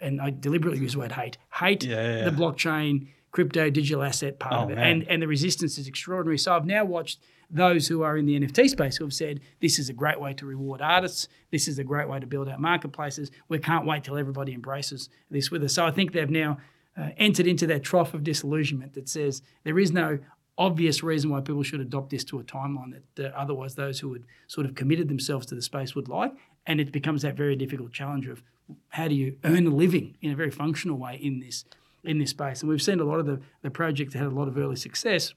and 0.00 0.20
I 0.20 0.30
deliberately 0.30 0.80
use 0.80 0.94
the 0.94 0.98
word 0.98 1.12
hate, 1.12 1.38
hate 1.54 1.84
yeah, 1.84 1.94
yeah, 1.94 2.16
yeah. 2.18 2.24
the 2.24 2.30
blockchain 2.30 3.06
crypto 3.34 3.68
digital 3.68 4.04
asset 4.04 4.38
part 4.38 4.54
oh, 4.54 4.62
of 4.62 4.70
it. 4.70 4.78
And, 4.78 5.02
and 5.08 5.20
the 5.20 5.26
resistance 5.26 5.76
is 5.76 5.88
extraordinary. 5.88 6.38
So 6.38 6.54
I've 6.54 6.64
now 6.64 6.84
watched 6.84 7.18
those 7.50 7.88
who 7.88 8.02
are 8.02 8.16
in 8.16 8.26
the 8.26 8.38
NFT 8.38 8.70
space 8.70 8.96
who 8.96 9.04
have 9.04 9.12
said, 9.12 9.40
this 9.60 9.80
is 9.80 9.88
a 9.88 9.92
great 9.92 10.20
way 10.20 10.34
to 10.34 10.46
reward 10.46 10.80
artists. 10.80 11.26
This 11.50 11.66
is 11.66 11.80
a 11.80 11.84
great 11.84 12.08
way 12.08 12.20
to 12.20 12.26
build 12.26 12.48
out 12.48 12.60
marketplaces. 12.60 13.32
We 13.48 13.58
can't 13.58 13.86
wait 13.86 14.04
till 14.04 14.16
everybody 14.16 14.54
embraces 14.54 15.08
this 15.32 15.50
with 15.50 15.64
us. 15.64 15.74
So 15.74 15.84
I 15.84 15.90
think 15.90 16.12
they've 16.12 16.30
now 16.30 16.58
uh, 16.96 17.08
entered 17.16 17.48
into 17.48 17.66
that 17.66 17.82
trough 17.82 18.14
of 18.14 18.22
disillusionment 18.22 18.94
that 18.94 19.08
says 19.08 19.42
there 19.64 19.80
is 19.80 19.90
no 19.90 20.20
obvious 20.56 21.02
reason 21.02 21.28
why 21.28 21.40
people 21.40 21.64
should 21.64 21.80
adopt 21.80 22.10
this 22.10 22.22
to 22.22 22.38
a 22.38 22.44
timeline 22.44 23.00
that 23.16 23.34
uh, 23.34 23.36
otherwise 23.36 23.74
those 23.74 23.98
who 23.98 24.12
had 24.12 24.22
sort 24.46 24.64
of 24.64 24.76
committed 24.76 25.08
themselves 25.08 25.44
to 25.46 25.56
the 25.56 25.62
space 25.62 25.96
would 25.96 26.08
like. 26.08 26.32
And 26.68 26.80
it 26.80 26.92
becomes 26.92 27.22
that 27.22 27.36
very 27.36 27.56
difficult 27.56 27.92
challenge 27.92 28.28
of 28.28 28.44
how 28.90 29.08
do 29.08 29.14
you 29.16 29.38
earn 29.42 29.66
a 29.66 29.70
living 29.70 30.16
in 30.22 30.30
a 30.30 30.36
very 30.36 30.52
functional 30.52 30.98
way 30.98 31.18
in 31.20 31.40
this 31.40 31.64
in 32.04 32.18
this 32.18 32.30
space. 32.30 32.60
And 32.60 32.68
we've 32.68 32.82
seen 32.82 33.00
a 33.00 33.04
lot 33.04 33.20
of 33.20 33.26
the, 33.26 33.40
the 33.62 33.70
projects 33.70 34.12
that 34.12 34.20
had 34.20 34.28
a 34.28 34.34
lot 34.34 34.48
of 34.48 34.56
early 34.56 34.76
success 34.76 35.34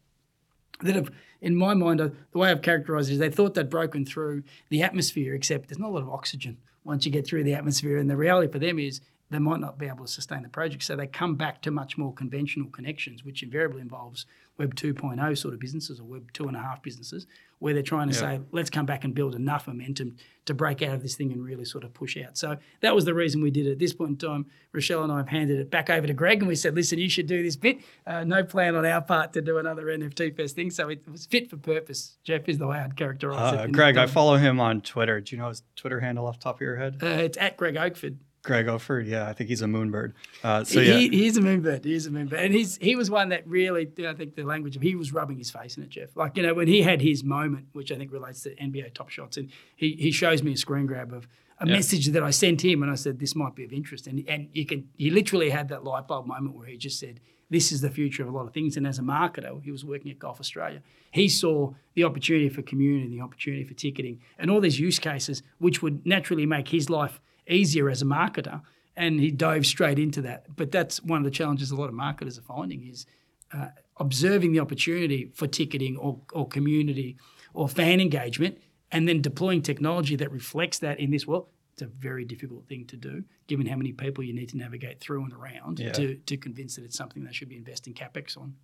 that 0.82 0.96
have, 0.96 1.10
in 1.42 1.56
my 1.56 1.74
mind, 1.74 2.02
uh, 2.02 2.10
the 2.32 2.38
way 2.38 2.52
I've 2.52 2.62
characterized 2.62 3.10
it 3.10 3.14
is 3.14 3.20
they 3.20 3.30
thought 3.30 3.54
they'd 3.56 3.70
broken 3.70 4.06
through 4.06 4.44
the 4.70 4.84
atmosphere, 4.84 5.34
except 5.34 5.70
there's 5.70 5.80
not 5.80 5.90
a 5.90 5.94
lot 5.94 6.04
of 6.04 6.10
oxygen 6.10 6.58
once 6.84 7.06
you 7.06 7.12
get 7.12 7.26
through 7.26 7.44
the 7.44 7.54
atmosphere. 7.54 7.98
And 7.98 8.10
the 8.10 8.18
reality 8.18 8.52
for 8.52 8.60
them 8.60 8.80
is 8.80 9.02
they 9.30 9.40
might 9.40 9.60
not 9.60 9.78
be 9.78 9.88
able 9.88 10.06
to 10.06 10.12
sustain 10.12 10.44
the 10.44 10.50
project. 10.50 10.84
So 10.84 10.96
they 10.96 11.08
come 11.08 11.36
back 11.36 11.62
to 11.64 11.72
much 11.72 11.98
more 11.98 12.14
conventional 12.14 12.70
connections, 12.70 13.24
which 13.24 13.44
invariably 13.44 13.82
involves 13.82 14.26
Web 14.58 14.74
2.0 14.76 15.38
sort 15.38 15.54
of 15.54 15.60
businesses 15.60 16.00
or 16.00 16.04
Web 16.04 16.32
2.5 16.34 16.82
businesses, 16.82 17.28
where 17.60 17.74
they're 17.74 17.84
trying 17.84 18.10
to 18.10 18.16
yeah. 18.16 18.38
say, 18.38 18.40
let's 18.52 18.70
come 18.70 18.86
back 18.86 19.04
and 19.04 19.14
build 19.14 19.36
enough 19.36 19.68
momentum 19.68 20.16
to 20.46 20.54
break 20.54 20.82
out 20.82 20.96
of 20.96 21.04
this 21.04 21.16
thing 21.16 21.32
and 21.32 21.44
really 21.44 21.66
sort 21.66 21.84
of 21.84 21.94
push 21.94 22.18
out. 22.18 22.38
So 22.38 22.58
that 22.82 22.96
was 22.96 23.06
the 23.06 23.14
reason 23.14 23.42
we 23.42 23.52
did 23.52 23.68
it. 23.68 23.74
At 23.74 23.80
this 23.80 23.94
point 23.94 24.12
in 24.12 24.30
time, 24.30 24.46
Rochelle 24.72 25.04
and 25.04 25.12
I 25.12 25.18
have 25.18 25.28
handed 25.28 25.60
it 25.60 25.70
back 25.70 25.90
over 25.90 26.08
to 26.08 26.14
Greg 26.14 26.40
and 26.40 26.48
we 26.48 26.56
said, 26.56 26.74
listen, 26.74 26.98
you 26.98 27.10
should 27.10 27.28
do 27.28 27.44
this 27.44 27.56
bit. 27.56 27.80
Uh, 28.06 28.24
no 28.24 28.44
plan 28.44 28.76
on 28.76 28.86
our 28.86 29.02
part 29.02 29.34
to 29.34 29.42
do 29.42 29.58
another 29.58 29.86
NFT 29.86 30.36
Fest 30.36 30.56
thing. 30.56 30.72
So 30.72 30.90
it 30.90 31.04
was 31.12 31.26
fit 31.26 31.50
for 31.50 31.58
purpose. 31.58 32.18
Jeff 32.24 32.48
is 32.48 32.58
the 32.58 32.68
way 32.68 32.78
I'd 32.78 32.96
characterize 32.96 33.54
uh, 33.54 33.64
it. 33.64 33.74
Greg, 33.74 33.98
I 33.98 34.08
follow 34.08 34.38
him 34.38 34.60
on 34.60 34.82
Twitter. 34.82 35.20
Do 35.20 35.36
you 35.36 35.42
know 35.42 35.50
his 35.50 35.64
Twitter 35.76 36.00
handle 36.00 36.26
off 36.26 36.40
top 36.40 36.56
of 36.56 36.62
your 36.62 36.78
head? 36.78 36.98
Uh, 37.02 37.08
it's 37.08 37.38
at 37.38 37.58
Greg 37.58 37.76
Oakford. 37.76 38.18
Greg 38.48 38.70
Oakford, 38.70 39.08
yeah, 39.08 39.28
I 39.28 39.34
think 39.34 39.50
he's 39.50 39.62
a 39.62 39.66
moonbird. 39.66 40.14
Uh, 40.42 40.64
so 40.64 40.80
yeah, 40.80 40.96
he, 40.96 41.10
he's 41.10 41.36
a 41.36 41.42
moonbird. 41.42 41.84
He's 41.84 42.08
a 42.08 42.10
moonbird, 42.10 42.40
and 42.40 42.54
he's 42.54 42.78
he 42.78 42.96
was 42.96 43.12
one 43.12 43.28
that 43.30 43.46
really, 43.46 43.90
I 44.00 44.14
think, 44.14 44.36
the 44.36 44.44
language 44.44 44.78
of 44.78 44.82
he 44.82 44.96
was 44.96 45.12
rubbing 45.12 45.38
his 45.38 45.52
face 45.52 45.76
in 45.76 45.84
it, 45.84 45.90
Jeff. 45.90 46.16
Like 46.16 46.38
you 46.38 46.44
know, 46.44 46.54
when 46.54 46.70
he 46.70 46.82
had 46.82 47.02
his 47.02 47.26
moment, 47.26 47.68
which 47.74 47.92
I 47.92 47.98
think 47.98 48.14
relates 48.14 48.44
to 48.44 48.56
NBA 48.56 48.94
Top 48.94 49.10
Shots, 49.10 49.36
and 49.36 49.52
he 49.76 49.98
he 50.00 50.12
shows 50.12 50.44
me 50.44 50.54
a 50.54 50.58
screen 50.58 50.86
grab 50.86 51.12
of 51.12 51.28
a 51.60 51.68
yeah. 51.68 51.74
message 51.74 52.08
that 52.08 52.24
I 52.24 52.30
sent 52.30 52.64
him, 52.64 52.84
and 52.84 52.90
I 52.90 52.96
said 52.96 53.20
this 53.20 53.36
might 53.36 53.54
be 53.54 53.66
of 53.66 53.74
interest, 53.74 54.08
and 54.08 54.24
and 54.30 54.48
you 54.54 54.66
can 54.66 54.88
he 54.96 55.10
literally 55.10 55.50
had 55.50 55.68
that 55.68 55.84
light 55.84 56.08
bulb 56.08 56.26
moment 56.26 56.56
where 56.56 56.68
he 56.68 56.78
just 56.78 57.00
said 57.00 57.20
this 57.50 57.74
is 57.74 57.82
the 57.82 57.90
future 57.90 58.24
of 58.24 58.30
a 58.30 58.32
lot 58.32 58.48
of 58.48 58.54
things. 58.54 58.78
And 58.78 58.88
as 58.88 58.98
a 58.98 59.02
marketer, 59.02 59.62
he 59.62 59.72
was 59.72 59.84
working 59.84 60.10
at 60.12 60.20
Golf 60.20 60.40
Australia. 60.40 60.82
He 61.12 61.28
saw 61.30 61.74
the 61.96 62.06
opportunity 62.06 62.50
for 62.50 62.62
community, 62.62 63.10
the 63.10 63.22
opportunity 63.22 63.64
for 63.66 63.74
ticketing, 63.74 64.22
and 64.38 64.50
all 64.50 64.62
these 64.62 64.80
use 64.80 65.00
cases, 65.00 65.44
which 65.58 65.82
would 65.82 66.06
naturally 66.06 66.46
make 66.46 66.70
his 66.70 66.90
life 66.90 67.20
easier 67.48 67.90
as 67.90 68.02
a 68.02 68.06
marketer 68.06 68.62
and 68.96 69.20
he 69.20 69.32
dove 69.32 69.66
straight 69.66 70.00
into 70.00 70.22
that. 70.24 70.46
But 70.56 70.72
that's 70.72 71.02
one 71.04 71.20
of 71.20 71.24
the 71.24 71.32
challenges 71.32 71.72
a 71.72 71.76
lot 71.76 71.88
of 71.88 71.94
marketers 71.94 72.38
are 72.38 72.44
finding 72.44 72.88
is 72.88 73.06
uh, 73.54 73.68
observing 73.98 74.52
the 74.52 74.60
opportunity 74.60 75.32
for 75.34 75.48
ticketing 75.48 75.98
or, 75.98 76.20
or 76.34 76.48
community 76.48 77.18
or 77.54 77.70
fan 77.70 78.02
engagement 78.02 78.58
and 78.92 79.08
then 79.08 79.22
deploying 79.22 79.62
technology 79.62 80.16
that 80.16 80.32
reflects 80.32 80.80
that 80.80 81.00
in 81.00 81.12
this 81.12 81.28
world. 81.28 81.48
It's 81.74 81.84
a 81.84 81.86
very 81.86 82.26
difficult 82.26 82.68
thing 82.68 82.86
to 82.88 82.98
do, 82.98 83.24
given 83.46 83.68
how 83.68 83.76
many 83.76 83.94
people 83.94 84.24
you 84.24 84.34
need 84.34 84.50
to 84.50 84.58
navigate 84.58 85.00
through 85.00 85.24
and 85.24 85.34
around 85.34 85.80
yeah. 85.80 85.92
to, 85.92 86.16
to 86.16 86.38
convince 86.38 86.76
that 86.76 86.84
it's 86.84 86.98
something 86.98 87.24
they 87.24 87.32
should 87.32 87.50
be 87.50 87.58
investing 87.58 87.94
capex 87.94 88.36
on. 88.36 88.56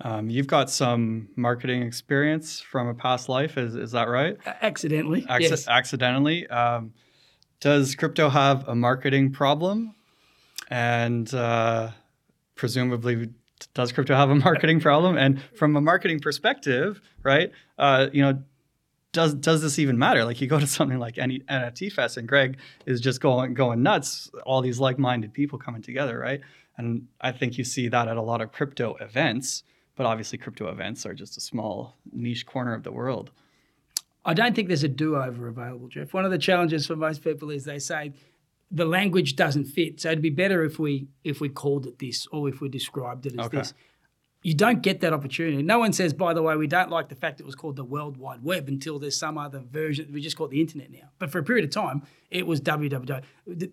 Um, 0.00 0.28
you've 0.28 0.48
got 0.48 0.70
some 0.70 1.28
marketing 1.36 1.82
experience 1.82 2.60
from 2.60 2.88
a 2.88 2.94
past 2.94 3.28
life, 3.30 3.56
is, 3.56 3.76
is 3.76 3.92
that 3.92 4.08
right? 4.08 4.36
Uh, 4.44 4.52
accidentally, 4.60 5.24
Acc- 5.28 5.42
yes. 5.42 5.68
Accidentally. 5.68 6.46
Um, 6.48 6.92
Does 7.60 7.94
crypto 7.94 8.28
have 8.28 8.68
a 8.68 8.74
marketing 8.74 9.32
problem? 9.32 9.94
And 10.68 11.32
uh, 11.34 11.90
presumably, 12.54 13.30
does 13.74 13.92
crypto 13.92 14.14
have 14.14 14.30
a 14.30 14.34
marketing 14.48 14.80
problem? 14.80 15.16
And 15.16 15.40
from 15.56 15.76
a 15.76 15.80
marketing 15.80 16.20
perspective, 16.20 17.00
right? 17.22 17.50
Uh, 17.78 18.08
you 18.12 18.22
know, 18.22 18.42
does 19.12 19.34
does 19.34 19.62
this 19.62 19.78
even 19.78 19.98
matter? 19.98 20.24
Like 20.24 20.40
you 20.40 20.46
go 20.46 20.60
to 20.60 20.66
something 20.78 20.98
like 20.98 21.16
any 21.16 21.40
NFT 21.40 21.90
Fest, 21.90 22.18
and 22.18 22.28
Greg 22.28 22.58
is 22.84 23.00
just 23.00 23.20
going 23.20 23.54
going 23.54 23.82
nuts. 23.82 24.30
All 24.44 24.60
these 24.60 24.78
like 24.78 24.98
minded 24.98 25.32
people 25.32 25.58
coming 25.58 25.80
together, 25.80 26.18
right? 26.18 26.40
And 26.76 27.06
I 27.20 27.32
think 27.32 27.56
you 27.56 27.64
see 27.64 27.88
that 27.88 28.08
at 28.08 28.16
a 28.16 28.22
lot 28.22 28.40
of 28.40 28.52
crypto 28.52 28.96
events. 29.00 29.62
But 29.96 30.06
obviously, 30.06 30.38
crypto 30.38 30.68
events 30.68 31.06
are 31.06 31.14
just 31.14 31.36
a 31.36 31.40
small 31.40 31.96
niche 32.12 32.44
corner 32.46 32.74
of 32.74 32.82
the 32.82 32.90
world. 32.90 33.30
I 34.24 34.34
don't 34.34 34.54
think 34.54 34.68
there's 34.68 34.84
a 34.84 34.88
do 34.88 35.16
over 35.16 35.48
available, 35.48 35.88
Jeff. 35.88 36.14
One 36.14 36.24
of 36.24 36.30
the 36.30 36.38
challenges 36.38 36.86
for 36.86 36.96
most 36.96 37.22
people 37.22 37.50
is 37.50 37.64
they 37.64 37.78
say 37.78 38.12
the 38.70 38.86
language 38.86 39.36
doesn't 39.36 39.66
fit. 39.66 40.00
So 40.00 40.08
it'd 40.10 40.22
be 40.22 40.30
better 40.30 40.64
if 40.64 40.78
we 40.78 41.06
if 41.22 41.40
we 41.40 41.48
called 41.48 41.86
it 41.86 41.98
this 41.98 42.26
or 42.32 42.48
if 42.48 42.60
we 42.60 42.68
described 42.68 43.26
it 43.26 43.34
as 43.38 43.46
Okay. 43.46 43.58
this. 43.58 43.74
You 44.46 44.52
don't 44.52 44.82
get 44.82 45.00
that 45.00 45.14
opportunity. 45.14 45.62
No 45.62 45.78
one 45.78 45.94
says, 45.94 46.12
by 46.12 46.34
the 46.34 46.42
way, 46.42 46.54
we 46.54 46.66
don't 46.66 46.90
like 46.90 47.08
the 47.08 47.14
fact 47.14 47.40
it 47.40 47.46
was 47.46 47.54
called 47.54 47.76
the 47.76 47.84
World 47.84 48.18
Wide 48.18 48.42
Web 48.44 48.68
until 48.68 48.98
there's 48.98 49.16
some 49.18 49.38
other 49.38 49.60
version. 49.60 50.12
We 50.12 50.20
just 50.20 50.36
call 50.36 50.48
it 50.48 50.50
the 50.50 50.60
internet 50.60 50.90
now. 50.90 51.08
But 51.18 51.30
for 51.30 51.38
a 51.38 51.42
period 51.42 51.64
of 51.64 51.70
time, 51.70 52.02
it 52.30 52.46
was 52.46 52.60
www. 52.60 53.22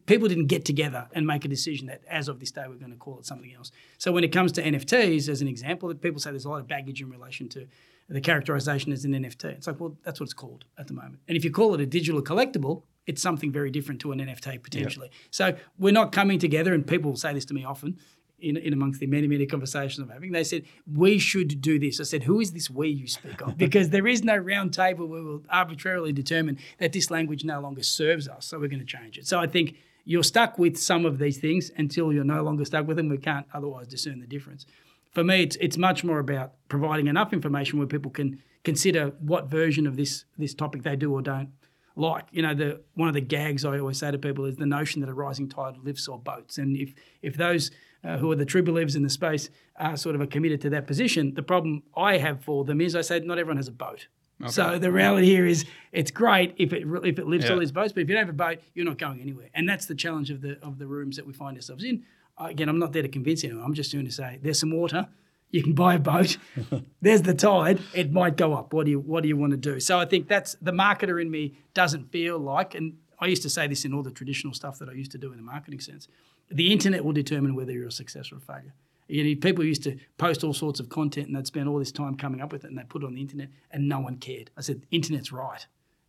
People 0.05 0.29
didn't 0.29 0.47
get 0.47 0.63
together 0.63 1.09
and 1.11 1.27
make 1.27 1.43
a 1.43 1.49
decision 1.49 1.87
that 1.87 2.03
as 2.09 2.29
of 2.29 2.39
this 2.39 2.51
day 2.51 2.63
we're 2.69 2.75
going 2.75 2.91
to 2.91 2.97
call 2.97 3.19
it 3.19 3.25
something 3.25 3.53
else. 3.53 3.69
So 3.97 4.13
when 4.13 4.23
it 4.23 4.31
comes 4.31 4.53
to 4.53 4.63
NFTs, 4.63 5.27
as 5.27 5.41
an 5.41 5.49
example, 5.49 5.89
that 5.89 6.01
people 6.01 6.21
say 6.21 6.29
there's 6.29 6.45
a 6.45 6.49
lot 6.49 6.61
of 6.61 6.69
baggage 6.69 7.01
in 7.01 7.09
relation 7.09 7.49
to 7.49 7.67
the 8.11 8.21
characterization 8.21 8.91
as 8.91 9.05
an 9.05 9.13
NFT. 9.13 9.45
It's 9.45 9.67
like, 9.67 9.79
well, 9.79 9.97
that's 10.03 10.19
what 10.19 10.25
it's 10.25 10.33
called 10.33 10.65
at 10.77 10.87
the 10.87 10.93
moment. 10.93 11.19
And 11.27 11.37
if 11.37 11.45
you 11.45 11.51
call 11.51 11.73
it 11.73 11.81
a 11.81 11.85
digital 11.85 12.21
collectible, 12.21 12.83
it's 13.07 13.21
something 13.21 13.51
very 13.51 13.71
different 13.71 14.01
to 14.01 14.11
an 14.11 14.19
NFT 14.19 14.61
potentially. 14.61 15.09
So 15.31 15.55
we're 15.77 15.93
not 15.93 16.11
coming 16.11 16.37
together, 16.37 16.73
and 16.73 16.85
people 16.85 17.15
say 17.15 17.33
this 17.33 17.45
to 17.45 17.53
me 17.53 17.63
often 17.63 17.97
in, 18.39 18.57
in 18.57 18.73
amongst 18.73 18.99
the 18.99 19.07
many, 19.07 19.27
many 19.27 19.45
conversations 19.45 19.99
I'm 19.99 20.09
having. 20.09 20.31
They 20.31 20.43
said, 20.43 20.63
we 20.91 21.19
should 21.19 21.61
do 21.61 21.79
this. 21.79 21.99
I 21.99 22.03
said, 22.03 22.23
who 22.23 22.39
is 22.39 22.51
this 22.51 22.69
we 22.69 22.89
you 22.89 23.07
speak 23.07 23.41
of? 23.41 23.57
Because 23.61 23.89
there 23.89 24.07
is 24.07 24.23
no 24.23 24.35
round 24.35 24.73
table 24.73 25.07
where 25.07 25.23
we'll 25.23 25.43
arbitrarily 25.49 26.11
determine 26.11 26.57
that 26.79 26.93
this 26.93 27.09
language 27.11 27.43
no 27.43 27.59
longer 27.61 27.83
serves 27.83 28.27
us, 28.27 28.45
so 28.45 28.59
we're 28.59 28.67
going 28.67 28.79
to 28.79 28.85
change 28.85 29.17
it. 29.17 29.27
So 29.27 29.39
I 29.39 29.47
think 29.47 29.75
you're 30.03 30.23
stuck 30.23 30.57
with 30.57 30.77
some 30.77 31.05
of 31.05 31.19
these 31.19 31.37
things 31.37 31.71
until 31.77 32.11
you're 32.11 32.23
no 32.23 32.43
longer 32.43 32.65
stuck 32.65 32.87
with 32.87 32.97
them. 32.97 33.07
We 33.07 33.17
can't 33.17 33.45
otherwise 33.53 33.87
discern 33.87 34.19
the 34.19 34.27
difference 34.27 34.65
for 35.11 35.23
me, 35.23 35.43
it's 35.43 35.55
it's 35.57 35.77
much 35.77 36.03
more 36.03 36.19
about 36.19 36.53
providing 36.69 37.07
enough 37.07 37.33
information 37.33 37.77
where 37.79 37.87
people 37.87 38.11
can 38.11 38.41
consider 38.63 39.13
what 39.19 39.49
version 39.49 39.87
of 39.87 39.95
this 39.97 40.25
this 40.37 40.53
topic 40.53 40.83
they 40.83 40.95
do 40.95 41.11
or 41.13 41.21
don't 41.21 41.49
like. 41.95 42.25
You 42.31 42.41
know, 42.41 42.53
the 42.53 42.81
one 42.95 43.07
of 43.07 43.13
the 43.13 43.21
gags 43.21 43.65
I 43.65 43.79
always 43.79 43.97
say 43.97 44.11
to 44.11 44.17
people 44.17 44.45
is 44.45 44.55
the 44.55 44.65
notion 44.65 45.01
that 45.01 45.09
a 45.09 45.13
rising 45.13 45.49
tide 45.49 45.75
lifts 45.83 46.07
all 46.07 46.17
boats, 46.17 46.57
and 46.57 46.75
if 46.77 46.93
if 47.21 47.35
those 47.37 47.71
uh, 48.03 48.17
who 48.17 48.31
are 48.31 48.35
the 48.35 48.45
true 48.45 48.63
believers 48.63 48.95
in 48.95 49.03
the 49.03 49.09
space 49.09 49.49
are 49.75 49.95
sort 49.97 50.15
of 50.15 50.21
are 50.21 50.27
committed 50.27 50.61
to 50.61 50.69
that 50.71 50.87
position, 50.87 51.33
the 51.33 51.43
problem 51.43 51.83
I 51.95 52.17
have 52.17 52.43
for 52.43 52.63
them 52.65 52.81
is 52.81 52.95
I 52.95 53.01
say 53.01 53.19
not 53.19 53.37
everyone 53.37 53.57
has 53.57 53.67
a 53.67 53.71
boat. 53.73 54.07
Okay. 54.41 54.49
So 54.51 54.79
the 54.79 54.91
reality 54.91 55.27
here 55.27 55.45
is 55.45 55.65
it's 55.91 56.09
great 56.09 56.55
if 56.57 56.73
it 56.73 56.83
if 57.03 57.19
it 57.19 57.27
lifts 57.27 57.45
Yeah. 57.47 57.53
all 57.53 57.59
these 57.59 57.71
boats, 57.71 57.93
but 57.93 58.01
if 58.01 58.09
you 58.09 58.15
don't 58.15 58.25
have 58.25 58.33
a 58.33 58.37
boat, 58.37 58.57
you're 58.73 58.85
not 58.85 58.97
going 58.97 59.21
anywhere, 59.21 59.49
and 59.53 59.69
that's 59.69 59.85
the 59.85 59.93
challenge 59.93 60.31
of 60.31 60.41
the 60.41 60.57
of 60.63 60.79
the 60.79 60.87
rooms 60.87 61.15
that 61.17 61.27
we 61.27 61.33
find 61.33 61.55
ourselves 61.57 61.83
in. 61.83 62.03
Again, 62.49 62.69
I'm 62.69 62.79
not 62.79 62.93
there 62.93 63.01
to 63.01 63.09
convince 63.09 63.43
anyone. 63.43 63.63
I'm 63.63 63.73
just 63.73 63.91
doing 63.91 64.05
to 64.05 64.11
say 64.11 64.39
there's 64.41 64.59
some 64.59 64.71
water. 64.71 65.07
You 65.51 65.61
can 65.61 65.73
buy 65.73 65.95
a 65.95 65.99
boat. 65.99 66.37
There's 67.01 67.23
the 67.23 67.33
tide. 67.33 67.81
It 67.93 68.09
might 68.09 68.37
go 68.37 68.53
up. 68.53 68.71
What 68.71 68.85
do 68.85 68.91
you 68.91 68.99
What 68.99 69.21
do 69.21 69.27
you 69.27 69.35
want 69.35 69.51
to 69.51 69.57
do? 69.57 69.81
So 69.81 69.99
I 69.99 70.05
think 70.05 70.29
that's 70.29 70.55
the 70.61 70.71
marketer 70.71 71.21
in 71.21 71.29
me 71.29 71.57
doesn't 71.73 72.09
feel 72.09 72.39
like, 72.39 72.73
and 72.73 72.93
I 73.19 73.25
used 73.27 73.41
to 73.41 73.49
say 73.49 73.67
this 73.67 73.83
in 73.83 73.93
all 73.93 74.01
the 74.01 74.11
traditional 74.11 74.53
stuff 74.53 74.79
that 74.79 74.87
I 74.87 74.93
used 74.93 75.11
to 75.11 75.17
do 75.17 75.31
in 75.31 75.37
the 75.37 75.43
marketing 75.43 75.81
sense. 75.81 76.07
The 76.49 76.71
internet 76.71 77.03
will 77.03 77.11
determine 77.11 77.53
whether 77.53 77.73
you're 77.73 77.87
a 77.87 77.91
success 77.91 78.31
or 78.31 78.37
a 78.37 78.39
failure. 78.39 78.73
You 79.07 79.25
know, 79.25 79.39
people 79.41 79.65
used 79.65 79.83
to 79.83 79.97
post 80.17 80.43
all 80.45 80.53
sorts 80.53 80.79
of 80.79 80.87
content 80.87 81.27
and 81.27 81.35
they'd 81.35 81.45
spend 81.45 81.67
all 81.67 81.79
this 81.79 81.91
time 81.91 82.15
coming 82.15 82.39
up 82.39 82.53
with 82.53 82.63
it 82.63 82.69
and 82.69 82.77
they 82.77 82.83
put 82.83 83.03
it 83.03 83.05
on 83.05 83.13
the 83.13 83.21
internet 83.21 83.49
and 83.71 83.89
no 83.89 83.99
one 83.99 84.17
cared. 84.17 84.51
I 84.57 84.61
said, 84.61 84.83
internet's 84.89 85.33
right. 85.33 85.65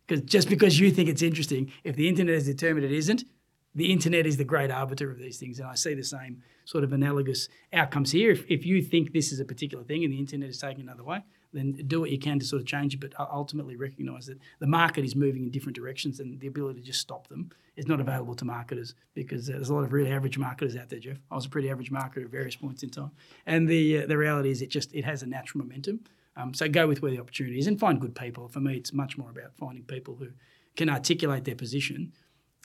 Because 0.07 0.23
just 0.23 0.47
because 0.49 0.79
you 0.79 0.89
think 0.89 1.09
it's 1.09 1.21
interesting, 1.21 1.71
if 1.83 1.97
the 1.97 2.07
internet 2.07 2.35
has 2.35 2.45
determined 2.45 2.85
it 2.85 2.93
isn't, 2.93 3.25
the 3.75 3.91
internet 3.91 4.25
is 4.25 4.37
the 4.37 4.43
great 4.43 4.71
arbiter 4.71 5.09
of 5.11 5.17
these 5.17 5.37
things. 5.37 5.59
And 5.59 5.67
I 5.67 5.75
see 5.75 5.93
the 5.93 6.03
same 6.03 6.43
sort 6.65 6.83
of 6.83 6.93
analogous 6.93 7.49
outcomes 7.71 8.11
here. 8.11 8.31
If, 8.31 8.45
if 8.49 8.65
you 8.65 8.81
think 8.81 9.13
this 9.13 9.31
is 9.31 9.39
a 9.39 9.45
particular 9.45 9.83
thing 9.83 10.03
and 10.03 10.13
the 10.13 10.19
internet 10.19 10.49
is 10.49 10.59
taking 10.59 10.81
another 10.81 11.03
way, 11.03 11.23
then 11.53 11.73
do 11.87 11.99
what 11.99 12.09
you 12.09 12.17
can 12.17 12.39
to 12.39 12.45
sort 12.45 12.61
of 12.61 12.67
change 12.67 12.95
it, 12.95 12.99
but 12.99 13.13
ultimately 13.19 13.75
recognize 13.75 14.25
that 14.25 14.39
the 14.59 14.67
market 14.67 15.05
is 15.05 15.15
moving 15.15 15.43
in 15.43 15.51
different 15.51 15.75
directions 15.75 16.19
and 16.19 16.39
the 16.39 16.47
ability 16.47 16.79
to 16.79 16.85
just 16.85 16.99
stop 16.99 17.27
them 17.27 17.51
is 17.75 17.87
not 17.87 17.99
available 17.99 18.35
to 18.35 18.45
marketers 18.45 18.95
because 19.13 19.49
uh, 19.49 19.53
there's 19.53 19.69
a 19.69 19.73
lot 19.73 19.83
of 19.83 19.93
really 19.93 20.11
average 20.11 20.37
marketers 20.37 20.75
out 20.75 20.89
there, 20.89 20.99
Jeff. 20.99 21.17
I 21.31 21.35
was 21.35 21.45
a 21.45 21.49
pretty 21.49 21.69
average 21.69 21.91
marketer 21.91 22.23
at 22.23 22.29
various 22.29 22.55
points 22.55 22.83
in 22.83 22.89
time. 22.89 23.11
And 23.45 23.67
the, 23.67 24.03
uh, 24.03 24.07
the 24.07 24.17
reality 24.17 24.51
is 24.51 24.61
it 24.61 24.69
just 24.69 24.93
it 24.93 25.05
has 25.05 25.23
a 25.23 25.27
natural 25.27 25.63
momentum. 25.63 26.01
Um, 26.35 26.53
so 26.53 26.67
go 26.67 26.87
with 26.87 27.01
where 27.01 27.11
the 27.11 27.19
opportunity 27.19 27.59
is 27.59 27.67
and 27.67 27.79
find 27.79 28.01
good 28.01 28.15
people. 28.15 28.47
For 28.47 28.59
me, 28.59 28.75
it's 28.75 28.93
much 28.93 29.17
more 29.17 29.29
about 29.29 29.55
finding 29.55 29.83
people 29.83 30.15
who 30.15 30.29
can 30.75 30.89
articulate 30.89 31.45
their 31.45 31.55
position 31.55 32.13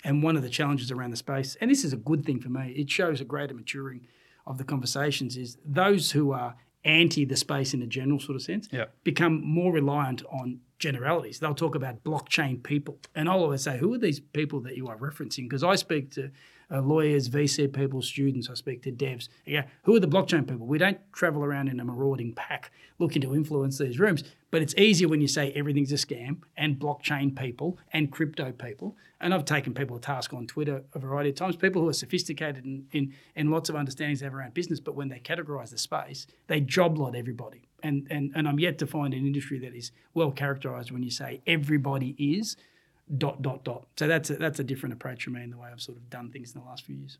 and 0.05 0.23
one 0.23 0.37
of 0.37 0.43
the 0.43 0.49
challenges 0.49 0.91
around 0.91 1.11
the 1.11 1.17
space, 1.17 1.57
and 1.61 1.71
this 1.71 1.85
is 1.85 1.93
a 1.93 1.97
good 1.97 2.25
thing 2.25 2.41
for 2.41 2.49
me, 2.49 2.73
it 2.77 2.91
shows 2.91 3.21
a 3.21 3.25
greater 3.25 3.55
maturing 3.55 4.07
of 4.47 4.59
the 4.59 4.65
conversations, 4.65 5.37
is 5.37 5.59
those 5.65 6.13
who 6.13 6.33
are 6.33 6.55
anti 6.85 7.25
the 7.25 7.37
space 7.37 7.75
in 7.75 7.83
a 7.83 7.87
general 7.87 8.21
sort 8.21 8.37
of 8.37 8.43
sense 8.43 8.69
Yeah. 8.73 8.87
become 9.05 9.43
more 9.45 9.73
reliant 9.73 10.23
on 10.31 10.61
generalities. 10.79 11.41
They'll 11.41 11.55
talk 11.55 11.75
about 11.75 12.05
blockchain 12.05 12.63
people. 12.63 12.99
And 13.17 13.29
I'll 13.29 13.41
always 13.41 13.63
say, 13.63 13.79
who 13.79 13.93
are 13.95 13.99
these 13.99 14.21
people 14.21 14.61
that 14.61 14.77
you 14.77 14.87
are 14.87 14.97
referencing? 14.97 15.49
Because 15.49 15.65
I 15.65 15.75
speak 15.75 16.13
to 16.13 16.31
uh, 16.71 16.83
lawyers, 16.83 17.29
VC 17.29 17.73
people, 17.73 18.03
students, 18.03 18.51
I 18.51 18.55
speak 18.55 18.83
to 18.83 18.93
devs. 18.93 19.29
Yeah, 19.47 19.65
who 19.85 19.97
are 19.97 20.01
the 20.01 20.09
blockchain 20.09 20.47
people? 20.47 20.67
We 20.67 20.79
don't 20.79 20.99
travel 21.13 21.45
around 21.45 21.69
in 21.69 21.81
a 21.81 21.85
marauding 21.85 22.35
pack 22.35 22.71
looking 22.99 23.23
to 23.23 23.35
influence 23.35 23.79
these 23.79 23.99
rooms, 23.99 24.25
but 24.51 24.61
it's 24.61 24.75
easier 24.77 25.09
when 25.09 25.21
you 25.21 25.29
say 25.29 25.53
everything's 25.53 25.93
a 25.93 25.97
scam 25.97 26.39
and 26.57 26.79
blockchain 26.79 27.37
people 27.37 27.79
and 27.93 28.11
crypto 28.11 28.53
people. 28.53 28.97
And 29.21 29.33
I've 29.33 29.45
taken 29.45 29.75
people 29.75 29.97
to 29.97 30.03
task 30.03 30.33
on 30.33 30.47
Twitter 30.47 30.85
a 30.95 30.99
variety 30.99 31.31
of 31.31 31.37
times, 31.37 31.57
people 31.57 31.83
who 31.83 31.89
are 31.89 31.95
sophisticated 31.95 32.65
in, 32.65 32.87
in, 32.93 33.15
in 33.35 33.51
lots 33.51 33.69
of 33.69 33.77
understandings 33.77 34.21
they 34.21 34.27
have 34.27 34.35
around 34.35 34.55
business, 34.55 34.81
but 34.81 34.95
when 34.95 35.09
they 35.09 35.21
categorize 35.21 35.71
the 35.71 35.79
space, 35.79 36.27
they 36.47 36.61
job 36.61 36.99
lot 36.99 37.17
everybody. 37.17 37.63
And, 37.83 38.07
and, 38.11 38.33
and 38.35 38.49
I'm 38.49 38.59
yet 38.59 38.79
to 38.79 38.87
find 38.87 39.15
an 39.15 39.27
industry 39.27 39.59
that 39.61 39.75
is 39.75 39.93
well 40.15 40.33
characterized 40.33 40.91
when 40.91 41.03
you 41.03 41.11
say 41.11 41.41
everybody 41.47 42.15
is 42.19 42.57
dot 43.16 43.42
dot 43.42 43.64
dot. 43.64 43.87
So 43.97 44.07
that's 44.07 44.31
a, 44.31 44.37
that's 44.37 44.59
a 44.59 44.64
different 44.64 44.92
approach 44.92 45.25
for 45.25 45.31
me 45.31 45.42
in 45.42 45.51
the 45.51 45.59
way 45.59 45.68
I've 45.73 45.81
sort 45.81 45.99
of 45.99 46.11
done 46.11 46.31
things 46.31 46.55
in 46.55 46.61
the 46.61 46.66
last 46.66 46.85
few 46.85 46.97
years. 46.97 47.18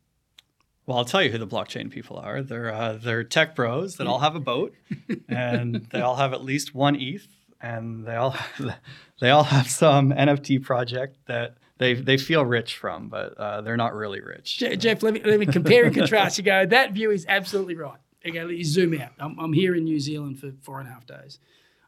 Well, 0.87 0.97
I'll 0.97 1.05
tell 1.05 1.23
you 1.23 1.31
who 1.31 1.39
the 1.39 1.47
blockchain 1.47 1.91
people 1.91 2.17
are. 2.17 2.43
They're 2.43 2.73
uh, 2.73 2.95
they're 2.95 3.25
tech 3.25 3.55
bros 3.55 3.97
that 3.97 4.07
all 4.07 4.21
have 4.21 4.35
a 4.35 4.41
boat, 4.41 4.75
and 5.29 5.87
they 5.91 6.01
all 6.01 6.17
have 6.17 6.33
at 6.33 6.43
least 6.43 6.75
one 6.75 6.97
ETH, 6.97 7.29
and 7.61 8.07
they 8.07 8.17
all 8.17 8.35
they 9.21 9.31
all 9.31 9.45
have 9.45 9.69
some 9.69 10.11
NFT 10.13 10.63
project 10.63 11.19
that 11.27 11.59
they 11.77 11.95
they 11.95 12.17
feel 12.17 12.45
rich 12.45 12.77
from, 12.77 13.09
but 13.09 13.35
uh, 13.37 13.61
they're 13.61 13.77
not 13.77 13.95
really 13.95 14.21
rich. 14.21 14.59
Je- 14.59 14.77
Jeff, 14.77 15.03
let 15.03 15.15
me 15.15 15.21
let 15.23 15.39
me 15.39 15.47
compare 15.47 15.85
and 15.85 15.95
contrast. 15.95 16.39
You 16.39 16.45
go, 16.45 16.65
that 16.65 16.93
view 16.93 17.11
is 17.11 17.27
absolutely 17.29 17.77
right. 17.77 17.99
Okay, 18.27 18.43
let 18.43 18.57
you 18.57 18.65
zoom 18.65 18.99
out. 19.01 19.13
I'm, 19.19 19.39
I'm 19.39 19.53
here 19.53 19.75
in 19.75 19.85
New 19.85 20.01
Zealand 20.01 20.41
for 20.41 20.53
four 20.63 20.81
and 20.81 20.89
a 20.89 20.93
half 20.93 21.07
days. 21.07 21.39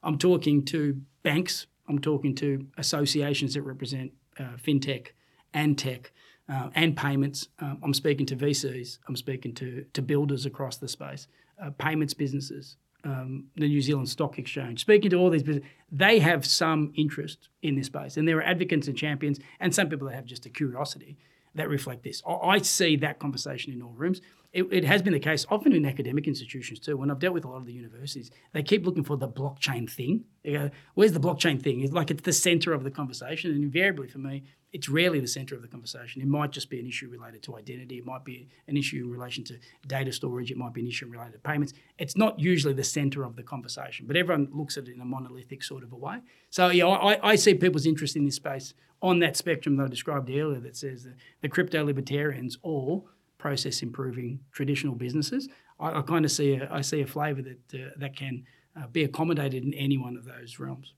I'm 0.02 0.16
talking 0.18 0.64
to 0.66 1.00
banks. 1.22 1.66
I'm 1.90 1.98
talking 1.98 2.37
to 2.37 2.66
associations 2.79 3.55
that 3.55 3.62
represent 3.62 4.12
uh, 4.38 4.57
fintech 4.64 5.09
and 5.53 5.76
tech 5.76 6.12
uh, 6.48 6.70
and 6.76 6.96
payments. 6.96 7.48
Um, 7.59 7.79
I'm 7.83 7.92
speaking 7.92 8.26
to 8.26 8.37
VCs. 8.37 8.98
I'm 9.09 9.16
speaking 9.16 9.53
to 9.57 9.85
to 9.92 10.00
builders 10.00 10.46
across 10.46 10.76
the 10.76 10.88
space, 10.88 11.26
uh, 11.62 11.70
payments 11.79 12.14
businesses, 12.14 12.76
um, 13.03 13.46
the 13.57 13.66
New 13.66 13.81
Zealand 13.81 14.09
Stock 14.09 14.38
Exchange. 14.38 14.81
Speaking 14.81 15.11
to 15.11 15.16
all 15.16 15.31
these 15.31 15.42
businesses, 15.42 15.68
they 15.90 16.20
have 16.20 16.46
some 16.46 16.92
interest 16.94 17.48
in 17.62 17.74
this 17.74 17.87
space, 17.87 18.16
and 18.16 18.26
there 18.26 18.38
are 18.38 18.44
advocates 18.44 18.87
and 18.87 18.96
champions, 18.96 19.40
and 19.59 19.74
some 19.74 19.88
people 19.88 20.07
that 20.07 20.14
have 20.14 20.26
just 20.26 20.46
a 20.46 20.48
curiosity 20.48 21.18
that 21.57 21.68
reflect 21.68 22.05
this. 22.05 22.22
I, 22.24 22.33
I 22.33 22.59
see 22.59 22.94
that 22.96 23.18
conversation 23.18 23.72
in 23.72 23.83
all 23.83 23.94
rooms. 23.96 24.20
It, 24.52 24.64
it 24.72 24.84
has 24.84 25.00
been 25.00 25.12
the 25.12 25.20
case 25.20 25.46
often 25.48 25.72
in 25.72 25.86
academic 25.86 26.26
institutions 26.26 26.80
too. 26.80 26.96
When 26.96 27.10
I've 27.10 27.20
dealt 27.20 27.35
with 27.35 27.44
a 27.44 27.48
lot 27.48 27.58
of 27.58 27.66
the 27.66 27.72
universities, 27.72 28.31
they 28.52 28.62
keep 28.62 28.85
looking 28.85 29.04
for 29.04 29.16
the 29.16 29.29
blockchain 29.29 29.88
thing. 29.88 30.25
They 30.42 30.52
go, 30.52 30.70
"Where's 30.94 31.12
the 31.12 31.20
blockchain 31.20 31.62
thing?" 31.62 31.81
It's 31.81 31.92
like 31.92 32.10
it's 32.10 32.22
the 32.22 32.33
center 32.33 32.72
of 32.72 32.83
the 32.83 32.90
conversation, 32.90 33.52
and 33.52 33.62
invariably 33.62 34.08
for 34.08 34.18
me, 34.18 34.42
it's 34.72 34.88
rarely 34.88 35.20
the 35.20 35.29
center 35.29 35.54
of 35.54 35.62
the 35.62 35.68
conversation. 35.68 36.22
It 36.22 36.29
might 36.29 36.50
just 36.50 36.70
be 36.70 36.81
an 36.81 36.87
issue 36.87 37.08
related 37.08 37.42
to 37.44 37.56
identity. 37.56 37.98
It 37.98 38.06
might 38.06 38.25
be 38.25 38.48
an 38.66 38.77
issue 38.77 39.04
in 39.04 39.10
relation 39.10 39.44
to 39.44 39.58
data 39.87 40.12
storage. 40.12 40.50
It 40.50 40.56
might 40.56 40.72
be 40.72 40.81
an 40.81 40.88
issue 40.88 41.06
related 41.06 41.33
to 41.35 41.38
payments. 41.38 41.72
It's 41.98 42.16
not 42.16 42.38
usually 42.38 42.75
the 42.75 42.85
center 42.85 43.25
of 43.25 43.37
the 43.37 43.42
conversation, 43.42 44.06
but 44.06 44.16
everyone 44.16 44.48
looks 44.52 44.77
at 44.77 44.88
it 44.88 44.94
in 44.94 45.00
a 45.00 45.04
monolithic 45.04 45.62
sort 45.62 45.83
of 45.83 45.92
a 45.92 45.96
way. 45.96 46.18
So 46.50 46.68
yeah, 46.68 46.87
I, 46.87 47.31
I 47.31 47.37
see 47.37 47.54
people's 47.54 47.87
interest 47.87 48.16
in 48.16 48.25
this 48.25 48.37
space 48.37 48.75
on 49.02 49.18
that 49.20 49.37
spectrum 49.37 49.77
that 49.77 49.85
I 49.85 49.88
described 49.88 50.31
earlier 50.31 50.60
that 50.60 50.77
says 50.77 51.04
the, 51.04 51.14
the 51.40 51.48
crypto 51.48 51.85
libertarians 51.85 52.58
or 52.62 53.04
process 53.40 53.82
improving 53.82 54.40
traditional 54.52 54.94
businesses. 54.94 55.48
I, 55.80 55.98
I 55.98 56.02
kind 56.02 56.24
of 56.24 56.30
see 56.30 56.54
a, 56.54 56.68
I 56.70 56.82
see 56.82 57.00
a 57.00 57.06
flavour 57.06 57.42
that 57.42 57.74
uh, 57.74 57.90
that 57.96 58.14
can 58.16 58.44
uh, 58.76 58.86
be 58.86 59.02
accommodated 59.04 59.64
in 59.64 59.74
any 59.74 59.98
one 59.98 60.16
of 60.16 60.24
those 60.24 60.58
realms. 60.60 60.92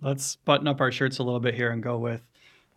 Let's 0.00 0.36
button 0.36 0.68
up 0.68 0.80
our 0.80 0.92
shirts 0.92 1.18
a 1.18 1.24
little 1.24 1.40
bit 1.40 1.54
here 1.54 1.70
and 1.72 1.82
go 1.82 1.98
with 1.98 2.22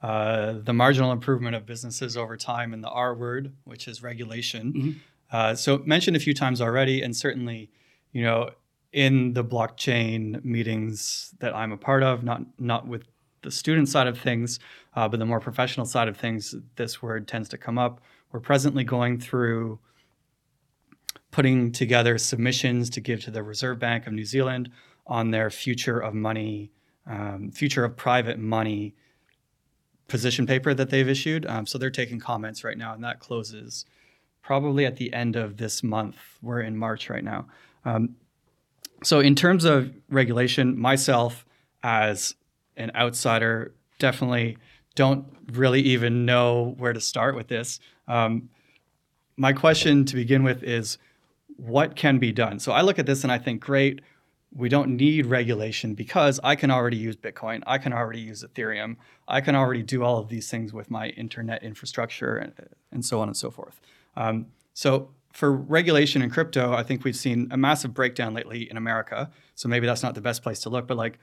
uh, 0.01 0.55
the 0.64 0.74
marginal 0.74 1.12
improvement 1.12 1.55
of 1.55 1.66
businesses 1.66 2.18
over 2.18 2.36
time, 2.38 2.74
and 2.74 2.84
the 2.84 2.89
R 2.89 3.14
word, 3.14 3.53
which 3.66 3.88
is 3.88 4.01
regulation. 4.01 4.74
Mm-hmm. 4.74 4.91
Uh, 5.32 5.55
so 5.55 5.78
mentioned 5.86 6.18
a 6.18 6.20
few 6.20 6.34
times 6.34 6.59
already, 6.62 7.03
and 7.03 7.16
certainly, 7.16 7.70
you 8.12 8.24
know, 8.24 8.49
in 8.91 9.34
the 9.34 9.43
blockchain 9.43 10.43
meetings 10.43 11.34
that 11.39 11.55
I'm 11.55 11.72
a 11.72 11.78
part 11.78 12.03
of, 12.03 12.24
not 12.24 12.41
not 12.57 12.88
with 12.88 13.03
the 13.43 13.51
student 13.51 13.89
side 13.89 14.07
of 14.07 14.18
things, 14.20 14.59
uh, 14.95 15.07
but 15.07 15.20
the 15.20 15.26
more 15.26 15.39
professional 15.39 15.86
side 15.86 16.07
of 16.07 16.18
things, 16.18 16.55
this 16.76 17.01
word 17.01 17.28
tends 17.28 17.49
to 17.49 17.57
come 17.57 17.78
up. 17.78 18.01
We're 18.32 18.40
presently 18.40 18.84
going 18.84 19.20
through 19.20 19.80
putting 21.32 21.72
together 21.72 22.18
submissions 22.18 22.90
to 22.92 23.02
give 23.02 23.22
to 23.24 23.32
the 23.32 23.44
Reserve 23.44 23.80
Bank 23.80 24.08
of 24.08 24.14
New 24.14 24.26
Zealand 24.26 24.70
on 25.08 25.32
their 25.32 25.50
future 25.50 26.00
of 26.00 26.14
money, 26.14 26.72
um, 27.08 27.52
future 27.52 27.84
of 27.84 27.96
private 27.98 28.38
money 28.38 28.96
position 30.08 30.46
paper 30.46 30.74
that 30.74 30.90
they've 30.90 31.08
issued. 31.08 31.46
Um, 31.46 31.66
so 31.66 31.78
they're 31.78 31.90
taking 31.90 32.20
comments 32.20 32.64
right 32.64 32.78
now, 32.78 32.94
and 32.94 33.04
that 33.04 33.20
closes 33.20 33.86
probably 34.42 34.86
at 34.86 34.98
the 34.98 35.14
end 35.14 35.36
of 35.36 35.58
this 35.58 35.84
month. 35.84 36.18
We're 36.42 36.62
in 36.62 36.78
March 36.78 37.10
right 37.10 37.24
now. 37.24 37.48
Um, 37.86 38.16
so, 39.04 39.20
in 39.20 39.34
terms 39.36 39.66
of 39.66 39.92
regulation, 40.10 40.78
myself 40.78 41.46
as 41.82 42.36
an 42.78 42.92
outsider, 42.96 43.74
definitely 43.98 44.58
don't 44.96 45.26
really 45.54 45.82
even 45.82 46.26
know 46.26 46.76
where 46.78 46.94
to 46.94 47.02
start 47.02 47.36
with 47.36 47.48
this. 47.48 47.80
Um, 48.12 48.49
my 49.38 49.53
question 49.53 50.05
to 50.05 50.16
begin 50.16 50.43
with 50.43 50.64
is 50.64 50.97
what 51.55 51.95
can 51.95 52.18
be 52.18 52.32
done? 52.32 52.59
So, 52.59 52.72
I 52.72 52.82
look 52.82 52.99
at 52.99 53.05
this 53.05 53.24
and 53.24 53.32
I 53.32 53.38
think, 53.38 53.62
great, 53.62 54.01
we 54.53 54.68
don't 54.68 54.97
need 54.97 55.28
regulation 55.28 55.93
because 55.93 56.39
I 56.43 56.55
can 56.55 56.72
already 56.72 56.97
use 56.97 57.16
Bitcoin, 57.16 57.64
I 57.66 57.78
can 57.78 57.93
already 57.93 58.20
use 58.20 58.43
Ethereum, 58.43 58.97
I 59.28 59.39
can 59.39 59.55
already 59.55 59.82
do 59.82 60.03
all 60.03 60.18
of 60.18 60.28
these 60.28 60.49
things 60.49 60.74
with 60.74 60.91
my 60.91 61.09
internet 61.09 61.64
infrastructure 61.64 62.36
and, 62.36 62.53
and 62.91 63.05
so 63.05 63.22
on 63.22 63.30
and 63.30 63.38
so 63.38 63.49
forth. 63.49 63.80
Um, 64.18 64.47
so, 64.74 65.09
for 65.32 65.51
regulation 65.51 66.22
in 66.22 66.30
crypto, 66.30 66.74
I 66.74 66.84
think 66.84 67.05
we've 67.05 67.16
seen 67.16 67.47
a 67.51 67.57
massive 67.57 67.93
breakdown 67.93 68.34
lately 68.34 68.70
in 68.70 68.76
America. 68.76 69.32
So 69.55 69.70
maybe 69.70 69.88
that's 69.88 70.03
not 70.03 70.14
the 70.14 70.22
best 70.22 70.43
place 70.43 70.59
to 70.62 70.70
look, 70.70 70.88
but 70.88 70.97
like, 70.97 71.20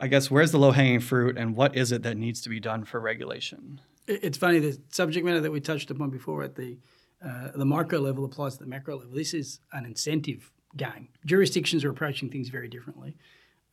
I 0.00 0.08
guess 0.08 0.30
where's 0.30 0.50
the 0.50 0.58
low 0.58 0.72
hanging 0.72 0.98
fruit 0.98 1.38
and 1.38 1.56
what 1.56 1.76
is 1.76 1.92
it 1.92 2.02
that 2.02 2.16
needs 2.16 2.40
to 2.40 2.48
be 2.48 2.58
done 2.58 2.84
for 2.84 2.98
regulation? 2.98 3.80
It's 4.06 4.38
funny 4.38 4.58
the 4.58 4.78
subject 4.90 5.26
matter 5.26 5.40
that 5.40 5.50
we 5.50 5.60
touched 5.60 5.90
upon 5.90 6.10
before 6.10 6.42
at 6.42 6.54
the 6.54 6.78
uh, 7.24 7.48
the 7.54 7.64
micro 7.64 7.98
level 7.98 8.24
applies 8.24 8.56
to 8.56 8.64
the 8.64 8.68
macro 8.68 8.96
level. 8.98 9.12
This 9.14 9.34
is 9.34 9.60
an 9.72 9.84
incentive 9.84 10.52
game. 10.76 11.08
Jurisdictions 11.24 11.84
are 11.84 11.90
approaching 11.90 12.28
things 12.28 12.50
very 12.50 12.68
differently. 12.68 13.16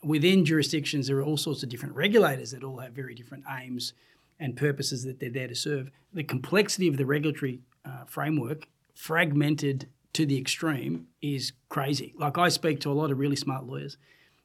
Within 0.03 0.45
jurisdictions, 0.45 1.07
there 1.07 1.17
are 1.17 1.23
all 1.23 1.37
sorts 1.37 1.61
of 1.63 1.69
different 1.69 1.95
regulators 1.95 2.51
that 2.51 2.63
all 2.63 2.77
have 2.79 2.93
very 2.93 3.13
different 3.13 3.43
aims 3.59 3.93
and 4.39 4.55
purposes 4.55 5.03
that 5.03 5.19
they're 5.19 5.29
there 5.29 5.47
to 5.47 5.55
serve. 5.55 5.91
The 6.13 6.23
complexity 6.23 6.87
of 6.87 6.97
the 6.97 7.05
regulatory 7.05 7.59
uh, 7.85 8.05
framework 8.05 8.67
fragmented 8.95 9.89
to 10.13 10.25
the 10.25 10.37
extreme 10.37 11.07
is 11.21 11.53
crazy. 11.69 12.13
Like 12.17 12.37
I 12.37 12.49
speak 12.49 12.79
to 12.81 12.91
a 12.91 12.93
lot 12.93 13.11
of 13.11 13.19
really 13.19 13.35
smart 13.35 13.65
lawyers, 13.65 13.97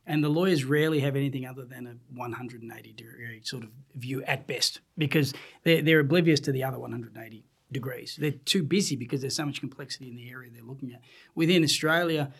and 0.09 0.25
the 0.25 0.29
lawyers 0.29 0.65
rarely 0.65 1.01
have 1.01 1.15
anything 1.15 1.47
other 1.47 1.65
than 1.65 1.87
a 1.87 1.95
180 2.15 2.93
degree 2.93 3.41
sort 3.45 3.63
of 3.63 3.71
view 3.95 4.25
at 4.25 4.47
best 4.47 4.81
because 4.97 5.35
they're, 5.63 5.83
they're 5.83 6.01
oblivious 6.01 6.41
to 6.41 6.51
the 6.51 6.65
other 6.65 6.79
180 6.79 7.45
degrees. 7.71 8.17
They're 8.19 8.31
too 8.33 8.63
busy 8.63 8.97
because 8.97 9.21
there's 9.21 9.37
so 9.37 9.45
much 9.45 9.61
complexity 9.61 10.09
in 10.09 10.17
the 10.17 10.31
area 10.31 10.51
they're 10.51 10.63
looking 10.63 10.95
at. 10.95 11.03
Within 11.35 11.63
Australia, 11.63 12.33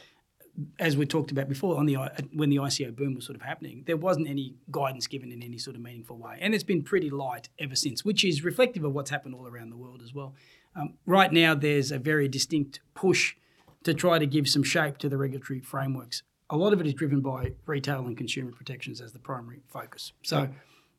as 0.79 0.97
we 0.97 1.05
talked 1.07 1.31
about 1.31 1.49
before, 1.49 1.77
on 1.77 1.87
the 1.87 1.97
when 2.33 2.49
the 2.49 2.57
ICO 2.57 2.97
boom 2.97 3.15
was 3.15 3.27
sort 3.27 3.37
of 3.37 3.43
happening, 3.43 3.85
there 3.87 3.99
wasn't 3.99 4.27
any 4.27 4.55
guidance 4.71 5.07
given 5.07 5.31
in 5.31 5.43
any 5.43 5.59
sort 5.59 5.77
of 5.77 5.83
meaningful 5.83 6.17
way, 6.17 6.39
and 6.41 6.55
it's 6.55 6.65
been 6.65 6.83
pretty 6.83 7.11
light 7.11 7.49
ever 7.59 7.77
since, 7.77 8.05
which 8.05 8.25
is 8.25 8.43
reflective 8.43 8.83
of 8.83 8.93
what's 8.93 9.11
happened 9.11 9.35
all 9.35 9.47
around 9.47 9.71
the 9.71 9.77
world 9.77 10.01
as 10.03 10.13
well. 10.13 10.35
Um, 10.75 10.95
right 11.07 11.33
now, 11.33 11.55
there's 11.55 11.93
a 11.93 11.99
very 11.99 12.27
distinct 12.27 12.81
push 12.95 13.37
to 13.85 13.95
try 13.95 14.19
to 14.19 14.27
give 14.27 14.49
some 14.49 14.65
shape 14.65 14.99
to 14.99 15.09
the 15.09 15.17
regulatory 15.17 15.61
frameworks. 15.61 16.23
A 16.51 16.57
lot 16.57 16.73
of 16.73 16.81
it 16.81 16.87
is 16.87 16.95
driven 16.95 17.21
by 17.21 17.53
retail 17.67 18.07
and 18.07 18.17
consumer 18.17 18.53
protections 18.53 19.01
as 19.01 19.13
the 19.13 19.19
primary 19.19 19.61
focus. 19.69 20.13
So, 20.23 20.49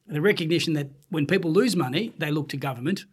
the 0.08 0.22
recognition 0.22 0.74
that 0.74 0.90
when 1.10 1.26
people 1.26 1.52
lose 1.52 1.76
money, 1.76 2.14
they 2.18 2.32
look 2.32 2.50
to 2.50 2.58
government 2.58 3.06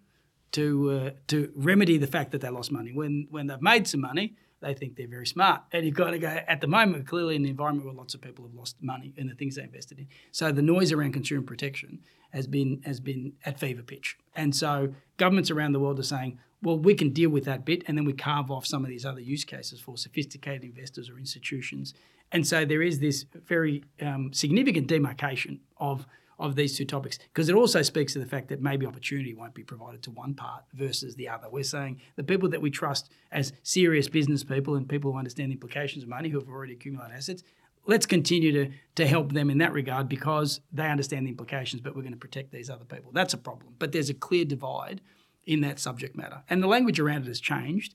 to 0.53 0.91
uh, 0.91 1.11
to 1.29 1.53
remedy 1.55 1.99
the 1.99 2.07
fact 2.07 2.33
that 2.33 2.41
they 2.41 2.49
lost 2.49 2.73
money. 2.73 2.93
When 2.93 3.27
when 3.31 3.47
they've 3.47 3.61
made 3.61 3.87
some 3.87 4.01
money, 4.01 4.35
they 4.61 4.75
think 4.75 4.97
they're 4.97 5.09
very 5.09 5.27
smart. 5.27 5.63
And 5.73 5.85
you've 5.85 5.95
got 5.95 6.11
to 6.11 6.19
go 6.19 6.29
at 6.29 6.61
the 6.61 6.67
moment, 6.67 7.07
clearly 7.07 7.37
in 7.37 7.43
the 7.43 7.51
environment 7.51 7.87
where 7.87 7.95
lots 7.95 8.15
of 8.15 8.21
people 8.21 8.47
have 8.47 8.55
lost 8.55 8.77
money 8.81 9.13
in 9.17 9.29
the 9.29 9.35
things 9.35 9.57
they 9.57 9.63
invested 9.63 9.99
in. 9.99 10.09
So 10.33 10.53
the 10.53 10.63
noise 10.63 10.93
around 10.93 11.13
consumer 11.13 11.43
protection 11.43 12.01
has 12.31 12.47
been 12.47 12.83
has 12.85 13.01
been 13.01 13.35
at 13.45 13.61
fever 13.61 13.83
pitch. 13.83 14.17
And 14.35 14.55
so 14.55 14.95
governments 15.19 15.51
around 15.51 15.73
the 15.73 15.81
world 15.81 15.99
are 15.99 16.05
saying, 16.05 16.39
well, 16.63 16.79
we 16.79 16.95
can 16.95 17.11
deal 17.11 17.31
with 17.31 17.45
that 17.45 17.65
bit, 17.65 17.85
and 17.87 17.97
then 17.97 18.05
we 18.05 18.15
carve 18.15 18.51
off 18.51 18.67
some 18.67 18.83
of 18.83 18.89
these 18.89 19.05
other 19.05 19.21
use 19.21 19.45
cases 19.45 19.79
for 19.79 19.97
sophisticated 19.97 20.65
investors 20.65 21.11
or 21.11 21.19
institutions. 21.19 21.93
And 22.33 22.47
so 22.47 22.65
there 22.65 22.83
is 22.83 22.99
this 22.99 23.25
very 23.47 23.85
um, 24.01 24.33
significant 24.33 24.87
demarcation 24.87 25.61
of 25.79 26.07
of 26.39 26.55
these 26.55 26.77
two 26.77 26.85
topics 26.85 27.19
because 27.33 27.49
it 27.49 27.55
also 27.55 27.83
speaks 27.83 28.13
to 28.13 28.19
the 28.19 28.27
fact 28.27 28.49
that 28.49 28.61
maybe 28.61 28.87
opportunity 28.87 29.35
won't 29.35 29.55
be 29.55 29.63
provided 29.63 30.03
to 30.03 30.11
one 30.11 30.35
part 30.35 30.65
versus 30.75 31.15
the 31.17 31.29
other. 31.29 31.49
We're 31.51 31.65
saying 31.65 32.01
the 32.17 32.25
people 32.25 32.49
that 32.51 32.61
we 32.61 32.71
trust 32.71 33.11
as 33.33 33.53
serious 33.63 34.09
business 34.09 34.45
people 34.45 34.75
and 34.75 34.89
people 34.89 35.13
who 35.13 35.19
understand 35.19 35.51
the 35.51 35.55
implications 35.55 36.03
of 36.03 36.11
money 36.11 36.29
who 36.29 36.39
have 36.39 36.49
already 36.49 36.75
accumulated 36.75 37.17
assets, 37.17 37.43
let's 37.87 38.07
continue 38.07 38.53
to, 38.53 38.71
to 38.97 39.07
help 39.07 39.33
them 39.33 39.49
in 39.49 39.59
that 39.59 39.73
regard 39.73 40.09
because 40.09 40.61
they 40.73 40.89
understand 40.89 41.27
the 41.27 41.31
implications, 41.31 41.81
but 41.81 41.97
we're 41.97 42.03
going 42.03 42.13
to 42.13 42.19
protect 42.19 42.53
these 42.53 42.69
other 42.69 42.85
people. 42.85 43.13
That's 43.13 43.35
a 43.35 43.39
problem. 43.39 43.75
But 43.79 43.93
there's 43.93 44.11
a 44.11 44.15
clear 44.15 44.45
divide 44.45 45.01
in 45.45 45.61
that 45.61 45.79
subject 45.79 46.17
matter. 46.17 46.43
And 46.51 46.63
the 46.63 46.67
language 46.67 47.01
around 47.01 47.23
it 47.23 47.29
has 47.29 47.41
changed 47.41 47.95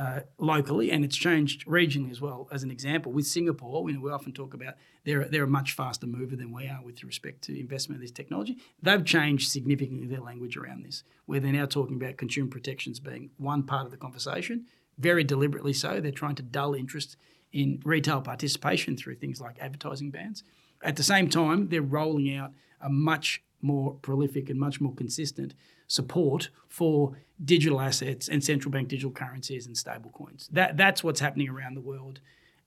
uh, 0.00 0.20
locally 0.38 0.90
and 0.90 1.04
it's 1.04 1.16
changed 1.16 1.66
regionally 1.66 2.10
as 2.10 2.22
well. 2.22 2.48
As 2.50 2.62
an 2.62 2.70
example, 2.70 3.12
with 3.12 3.26
Singapore, 3.26 3.82
we, 3.82 3.92
know, 3.92 4.00
we 4.00 4.10
often 4.10 4.32
talk 4.32 4.54
about 4.54 4.76
they're, 5.04 5.26
they're 5.26 5.44
a 5.44 5.46
much 5.48 5.72
faster 5.72 6.06
mover 6.06 6.36
than 6.36 6.50
we 6.52 6.66
are 6.66 6.80
with 6.82 7.04
respect 7.04 7.42
to 7.42 7.60
investment 7.60 7.98
in 7.98 8.02
this 8.02 8.10
technology. 8.10 8.56
They've 8.82 9.04
changed 9.04 9.50
significantly 9.50 10.06
their 10.06 10.22
language 10.22 10.56
around 10.56 10.86
this, 10.86 11.04
where 11.26 11.38
they're 11.38 11.52
now 11.52 11.66
talking 11.66 11.96
about 11.96 12.16
consumer 12.16 12.48
protections 12.48 12.98
being 12.98 13.28
one 13.36 13.62
part 13.62 13.84
of 13.84 13.90
the 13.90 13.98
conversation, 13.98 14.64
very 14.96 15.22
deliberately 15.22 15.74
so. 15.74 16.00
They're 16.00 16.12
trying 16.12 16.36
to 16.36 16.42
dull 16.42 16.72
interest 16.72 17.18
in 17.52 17.82
retail 17.84 18.22
participation 18.22 18.96
through 18.96 19.16
things 19.16 19.38
like 19.38 19.58
advertising 19.60 20.10
bans. 20.10 20.44
At 20.82 20.96
the 20.96 21.02
same 21.02 21.28
time, 21.28 21.68
they're 21.68 21.82
rolling 21.82 22.34
out 22.34 22.52
a 22.80 22.88
much 22.88 23.42
more 23.60 23.96
prolific 24.00 24.48
and 24.48 24.58
much 24.58 24.80
more 24.80 24.94
consistent 24.94 25.52
support 25.90 26.50
for 26.68 27.16
digital 27.44 27.80
assets 27.80 28.28
and 28.28 28.44
central 28.44 28.70
bank 28.70 28.86
digital 28.86 29.10
currencies 29.10 29.66
and 29.66 29.74
stablecoins. 29.74 30.48
That, 30.52 30.76
that's 30.76 31.02
what's 31.02 31.18
happening 31.18 31.48
around 31.48 31.74
the 31.74 31.80
world 31.80 32.20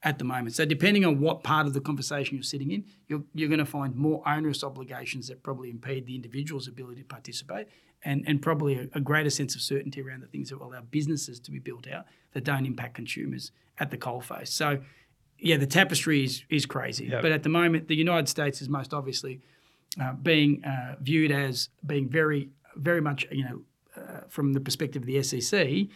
at 0.04 0.18
the 0.18 0.26
moment. 0.26 0.56
So, 0.56 0.66
depending 0.66 1.06
on 1.06 1.22
what 1.22 1.42
part 1.42 1.66
of 1.66 1.74
the 1.74 1.80
conversation 1.80 2.36
you're 2.36 2.44
sitting 2.44 2.72
in, 2.72 2.84
you're, 3.08 3.24
you're 3.34 3.48
going 3.48 3.60
to 3.60 3.66
find 3.66 3.96
more 3.96 4.22
onerous 4.28 4.62
obligations 4.62 5.30
that 5.30 5.42
probably 5.42 5.70
impede 5.70 6.06
the 6.06 6.16
individual's 6.16 6.68
ability 6.68 7.02
to 7.02 7.08
participate 7.08 7.68
and, 8.04 8.26
and 8.28 8.42
probably 8.42 8.78
a, 8.78 8.98
a 8.98 9.00
greater 9.00 9.30
sense 9.30 9.56
of 9.56 9.62
certainty 9.62 10.02
around 10.02 10.22
the 10.22 10.28
things 10.28 10.50
that 10.50 10.60
will 10.60 10.68
allow 10.68 10.82
businesses 10.92 11.40
to 11.40 11.52
be 11.52 11.60
built 11.60 11.88
out 11.88 12.06
that 12.34 12.44
don't 12.44 12.66
impact 12.66 12.96
consumers 12.96 13.54
at 13.80 13.90
the 13.90 13.98
coalface. 13.98 14.50
So, 14.50 14.80
yeah, 15.40 15.56
the 15.56 15.68
tapestry 15.68 16.26
is, 16.26 16.44
is 16.50 16.66
crazy. 16.66 17.06
Yep. 17.06 17.22
But 17.22 17.32
at 17.32 17.44
the 17.44 17.50
moment, 17.50 17.88
the 17.88 17.96
United 17.96 18.28
States 18.28 18.62
is 18.62 18.68
most 18.68 18.94
obviously 18.94 19.40
uh, 20.02 20.14
being 20.14 20.66
uh, 20.66 20.96
viewed 21.00 21.32
as 21.32 21.70
being 21.86 22.10
very, 22.10 22.50
very 22.76 23.02
much, 23.02 23.26
you 23.32 23.44
know, 23.44 23.62
uh, 23.96 24.22
from 24.28 24.54
the 24.54 24.60
perspective 24.60 25.04
of 25.04 25.08
the 25.08 25.22
SEC, 25.22 25.88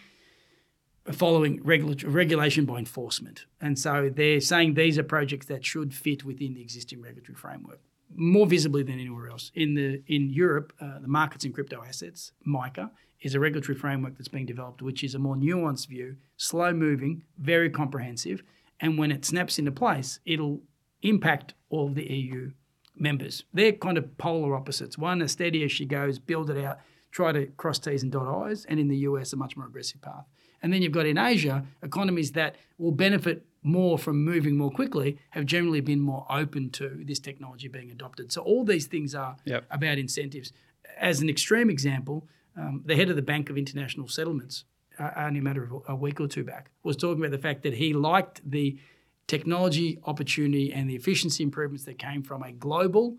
following 1.11 1.61
regula- 1.63 1.95
regulation 2.05 2.65
by 2.65 2.77
enforcement. 2.77 3.45
And 3.61 3.79
so 3.79 4.11
they're 4.13 4.41
saying 4.41 4.73
these 4.73 4.97
are 4.97 5.03
projects 5.03 5.45
that 5.47 5.65
should 5.65 5.93
fit 5.93 6.23
within 6.23 6.53
the 6.53 6.61
existing 6.61 7.01
regulatory 7.01 7.35
framework 7.35 7.79
more 8.15 8.47
visibly 8.47 8.83
than 8.83 8.99
anywhere 8.99 9.29
else. 9.29 9.51
In 9.55 9.73
the 9.73 10.01
in 10.07 10.29
Europe, 10.29 10.73
uh, 10.79 10.99
the 10.99 11.07
markets 11.07 11.45
in 11.45 11.53
crypto 11.53 11.83
assets, 11.83 12.31
MiCA, 12.45 12.91
is 13.21 13.35
a 13.35 13.39
regulatory 13.39 13.77
framework 13.77 14.17
that's 14.17 14.27
being 14.27 14.45
developed, 14.45 14.81
which 14.81 15.03
is 15.03 15.15
a 15.15 15.19
more 15.19 15.35
nuanced 15.35 15.87
view, 15.87 16.17
slow 16.37 16.73
moving, 16.73 17.23
very 17.37 17.69
comprehensive, 17.69 18.43
and 18.79 18.97
when 18.97 19.11
it 19.11 19.25
snaps 19.25 19.57
into 19.57 19.71
place, 19.71 20.19
it'll 20.25 20.61
impact 21.01 21.53
all 21.69 21.87
of 21.87 21.95
the 21.95 22.05
EU 22.11 22.51
members. 22.99 23.43
They're 23.53 23.73
kind 23.73 23.97
of 23.97 24.17
polar 24.17 24.55
opposites. 24.55 24.97
One, 24.97 25.21
as 25.21 25.31
steady 25.31 25.63
as 25.63 25.71
she 25.71 25.85
goes, 25.85 26.19
build 26.19 26.49
it 26.49 26.63
out, 26.63 26.79
try 27.11 27.31
to 27.31 27.47
cross 27.57 27.79
T's 27.79 28.03
and 28.03 28.11
dot 28.11 28.27
I's, 28.47 28.65
and 28.65 28.79
in 28.79 28.87
the 28.87 28.97
US, 28.97 29.33
a 29.33 29.37
much 29.37 29.55
more 29.55 29.67
aggressive 29.67 30.01
path. 30.01 30.25
And 30.61 30.73
then 30.73 30.81
you've 30.81 30.91
got 30.91 31.05
in 31.05 31.17
Asia, 31.17 31.65
economies 31.83 32.31
that 32.33 32.55
will 32.77 32.91
benefit 32.91 33.45
more 33.63 33.97
from 33.97 34.23
moving 34.23 34.57
more 34.57 34.71
quickly 34.71 35.17
have 35.31 35.45
generally 35.45 35.81
been 35.81 35.99
more 35.99 36.25
open 36.29 36.69
to 36.71 37.03
this 37.05 37.19
technology 37.19 37.67
being 37.67 37.91
adopted. 37.91 38.31
So 38.31 38.41
all 38.41 38.63
these 38.63 38.87
things 38.87 39.13
are 39.13 39.35
yep. 39.45 39.65
about 39.69 39.97
incentives. 39.97 40.53
As 40.97 41.21
an 41.21 41.29
extreme 41.29 41.69
example, 41.69 42.27
um, 42.55 42.81
the 42.85 42.95
head 42.95 43.09
of 43.09 43.15
the 43.15 43.21
Bank 43.21 43.49
of 43.49 43.57
International 43.57 44.07
Settlements, 44.07 44.63
uh, 44.97 45.11
only 45.15 45.39
a 45.39 45.43
matter 45.43 45.63
of 45.63 45.83
a 45.87 45.95
week 45.95 46.19
or 46.19 46.27
two 46.27 46.43
back, 46.43 46.71
was 46.83 46.95
talking 46.95 47.21
about 47.21 47.31
the 47.31 47.41
fact 47.41 47.63
that 47.63 47.73
he 47.75 47.93
liked 47.93 48.41
the 48.49 48.79
technology 49.27 49.99
opportunity 50.05 50.73
and 50.73 50.89
the 50.89 50.95
efficiency 50.95 51.43
improvements 51.43 51.83
that 51.85 51.99
came 51.99 52.23
from 52.23 52.43
a 52.43 52.51
global 52.51 53.17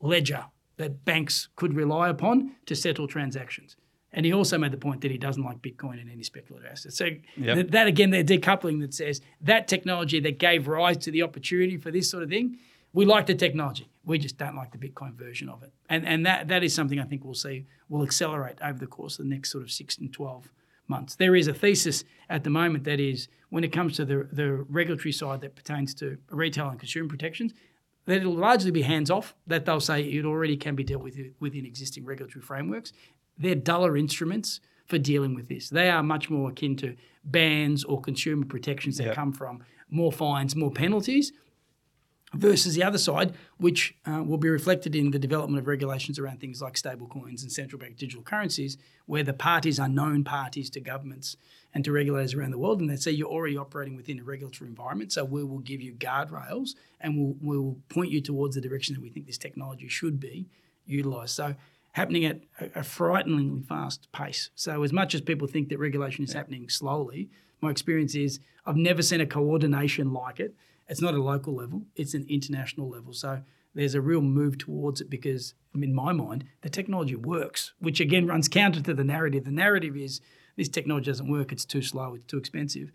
ledger 0.00 0.44
that 0.76 1.04
banks 1.04 1.48
could 1.56 1.74
rely 1.74 2.08
upon 2.08 2.52
to 2.66 2.74
settle 2.76 3.08
transactions. 3.08 3.76
And 4.12 4.24
he 4.24 4.32
also 4.32 4.56
made 4.56 4.72
the 4.72 4.78
point 4.78 5.02
that 5.02 5.10
he 5.10 5.18
doesn't 5.18 5.42
like 5.42 5.60
Bitcoin 5.60 6.00
and 6.00 6.10
any 6.10 6.22
speculative 6.22 6.70
assets. 6.70 6.96
So 6.96 7.06
Yep. 7.36 7.54
th- 7.54 7.66
that 7.68 7.86
again, 7.86 8.10
they're 8.10 8.24
decoupling 8.24 8.80
that 8.80 8.94
says 8.94 9.20
that 9.40 9.68
technology 9.68 10.20
that 10.20 10.38
gave 10.38 10.66
rise 10.68 10.96
to 10.98 11.10
the 11.10 11.22
opportunity 11.22 11.76
for 11.76 11.90
this 11.90 12.08
sort 12.08 12.22
of 12.22 12.30
thing, 12.30 12.56
we 12.94 13.04
like 13.04 13.26
the 13.26 13.34
technology. 13.34 13.88
We 14.04 14.18
just 14.18 14.38
don't 14.38 14.56
like 14.56 14.70
the 14.72 14.78
Bitcoin 14.78 15.12
version 15.14 15.48
of 15.50 15.62
it. 15.62 15.72
And 15.90 16.06
and 16.06 16.24
that 16.24 16.48
that 16.48 16.62
is 16.64 16.72
something 16.74 16.98
I 16.98 17.04
think 17.04 17.22
we'll 17.24 17.34
see 17.34 17.66
will 17.90 18.02
accelerate 18.02 18.56
over 18.62 18.78
the 18.78 18.86
course 18.86 19.18
of 19.18 19.26
the 19.26 19.30
next 19.30 19.50
sort 19.50 19.62
of 19.64 19.70
six 19.70 19.98
and 19.98 20.10
twelve 20.10 20.50
months. 20.88 21.14
There 21.16 21.36
is 21.36 21.46
a 21.48 21.54
thesis 21.54 22.04
at 22.28 22.44
the 22.44 22.50
moment 22.50 22.84
that 22.84 23.00
is 23.00 23.28
when 23.50 23.64
it 23.64 23.72
comes 23.72 23.96
to 23.96 24.04
the, 24.04 24.28
the 24.32 24.52
regulatory 24.68 25.12
side 25.12 25.40
that 25.42 25.54
pertains 25.56 25.94
to 25.94 26.18
retail 26.30 26.68
and 26.68 26.78
consumer 26.78 27.08
protections, 27.08 27.52
that 28.06 28.18
it'll 28.18 28.34
largely 28.34 28.70
be 28.70 28.82
hands 28.82 29.10
off, 29.10 29.34
that 29.46 29.64
they'll 29.64 29.80
say 29.80 30.02
it 30.02 30.24
already 30.24 30.56
can 30.56 30.74
be 30.74 30.84
dealt 30.84 31.02
with 31.02 31.18
within 31.40 31.64
existing 31.66 32.04
regulatory 32.04 32.42
frameworks. 32.42 32.92
They're 33.38 33.54
duller 33.54 33.96
instruments 33.96 34.60
for 34.86 34.98
dealing 34.98 35.34
with 35.34 35.48
this. 35.48 35.68
They 35.68 35.90
are 35.90 36.02
much 36.02 36.30
more 36.30 36.50
akin 36.50 36.76
to 36.76 36.96
bans 37.24 37.84
or 37.84 38.00
consumer 38.00 38.46
protections 38.46 38.96
that 38.96 39.08
Yeah. 39.08 39.14
come 39.14 39.32
from 39.32 39.62
more 39.90 40.12
fines, 40.12 40.56
more 40.56 40.70
penalties, 40.70 41.32
versus 42.34 42.74
the 42.74 42.82
other 42.82 42.98
side, 42.98 43.34
which 43.56 43.94
uh, 44.06 44.22
will 44.22 44.38
be 44.38 44.48
reflected 44.48 44.94
in 44.94 45.10
the 45.10 45.18
development 45.18 45.60
of 45.60 45.66
regulations 45.66 46.18
around 46.18 46.40
things 46.40 46.60
like 46.60 46.74
stablecoins 46.74 47.42
and 47.42 47.50
central 47.50 47.78
bank 47.78 47.96
digital 47.96 48.22
currencies, 48.22 48.76
where 49.06 49.22
the 49.22 49.32
parties 49.32 49.80
are 49.80 49.88
known 49.88 50.24
parties 50.24 50.68
to 50.70 50.80
governments 50.80 51.36
and 51.74 51.84
to 51.84 51.92
regulators 51.92 52.34
around 52.34 52.50
the 52.50 52.58
world, 52.58 52.80
and 52.80 52.90
they 52.90 52.96
say 52.96 53.10
you're 53.10 53.28
already 53.28 53.56
operating 53.56 53.96
within 53.96 54.18
a 54.18 54.24
regulatory 54.24 54.68
environment. 54.68 55.12
So 55.12 55.24
we 55.24 55.44
will 55.44 55.58
give 55.58 55.80
you 55.80 55.92
guardrails 55.92 56.70
and 57.00 57.16
we'll, 57.16 57.36
we'll 57.40 57.76
point 57.88 58.10
you 58.10 58.20
towards 58.20 58.54
the 58.54 58.60
direction 58.60 58.94
that 58.94 59.02
we 59.02 59.10
think 59.10 59.26
this 59.26 59.38
technology 59.38 59.88
should 59.88 60.18
be 60.18 60.46
utilised. 60.86 61.34
So 61.34 61.54
happening 61.92 62.24
at 62.24 62.40
a, 62.60 62.80
a 62.80 62.82
frighteningly 62.82 63.62
fast 63.62 64.10
pace. 64.12 64.50
So 64.54 64.82
as 64.82 64.92
much 64.92 65.14
as 65.14 65.20
people 65.20 65.46
think 65.46 65.68
that 65.68 65.78
regulation 65.78 66.24
is 66.24 66.32
happening 66.32 66.68
slowly, 66.68 67.28
my 67.60 67.70
experience 67.70 68.14
is 68.14 68.40
I've 68.64 68.76
never 68.76 69.02
seen 69.02 69.20
a 69.20 69.26
coordination 69.26 70.12
like 70.12 70.40
it. 70.40 70.54
It's 70.88 71.02
not 71.02 71.14
a 71.14 71.22
local 71.22 71.54
level; 71.54 71.82
it's 71.96 72.14
an 72.14 72.26
international 72.28 72.88
level. 72.88 73.12
So 73.12 73.42
there's 73.74 73.94
a 73.94 74.00
real 74.00 74.22
move 74.22 74.58
towards 74.58 75.00
it 75.00 75.10
because, 75.10 75.54
in 75.74 75.94
my 75.94 76.12
mind, 76.12 76.44
the 76.62 76.70
technology 76.70 77.14
works, 77.14 77.72
which 77.78 78.00
again 78.00 78.26
runs 78.26 78.48
counter 78.48 78.80
to 78.82 78.94
the 78.94 79.04
narrative. 79.04 79.44
The 79.44 79.50
narrative 79.50 79.96
is 79.96 80.20
this 80.56 80.68
technology 80.68 81.06
doesn't 81.06 81.30
work; 81.30 81.52
it's 81.52 81.64
too 81.64 81.82
slow, 81.82 82.14
it's 82.14 82.26
too 82.26 82.38
expensive. 82.38 82.90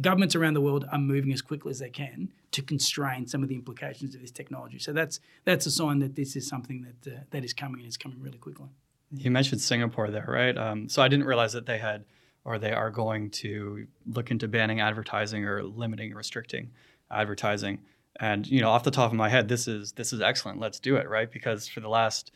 Governments 0.00 0.36
around 0.36 0.54
the 0.54 0.60
world 0.60 0.86
are 0.92 0.98
moving 0.98 1.32
as 1.32 1.42
quickly 1.42 1.70
as 1.70 1.80
they 1.80 1.90
can 1.90 2.28
to 2.52 2.62
constrain 2.62 3.26
some 3.26 3.42
of 3.42 3.48
the 3.48 3.56
implications 3.56 4.14
of 4.14 4.20
this 4.20 4.30
technology. 4.30 4.78
So 4.78 4.92
that's 4.92 5.18
that's 5.44 5.66
a 5.66 5.70
sign 5.70 5.98
that 6.00 6.14
this 6.14 6.36
is 6.36 6.46
something 6.46 6.82
that 6.82 7.12
uh, 7.12 7.20
that 7.30 7.44
is 7.44 7.52
coming 7.52 7.80
and 7.80 7.86
it's 7.86 7.96
coming 7.96 8.20
really 8.20 8.38
quickly. 8.38 8.68
You 9.12 9.30
mentioned 9.30 9.60
Singapore 9.60 10.10
there, 10.10 10.26
right? 10.28 10.56
Um, 10.56 10.88
so 10.88 11.02
I 11.02 11.08
didn't 11.08 11.26
realize 11.26 11.52
that 11.54 11.66
they 11.66 11.78
had 11.78 12.04
or 12.44 12.58
they 12.58 12.72
are 12.72 12.90
going 12.90 13.30
to 13.30 13.86
look 14.06 14.30
into 14.30 14.48
banning 14.48 14.80
advertising 14.80 15.44
or 15.44 15.62
limiting, 15.62 16.12
or 16.12 16.16
restricting 16.16 16.70
advertising. 17.10 17.80
And 18.18 18.46
you 18.46 18.60
know, 18.60 18.70
off 18.70 18.84
the 18.84 18.90
top 18.90 19.10
of 19.10 19.16
my 19.16 19.28
head, 19.28 19.48
this 19.48 19.66
is 19.66 19.92
this 19.92 20.12
is 20.12 20.20
excellent. 20.20 20.60
Let's 20.60 20.78
do 20.80 20.96
it, 20.96 21.08
right? 21.08 21.30
Because 21.30 21.68
for 21.68 21.80
the 21.80 21.88
last 21.88 22.32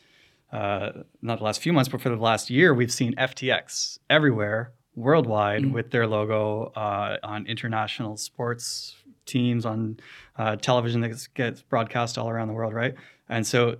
uh, 0.51 1.03
not 1.21 1.39
the 1.39 1.43
last 1.43 1.61
few 1.61 1.73
months, 1.73 1.89
but 1.89 2.01
for 2.01 2.09
the 2.09 2.15
last 2.15 2.49
year, 2.49 2.73
we've 2.73 2.91
seen 2.91 3.13
FTX 3.15 3.99
everywhere 4.09 4.71
worldwide 4.95 5.71
with 5.73 5.91
their 5.91 6.07
logo 6.07 6.71
uh, 6.75 7.17
on 7.23 7.45
international 7.47 8.15
sports 8.15 8.95
teams 9.25 9.65
on 9.65 9.99
uh, 10.37 10.55
television 10.55 11.01
that 11.01 11.09
gets- 11.09 11.27
gets 11.27 11.61
broadcast 11.61 12.17
all 12.17 12.29
around 12.29 12.47
the 12.47 12.53
world, 12.53 12.73
right? 12.73 12.95
And 13.27 13.45
so, 13.45 13.77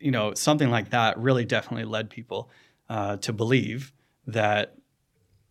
you 0.00 0.10
know, 0.10 0.34
something 0.34 0.70
like 0.70 0.90
that 0.90 1.18
really 1.18 1.44
definitely 1.44 1.84
led 1.84 2.10
people 2.10 2.50
uh, 2.88 3.16
to 3.18 3.32
believe 3.32 3.92
that, 4.26 4.74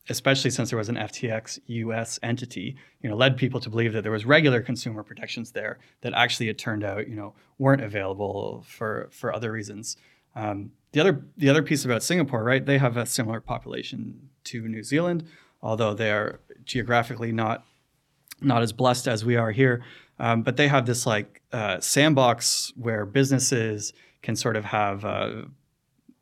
especially 0.10 0.50
since 0.50 0.70
there 0.70 0.78
was 0.78 0.90
an 0.90 0.96
FTX 0.96 1.60
US 1.68 2.20
entity, 2.24 2.76
you 3.02 3.10
know, 3.10 3.16
led 3.16 3.38
people 3.38 3.60
to 3.60 3.70
believe 3.70 3.94
that 3.94 4.02
there 4.02 4.12
was 4.12 4.26
regular 4.26 4.62
consumer 4.62 5.04
protections 5.04 5.52
there 5.52 5.80
that 6.02 6.14
actually 6.14 6.50
it 6.50 6.58
turned 6.58 6.84
out, 6.84 7.08
you 7.08 7.16
know, 7.16 7.34
weren't 7.58 7.82
available 7.82 8.66
for 8.68 9.10
for 9.12 9.34
other 9.34 9.52
reasons. 9.52 9.98
Um, 10.36 10.72
the 10.92 11.00
other 11.00 11.26
the 11.38 11.50
other 11.50 11.62
piece 11.62 11.86
about 11.86 12.04
Singapore, 12.04 12.44
right? 12.44 12.66
They 12.66 12.78
have 12.78 12.98
a 12.98 13.06
similar 13.06 13.40
population 13.40 14.30
to 14.46 14.68
New 14.68 14.84
Zealand, 14.84 15.28
although 15.62 15.94
they 15.94 16.12
are 16.12 16.40
geographically 16.66 17.32
not 17.32 17.64
not 18.42 18.62
as 18.62 18.74
blessed 18.74 19.08
as 19.08 19.24
we 19.24 19.36
are 19.36 19.52
here. 19.52 19.84
Um, 20.18 20.42
but 20.44 20.58
they 20.58 20.68
have 20.68 20.86
this 20.86 21.06
like 21.06 21.42
uh, 21.54 21.80
sandbox 21.80 22.74
where 22.76 23.06
businesses 23.06 23.94
can 24.22 24.36
sort 24.36 24.58
of 24.58 24.66
have 24.66 25.06
uh, 25.06 25.44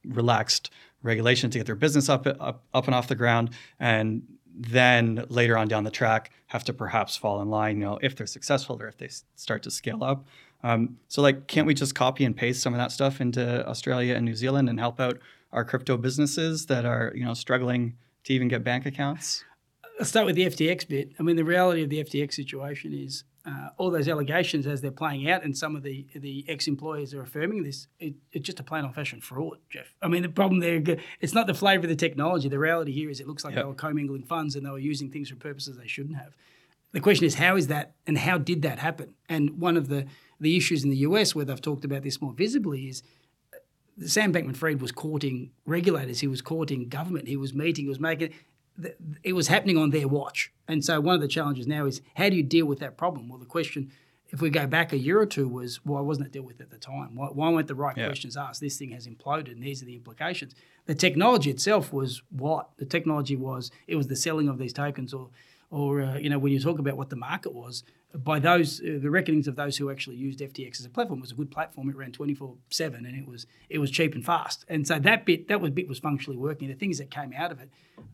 relaxed 0.05 0.71
regulation 1.07 1.49
to 1.49 1.57
get 1.57 1.65
their 1.65 1.75
business 1.75 2.09
up, 2.09 2.27
up 2.27 2.63
up 2.73 2.85
and 2.85 2.93
off 2.93 3.07
the 3.07 3.15
ground, 3.15 3.49
and 3.79 4.21
then 4.57 5.25
later 5.29 5.57
on 5.57 5.67
down 5.67 5.83
the 5.83 5.91
track 5.91 6.31
have 6.47 6.63
to 6.65 6.73
perhaps 6.73 7.15
fall 7.15 7.41
in 7.41 7.49
line. 7.49 7.77
You 7.77 7.85
know, 7.85 7.99
if 8.01 8.15
they're 8.15 8.27
successful 8.27 8.81
or 8.81 8.87
if 8.87 8.97
they 8.97 9.09
start 9.35 9.63
to 9.63 9.71
scale 9.71 10.03
up. 10.03 10.25
Um, 10.63 10.97
so 11.07 11.21
like, 11.21 11.47
can't 11.47 11.67
we 11.67 11.73
just 11.73 11.93
copy 11.93 12.25
and 12.25 12.35
paste 12.35 12.61
some 12.61 12.73
of 12.73 12.79
that 12.79 12.91
stuff 12.91 13.21
into 13.21 13.67
Australia 13.67 14.15
and 14.15 14.25
New 14.25 14.35
Zealand 14.35 14.69
and 14.69 14.79
help 14.79 14.99
out 14.99 15.19
our 15.51 15.63
crypto 15.63 15.97
businesses 15.97 16.65
that 16.65 16.85
are 16.85 17.11
you 17.15 17.23
know 17.23 17.33
struggling 17.33 17.95
to 18.23 18.33
even 18.33 18.47
get 18.47 18.63
bank 18.63 18.85
accounts? 18.85 19.43
Let's 19.97 20.09
start 20.09 20.25
with 20.25 20.35
the 20.35 20.45
FTX 20.45 20.87
bit. 20.87 21.11
I 21.19 21.23
mean, 21.23 21.35
the 21.35 21.43
reality 21.43 21.83
of 21.83 21.89
the 21.89 22.03
FTX 22.03 22.33
situation 22.33 22.93
is 22.93 23.23
uh, 23.47 23.69
all 23.77 23.89
those 23.89 24.09
allegations 24.09 24.67
as 24.67 24.81
they're 24.81 24.91
playing 24.91 25.29
out, 25.29 25.43
and 25.43 25.57
some 25.57 25.75
of 25.75 25.81
the 25.83 26.05
the 26.13 26.43
ex-employers 26.49 27.13
are 27.13 27.21
affirming 27.21 27.63
this. 27.63 27.87
It, 27.99 28.15
it's 28.33 28.45
just 28.45 28.59
a 28.59 28.63
plain 28.63 28.83
old 28.83 28.93
fashioned 28.93 29.23
fraud, 29.23 29.57
Jeff. 29.69 29.93
I 30.01 30.07
mean, 30.09 30.21
the 30.21 30.29
problem 30.29 30.59
there, 30.59 30.83
it's 31.21 31.33
not 31.33 31.47
the 31.47 31.53
flavour 31.53 31.83
of 31.85 31.89
the 31.89 31.95
technology. 31.95 32.49
The 32.49 32.59
reality 32.59 32.91
here 32.91 33.09
is 33.09 33.19
it 33.21 33.27
looks 33.27 33.45
like 33.45 33.55
Yep. 33.55 33.63
they 33.63 33.67
were 33.67 33.73
commingling 33.73 34.23
funds 34.23 34.55
and 34.55 34.65
they 34.65 34.69
were 34.69 34.79
using 34.79 35.09
things 35.09 35.29
for 35.29 35.35
purposes 35.37 35.77
they 35.77 35.87
shouldn't 35.87 36.17
have. 36.17 36.35
The 36.91 36.99
question 36.99 37.25
is, 37.25 37.35
how 37.35 37.55
is 37.55 37.67
that, 37.67 37.93
and 38.05 38.17
how 38.17 38.37
did 38.37 38.61
that 38.63 38.79
happen? 38.79 39.13
And 39.29 39.59
one 39.59 39.77
of 39.77 39.87
the 39.87 40.05
the 40.39 40.55
issues 40.57 40.83
in 40.83 40.89
the 40.89 40.97
US 40.97 41.33
where 41.33 41.45
they've 41.45 41.61
talked 41.61 41.85
about 41.85 42.03
this 42.03 42.21
more 42.21 42.33
visibly 42.33 42.89
is 42.89 43.01
Sam 44.05 44.31
Bankman-Fried 44.31 44.79
was 44.81 44.91
courting 44.91 45.51
regulators. 45.65 46.19
He 46.19 46.27
was 46.27 46.41
courting 46.41 46.87
government. 46.89 47.27
He 47.27 47.37
was 47.37 47.53
meeting. 47.53 47.85
He 47.85 47.89
was 47.89 47.99
making. 47.99 48.31
It 49.23 49.33
was 49.33 49.47
happening 49.47 49.77
on 49.77 49.89
their 49.89 50.07
watch. 50.07 50.51
And 50.67 50.83
so 50.83 50.99
one 51.01 51.15
of 51.15 51.21
the 51.21 51.27
challenges 51.27 51.67
now 51.67 51.85
is 51.85 52.01
how 52.15 52.29
do 52.29 52.35
you 52.35 52.43
deal 52.43 52.65
with 52.65 52.79
that 52.79 52.97
problem? 52.97 53.27
Well, 53.29 53.39
the 53.39 53.45
question, 53.45 53.91
if 54.29 54.41
we 54.41 54.49
go 54.49 54.67
back 54.67 54.93
a 54.93 54.97
year 54.97 55.19
or 55.19 55.25
two, 55.25 55.47
was 55.47 55.83
why 55.85 56.01
wasn't 56.01 56.27
it 56.27 56.33
dealt 56.33 56.45
with 56.45 56.61
at 56.61 56.69
the 56.69 56.77
time? 56.77 57.15
Why, 57.15 57.27
why 57.27 57.49
weren't 57.49 57.67
the 57.67 57.75
right 57.75 57.95
Yeah. 57.97 58.05
questions 58.07 58.35
asked? 58.37 58.61
This 58.61 58.77
thing 58.77 58.91
has 58.91 59.07
imploded, 59.07 59.51
and 59.53 59.63
these 59.63 59.81
are 59.81 59.85
the 59.85 59.95
implications. 59.95 60.53
The 60.85 60.95
technology 60.95 61.49
itself 61.49 61.91
was 61.93 62.21
what? 62.29 62.69
The 62.77 62.85
technology 62.85 63.35
was 63.35 63.71
it 63.87 63.95
was 63.95 64.07
the 64.07 64.15
selling 64.15 64.47
of 64.49 64.57
these 64.57 64.73
tokens, 64.73 65.13
or 65.13 65.29
or 65.71 66.01
uh, 66.01 66.17
you 66.17 66.29
know 66.29 66.39
when 66.39 66.51
you 66.53 66.59
talk 66.59 66.77
about 66.79 66.97
what 66.97 67.09
the 67.09 67.15
market 67.15 67.53
was 67.53 67.83
by 68.15 68.39
those 68.39 68.79
uh, 68.79 68.99
the 69.01 69.09
reckonings 69.09 69.47
of 69.47 69.55
those 69.55 69.77
who 69.77 69.89
actually 69.89 70.15
used 70.15 70.39
FTX 70.39 70.79
as 70.79 70.85
a 70.85 70.89
platform 70.89 71.19
was 71.19 71.31
a 71.31 71.35
good 71.35 71.51
platform. 71.51 71.89
It 71.89 71.95
ran 71.95 72.11
twenty 72.11 72.33
four 72.33 72.55
seven 72.69 73.05
and 73.05 73.15
it 73.17 73.27
was 73.27 73.45
it 73.69 73.79
was 73.79 73.91
cheap 73.91 74.15
and 74.15 74.25
fast. 74.25 74.65
And 74.67 74.87
so 74.87 74.99
that 74.99 75.25
bit 75.25 75.47
that 75.49 75.61
was 75.61 75.71
bit 75.71 75.87
was 75.87 75.99
functionally 75.99 76.37
working. 76.37 76.67
The 76.67 76.73
things 76.73 76.97
that 76.99 77.11
came 77.11 77.33
out 77.33 77.51
of 77.51 77.59
it, 77.59 77.69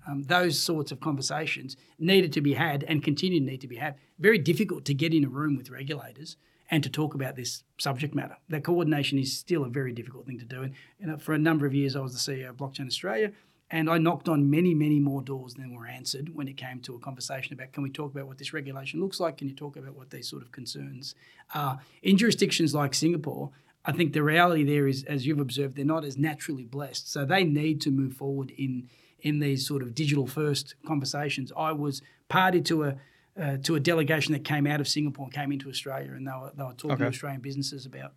um, 0.07 0.23
those 0.23 0.61
sorts 0.61 0.91
of 0.91 0.99
conversations 0.99 1.77
needed 1.99 2.33
to 2.33 2.41
be 2.41 2.53
had 2.53 2.83
and 2.83 3.03
continue 3.03 3.39
to 3.39 3.45
need 3.45 3.61
to 3.61 3.67
be 3.67 3.77
had. 3.77 3.95
Very 4.19 4.37
difficult 4.37 4.85
to 4.85 4.93
get 4.93 5.13
in 5.13 5.23
a 5.23 5.29
room 5.29 5.55
with 5.55 5.69
regulators 5.69 6.37
and 6.71 6.81
to 6.83 6.89
talk 6.89 7.13
about 7.13 7.35
this 7.35 7.63
subject 7.77 8.15
matter. 8.15 8.37
That 8.49 8.63
coordination 8.63 9.19
is 9.19 9.37
still 9.37 9.63
a 9.63 9.69
very 9.69 9.93
difficult 9.93 10.25
thing 10.25 10.39
to 10.39 10.45
do. 10.45 10.63
And 10.63 10.73
you 10.99 11.07
know, 11.07 11.17
for 11.17 11.33
a 11.33 11.37
number 11.37 11.65
of 11.65 11.73
years, 11.75 11.95
I 11.95 11.99
was 11.99 12.13
the 12.13 12.33
CEO 12.33 12.49
of 12.49 12.57
Blockchain 12.57 12.87
Australia, 12.87 13.31
and 13.71 13.89
I 13.89 13.97
knocked 13.97 14.29
on 14.29 14.49
many, 14.49 14.73
many 14.73 14.99
more 14.99 15.21
doors 15.21 15.55
than 15.55 15.73
were 15.73 15.87
answered 15.87 16.35
when 16.35 16.47
it 16.47 16.57
came 16.57 16.79
to 16.81 16.95
a 16.95 16.99
conversation 16.99 17.53
about 17.53 17.71
can 17.71 17.83
we 17.83 17.89
talk 17.89 18.11
about 18.11 18.27
what 18.27 18.37
this 18.37 18.53
regulation 18.53 19.01
looks 19.01 19.19
like? 19.19 19.37
Can 19.37 19.49
you 19.49 19.55
talk 19.55 19.75
about 19.77 19.95
what 19.95 20.09
these 20.11 20.27
sort 20.27 20.43
of 20.43 20.51
concerns 20.51 21.15
are? 21.53 21.79
In 22.01 22.17
jurisdictions 22.17 22.75
like 22.75 22.93
Singapore, 22.93 23.51
I 23.85 23.91
think 23.91 24.13
the 24.13 24.23
reality 24.23 24.63
there 24.63 24.87
is, 24.87 25.03
as 25.03 25.25
you've 25.25 25.39
observed, 25.39 25.75
they're 25.75 25.85
not 25.85 26.05
as 26.05 26.17
naturally 26.17 26.63
blessed. 26.63 27.11
So 27.11 27.25
they 27.25 27.43
need 27.43 27.81
to 27.81 27.91
move 27.91 28.13
forward 28.13 28.51
in 28.51 28.89
in 29.19 29.39
these 29.39 29.65
sort 29.65 29.81
of 29.81 29.95
digital 29.95 30.27
first 30.27 30.75
conversations. 30.85 31.51
I 31.55 31.71
was 31.71 32.01
party 32.27 32.61
to 32.61 32.83
a 32.83 32.95
uh, 33.41 33.57
to 33.63 33.75
a 33.75 33.79
delegation 33.79 34.33
that 34.33 34.43
came 34.43 34.67
out 34.67 34.79
of 34.79 34.87
Singapore 34.87 35.25
and 35.25 35.33
came 35.33 35.51
into 35.51 35.69
Australia, 35.69 36.11
and 36.11 36.27
they 36.27 36.31
were, 36.31 36.51
they 36.55 36.63
were 36.63 36.73
talking 36.73 36.97
to 36.97 37.07
Australian 37.07 37.41
businesses 37.41 37.85
about 37.85 38.13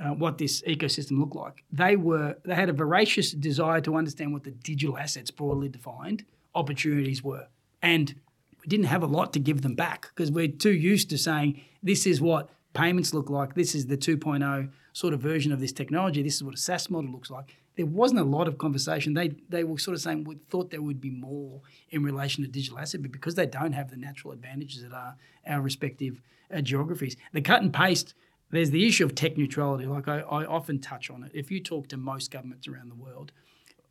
uh, 0.00 0.10
what 0.10 0.38
this 0.38 0.62
ecosystem 0.62 1.18
looked 1.18 1.36
like. 1.36 1.62
They 1.70 1.96
were 1.96 2.36
they 2.44 2.54
had 2.54 2.68
a 2.68 2.72
voracious 2.72 3.32
desire 3.32 3.80
to 3.82 3.96
understand 3.96 4.32
what 4.32 4.44
the 4.44 4.50
digital 4.50 4.96
assets 4.96 5.30
broadly 5.30 5.68
defined 5.68 6.24
opportunities 6.54 7.22
were, 7.22 7.46
and 7.82 8.14
we 8.60 8.66
didn't 8.66 8.86
have 8.86 9.02
a 9.02 9.06
lot 9.06 9.32
to 9.34 9.38
give 9.38 9.62
them 9.62 9.74
back 9.74 10.08
because 10.08 10.30
we're 10.30 10.48
too 10.48 10.72
used 10.72 11.10
to 11.10 11.18
saying 11.18 11.60
this 11.82 12.06
is 12.06 12.20
what 12.20 12.50
payments 12.74 13.12
look 13.14 13.30
like. 13.30 13.54
This 13.54 13.74
is 13.74 13.86
the 13.86 13.96
2.0 13.96 14.70
sort 14.92 15.14
of 15.14 15.20
version 15.20 15.52
of 15.52 15.60
this 15.60 15.72
technology. 15.72 16.22
This 16.22 16.36
is 16.36 16.44
what 16.44 16.54
a 16.54 16.58
SaaS 16.58 16.90
model 16.90 17.10
looks 17.10 17.30
like. 17.30 17.56
There 17.76 17.86
wasn't 17.86 18.20
a 18.20 18.24
lot 18.24 18.48
of 18.48 18.58
conversation. 18.58 19.14
They 19.14 19.28
they 19.48 19.64
were 19.64 19.78
sort 19.78 19.94
of 19.94 20.00
saying 20.00 20.24
we 20.24 20.36
thought 20.50 20.70
there 20.70 20.82
would 20.82 21.00
be 21.00 21.10
more 21.10 21.60
in 21.90 22.02
relation 22.02 22.44
to 22.44 22.50
digital 22.50 22.78
asset, 22.78 23.02
but 23.02 23.12
because 23.12 23.34
they 23.34 23.46
don't 23.46 23.72
have 23.72 23.90
the 23.90 23.96
natural 23.96 24.32
advantages 24.32 24.82
that 24.82 24.92
are 24.92 25.16
our 25.46 25.60
respective 25.60 26.20
uh, 26.54 26.60
geographies, 26.60 27.16
the 27.32 27.40
cut 27.40 27.62
and 27.62 27.72
paste 27.72 28.14
there's 28.50 28.70
the 28.70 28.86
issue 28.86 29.04
of 29.04 29.14
tech 29.14 29.36
neutrality. 29.36 29.86
Like 29.86 30.08
I, 30.08 30.20
I 30.20 30.44
often 30.44 30.80
touch 30.80 31.10
on 31.10 31.22
it. 31.24 31.30
If 31.34 31.50
you 31.50 31.60
talk 31.60 31.88
to 31.88 31.96
most 31.96 32.30
governments 32.30 32.66
around 32.68 32.90
the 32.90 32.94
world 32.94 33.32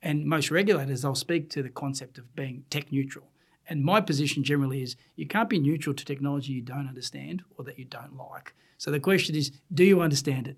and 0.01 0.25
most 0.25 0.51
regulators, 0.51 1.01
they'll 1.01 1.15
speak 1.15 1.49
to 1.51 1.63
the 1.63 1.69
concept 1.69 2.17
of 2.17 2.35
being 2.35 2.63
tech 2.69 2.91
neutral. 2.91 3.27
And 3.67 3.83
my 3.83 4.01
position 4.01 4.43
generally 4.43 4.81
is 4.81 4.95
you 5.15 5.27
can't 5.27 5.49
be 5.49 5.59
neutral 5.59 5.93
to 5.93 6.03
technology 6.03 6.53
you 6.53 6.61
don't 6.61 6.87
understand 6.87 7.43
or 7.57 7.63
that 7.65 7.77
you 7.77 7.85
don't 7.85 8.17
like. 8.17 8.53
So 8.77 8.91
the 8.91 8.99
question 8.99 9.35
is, 9.35 9.51
do 9.73 9.83
you 9.83 10.01
understand 10.01 10.47
it? 10.47 10.57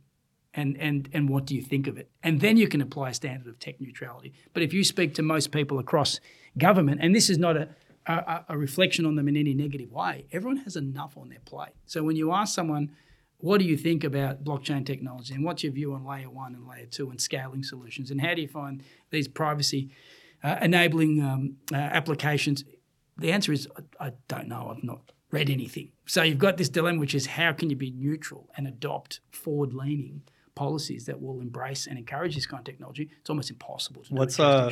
And, 0.54 0.78
and, 0.80 1.10
and 1.14 1.30
what 1.30 1.46
do 1.46 1.56
you 1.56 1.62
think 1.62 1.88
of 1.88 1.98
it? 1.98 2.10
And 2.24 2.42
then 2.42 2.58
you 2.58 2.68
can 2.68 2.82
apply 2.82 3.10
a 3.10 3.14
standard 3.14 3.48
of 3.48 3.60
tech 3.60 3.80
neutrality. 3.80 4.34
But 4.54 4.64
if 4.64 4.74
you 4.74 4.84
speak 4.84 5.14
to 5.16 5.22
most 5.22 5.52
people 5.52 5.80
across 5.80 6.20
government, 6.58 7.00
and 7.02 7.16
this 7.16 7.30
is 7.30 7.38
not 7.38 7.56
a, 7.56 7.70
a, 8.06 8.46
a 8.50 8.58
reflection 8.58 9.06
on 9.06 9.16
them 9.16 9.28
in 9.28 9.38
any 9.38 9.54
negative 9.54 9.92
way, 9.92 10.26
everyone 10.32 10.58
has 10.58 10.76
enough 10.76 11.18
on 11.18 11.30
their 11.30 11.40
plate. 11.46 11.72
So 11.86 12.04
when 12.04 12.18
you 12.18 12.34
ask 12.34 12.54
someone, 12.54 12.92
what 13.42 13.60
do 13.60 13.66
you 13.66 13.78
think 13.78 14.04
about 14.04 14.44
blockchain 14.44 14.86
technology 14.86 15.34
and 15.34 15.44
what's 15.44 15.64
your 15.64 15.74
view 15.74 15.94
on 15.94 16.06
layer 16.06 16.30
one 16.30 16.56
and 16.56 16.68
layer 16.68 16.86
two 16.86 17.10
and 17.10 17.20
scaling 17.20 17.64
solutions? 17.64 18.12
And 18.12 18.22
how 18.22 18.34
do 18.34 18.42
you 18.42 18.48
find 18.48 18.84
these 19.10 19.28
privacy 19.28 19.90
uh, 20.44 20.58
enabling 20.62 21.22
um, 21.22 21.58
uh, 21.74 21.76
applications? 21.76 22.64
The 23.18 23.32
answer 23.32 23.52
is 23.52 23.68
I, 24.00 24.08
I 24.08 24.12
don't 24.28 24.48
know. 24.48 24.74
I've 24.76 24.84
not 24.84 25.12
read 25.32 25.50
anything. 25.50 25.92
So 26.06 26.24
you've 26.24 26.38
got 26.38 26.58
this 26.58 26.70
dilemma, 26.70 27.00
which 27.00 27.16
is 27.16 27.26
how 27.26 27.54
can 27.54 27.70
you 27.70 27.76
be 27.76 27.92
neutral 27.92 28.50
and 28.58 28.68
adopt 28.68 29.22
forward 29.32 29.74
leaning 29.74 30.22
policies 30.56 31.06
that 31.06 31.22
will 31.22 31.40
embrace 31.40 31.88
and 31.88 31.98
encourage 31.98 32.36
this 32.36 32.46
kind 32.46 32.60
of 32.60 32.66
technology? 32.66 33.10
It's 33.20 33.30
almost 33.30 33.50
impossible 33.50 34.04
to 34.04 34.14
What's 34.14 34.38
do. 34.38 34.44
uh, 34.44 34.72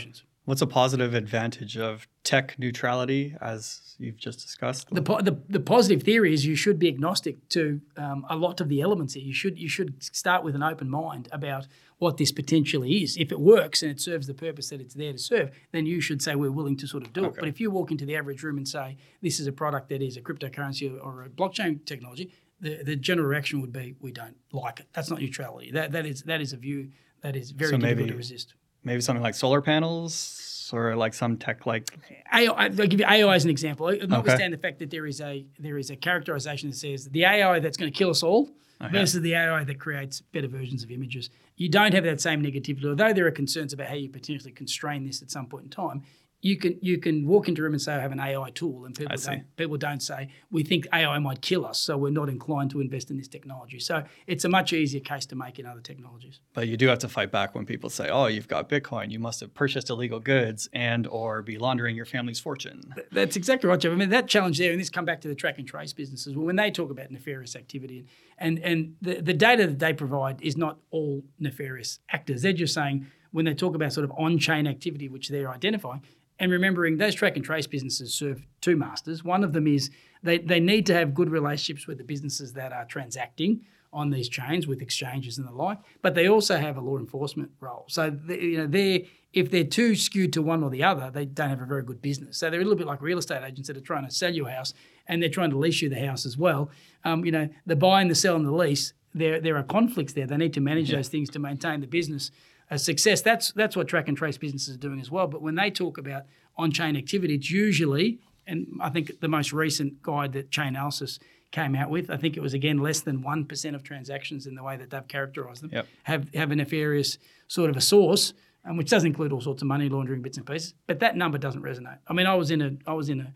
what's 0.50 0.64
a 0.64 0.68
positive 0.68 1.14
advantage 1.14 1.78
of 1.78 2.08
tech 2.24 2.58
neutrality, 2.58 3.36
as 3.40 3.96
you've 4.00 4.18
just 4.18 4.40
discussed? 4.40 4.90
The, 4.92 5.04
po- 5.04 5.22
the, 5.22 5.40
the 5.48 5.60
positive 5.60 6.02
theory 6.02 6.34
is 6.34 6.44
you 6.44 6.56
should 6.56 6.80
be 6.80 6.88
agnostic 6.88 7.48
to 7.50 7.80
um, 7.98 8.26
a 8.28 8.36
lot 8.36 8.60
of 8.60 8.68
the 8.68 8.82
elements 8.82 9.14
here. 9.14 9.24
You 9.24 9.34
should 9.34 9.60
you 9.60 9.70
should 9.70 10.04
start 10.04 10.44
with 10.44 10.56
an 10.56 10.64
open 10.64 10.90
mind 10.90 11.30
about 11.32 11.68
what 12.00 12.18
this 12.18 12.32
potentially 12.32 13.04
is. 13.04 13.16
If 13.16 13.32
it 13.32 13.40
works 13.40 13.84
and 13.84 13.92
it 13.92 14.02
serves 14.02 14.26
the 14.26 14.34
purpose 14.34 14.70
that 14.70 14.82
it's 14.82 14.96
there 14.96 15.12
to 15.12 15.20
serve, 15.20 15.52
then 15.72 15.86
you 15.86 16.02
should 16.02 16.20
say 16.20 16.34
we're 16.34 16.52
willing 16.52 16.78
to 16.78 16.88
sort 16.88 17.06
of 17.06 17.14
do 17.14 17.26
it. 17.26 17.36
But 17.36 17.48
if 17.48 17.60
you 17.60 17.70
walk 17.70 17.92
into 17.92 18.06
the 18.06 18.16
average 18.16 18.42
room 18.42 18.58
and 18.58 18.68
say 18.68 18.98
this 19.22 19.40
is 19.40 19.46
a 19.46 19.52
product 19.52 19.90
that 19.90 20.02
is 20.02 20.18
a 20.18 20.22
cryptocurrency 20.22 20.92
or 21.00 21.24
a 21.26 21.30
blockchain 21.30 21.86
technology, 21.86 22.34
the, 22.60 22.82
the 22.84 22.96
general 22.96 23.28
reaction 23.28 23.62
would 23.62 23.72
be 23.72 23.96
we 24.00 24.12
don't 24.12 24.38
like 24.52 24.80
it. 24.80 24.88
That's 24.94 25.12
not 25.12 25.20
neutrality. 25.20 25.70
That 25.72 25.92
that 25.92 26.08
is 26.08 26.24
that 26.24 26.42
is 26.42 26.54
a 26.54 26.58
view 26.58 26.90
that 27.22 27.36
is 27.36 27.52
very 27.52 27.72
So 27.72 27.78
difficult 27.78 28.10
to 28.10 28.16
resist. 28.16 28.56
Maybe 28.84 29.02
something 29.02 29.24
like 29.24 29.36
solar 29.36 29.62
panels 29.62 30.70
or 30.74 30.96
like 30.96 31.14
some 31.14 31.38
tech 31.38 31.66
like 31.66 31.90
AI, 32.34 32.46
I'll 32.46 32.70
give 32.70 33.00
you 33.00 33.06
AI 33.06 33.36
as 33.36 33.44
an 33.44 33.50
example. 33.50 33.88
Uh, 33.88 33.96
notwithstanding 34.06 34.52
the 34.52 34.58
fact 34.62 34.80
that 34.80 34.90
there 34.92 35.06
is 35.06 35.20
a 35.22 35.46
there 35.60 35.78
is 35.78 35.90
a 35.90 35.96
characterization 35.96 36.70
that 36.70 36.76
says 36.76 37.06
the 37.06 37.26
AI 37.26 37.60
that's 37.60 37.78
going 37.78 37.92
to 37.92 37.98
kill 37.98 38.12
us 38.12 38.24
all 38.24 38.50
versus 38.92 39.22
the 39.22 39.34
AI 39.34 39.64
that 39.66 39.80
creates 39.80 40.22
better 40.22 40.48
versions 40.48 40.84
of 40.84 40.92
images. 40.92 41.30
You 41.58 41.68
don't 41.68 41.94
have 41.94 42.06
that 42.06 42.22
same 42.22 42.42
negativity, 42.42 42.86
although 42.86 43.12
there 43.12 43.28
are 43.28 43.32
concerns 43.32 43.74
about 43.74 43.88
how 43.88 43.96
you 43.96 44.08
potentially 44.10 44.54
constrain 44.54 45.06
this 45.06 45.22
at 45.22 45.30
some 45.30 45.48
point 45.48 45.66
in 45.66 45.70
time. 45.70 46.04
You 46.42 46.58
can 46.58 46.78
you 46.82 46.98
can 46.98 47.28
walk 47.28 47.50
into 47.50 47.62
a 47.62 47.64
room 47.64 47.74
and 47.74 47.82
say 47.82 47.94
I 47.94 48.00
have 48.00 48.14
an 48.14 48.20
AI 48.20 48.50
tool, 48.52 48.86
and 48.86 48.96
people 48.96 49.18
don't 49.18 49.56
people 49.58 49.78
don't 49.78 50.02
say 50.02 50.30
we 50.50 50.64
think 50.64 50.88
AI 50.94 51.20
might 51.20 51.42
kill 51.42 51.66
us, 51.66 51.80
so 51.80 51.98
we're 51.98 52.12
not 52.12 52.30
inclined 52.30 52.72
to 52.72 52.80
invest 52.80 53.12
in 53.12 53.18
this 53.18 53.28
technology. 53.28 53.80
So 53.80 54.04
it's 54.26 54.46
a 54.46 54.50
much 54.50 54.72
easier 54.72 55.02
case 55.02 55.26
to 55.28 55.36
make 55.36 55.60
in 55.60 55.66
other 55.66 55.82
technologies. 55.82 56.40
But 56.54 56.68
you 56.68 56.78
do 56.78 56.88
have 56.88 57.00
to 57.00 57.10
fight 57.10 57.32
back 57.32 57.56
when 57.56 57.66
people 57.66 57.90
say, 57.90 58.10
"Oh, 58.10 58.28
you've 58.28 58.48
got 58.48 58.70
Bitcoin. 58.70 59.12
You 59.12 59.20
must 59.20 59.42
have 59.42 59.54
purchased 59.54 59.90
illegal 59.90 60.20
goods 60.20 60.70
and 60.72 61.08
or 61.08 61.42
be 61.42 61.58
laundering 61.58 61.96
your 61.96 62.06
family's 62.06 62.40
fortune." 62.40 62.94
That's 63.12 63.36
exactly 63.36 63.70
right, 63.70 63.80
Jeff. 63.80 63.92
I 63.92 63.96
mean, 63.96 64.10
that 64.10 64.28
challenge 64.28 64.60
there, 64.60 64.72
and 64.72 64.80
this 64.80 64.90
come 64.90 65.06
back 65.06 65.20
to 65.22 65.28
the 65.28 65.36
track 65.36 65.58
and 65.58 65.68
trace 65.68 65.92
businesses. 65.92 66.36
Well, 66.36 66.46
when 66.46 66.56
they 66.56 66.72
talk 66.72 66.90
about 66.90 67.12
nefarious 67.12 67.56
activity, 67.56 68.06
and 68.38 68.60
and 68.60 68.96
the, 69.02 69.22
the 69.22 69.34
data 69.34 69.68
that 69.68 69.80
they 69.80 69.94
provide 69.94 70.42
is 70.42 70.56
not 70.56 70.80
all 70.92 71.24
nefarious 71.38 72.00
actors. 72.10 72.44
They're 72.44 72.54
just 72.54 72.74
saying 72.74 73.08
when 73.32 73.46
they 73.46 73.54
talk 73.54 73.76
about 73.76 73.94
sort 73.94 74.06
of 74.06 74.12
on-chain 74.18 74.66
activity, 74.66 75.08
which 75.08 75.30
they're 75.30 75.52
identifying, 75.52 76.02
and 76.40 76.52
remembering 76.52 76.98
those 76.98 77.16
track 77.16 77.36
and 77.36 77.44
trace 77.44 77.68
businesses 77.68 78.14
serve 78.14 78.42
two 78.62 78.76
masters. 78.76 79.24
One 79.24 79.44
of 79.44 79.54
them 79.54 79.68
is 79.68 79.92
they, 80.24 80.38
they 80.38 80.60
need 80.60 80.86
to 80.88 80.94
have 80.94 81.14
good 81.14 81.30
relationships 81.30 81.88
with 81.88 81.98
the 81.98 82.04
businesses 82.04 82.54
that 82.54 82.72
are 82.72 82.86
transacting 82.86 83.62
on 83.92 84.12
these 84.12 84.30
chains 84.30 84.68
with 84.68 84.82
exchanges 84.82 85.38
and 85.38 85.48
the 85.48 85.52
like, 85.52 85.80
but 86.02 86.14
they 86.14 86.30
also 86.30 86.58
have 86.58 86.78
a 86.78 86.82
law 86.82 86.98
enforcement 86.98 87.50
role. 87.60 87.86
So 87.88 88.10
they, 88.12 88.40
you 88.40 88.58
know 88.58 88.68
they're 88.68 89.00
if 89.32 89.52
they're 89.52 89.64
too 89.64 89.96
skewed 89.96 90.34
to 90.34 90.42
one 90.42 90.64
or 90.64 90.72
the 90.72 90.84
other, 90.84 91.12
they 91.12 91.26
don't 91.26 91.50
have 91.50 91.62
a 91.62 91.66
very 91.66 91.84
good 91.84 92.02
business. 92.02 92.38
So 92.38 92.50
they're 92.50 92.62
a 92.62 92.64
little 92.64 92.78
bit 92.78 92.88
like 92.88 93.02
real 93.02 93.20
estate 93.20 93.44
agents 93.44 93.68
that 93.68 93.78
are 93.78 93.82
trying 93.82 94.06
to 94.06 94.12
sell 94.12 94.34
you 94.34 94.48
a 94.48 94.52
house 94.52 94.74
and 95.08 95.22
they're 95.22 95.30
trying 95.30 95.52
to 95.52 95.58
lease 95.58 95.84
you 95.84 95.90
the 95.90 96.04
house 96.04 96.26
as 96.26 96.36
well. 96.36 96.72
Um, 97.04 97.24
you 97.24 97.32
know, 97.32 97.48
the 97.66 97.76
buy 97.76 98.02
and 98.02 98.10
the 98.10 98.16
sell 98.16 98.36
and 98.36 98.46
the 98.46 98.52
lease, 98.52 98.94
there 99.14 99.40
there 99.40 99.58
are 99.58 99.64
conflicts 99.64 100.14
there. 100.14 100.26
They 100.26 100.38
need 100.38 100.54
to 100.54 100.62
manage 100.62 100.92
those 100.92 101.10
things 101.10 101.30
to 101.32 101.40
maintain 101.40 101.82
the 101.82 101.88
business 101.88 102.32
a 102.70 102.78
success. 102.78 103.22
That's 103.22 103.52
that's 103.54 103.76
what 103.76 103.88
track 103.88 104.08
and 104.08 104.18
trace 104.18 104.38
businesses 104.38 104.76
are 104.76 104.80
doing 104.80 105.00
as 105.00 105.10
well. 105.10 105.28
But 105.28 105.42
when 105.42 105.56
they 105.56 105.72
talk 105.72 105.98
about 105.98 106.24
on-chain 106.58 106.96
activity, 106.96 107.36
it's 107.36 107.50
usually, 107.50 108.20
and 108.46 108.68
I 108.82 108.90
think 108.90 109.20
the 109.22 109.28
most 109.28 109.54
recent 109.54 110.02
guide 110.02 110.34
that 110.34 110.52
Chainalysis 110.52 111.20
came 111.52 111.76
out 111.76 111.90
with, 111.90 112.12
I 112.12 112.18
think 112.18 112.38
it 112.38 112.42
was 112.42 112.54
again 112.54 112.78
less 112.78 113.02
than 113.02 113.22
one 113.22 113.46
percent 113.46 113.76
of 113.76 113.84
transactions 113.84 114.46
in 114.46 114.56
the 114.56 114.64
way 114.64 114.78
that 114.78 114.90
they've 114.90 115.08
characterised 115.08 115.64
them 115.64 115.72
Yep. 115.74 115.88
have 116.04 116.34
have 116.34 116.52
a 116.52 116.56
nefarious 116.56 117.18
sort 117.48 117.70
of 117.70 117.78
a 117.78 117.82
source, 117.82 118.34
um, 118.66 118.78
which 118.78 118.90
does 118.90 119.04
include 119.04 119.32
all 119.32 119.42
sorts 119.42 119.62
of 119.62 119.68
money 119.68 119.90
laundering 119.90 120.22
bits 120.22 120.38
and 120.38 120.46
pieces. 120.46 120.74
But 120.86 121.00
that 121.00 121.16
number 121.16 121.38
doesn't 121.38 121.64
resonate. 121.64 121.98
I 122.08 122.14
mean, 122.14 122.28
I 122.28 122.36
was 122.36 122.52
in 122.52 122.62
a 122.62 122.72
I 122.86 122.94
was 122.94 123.10
in 123.10 123.22
a 123.22 123.34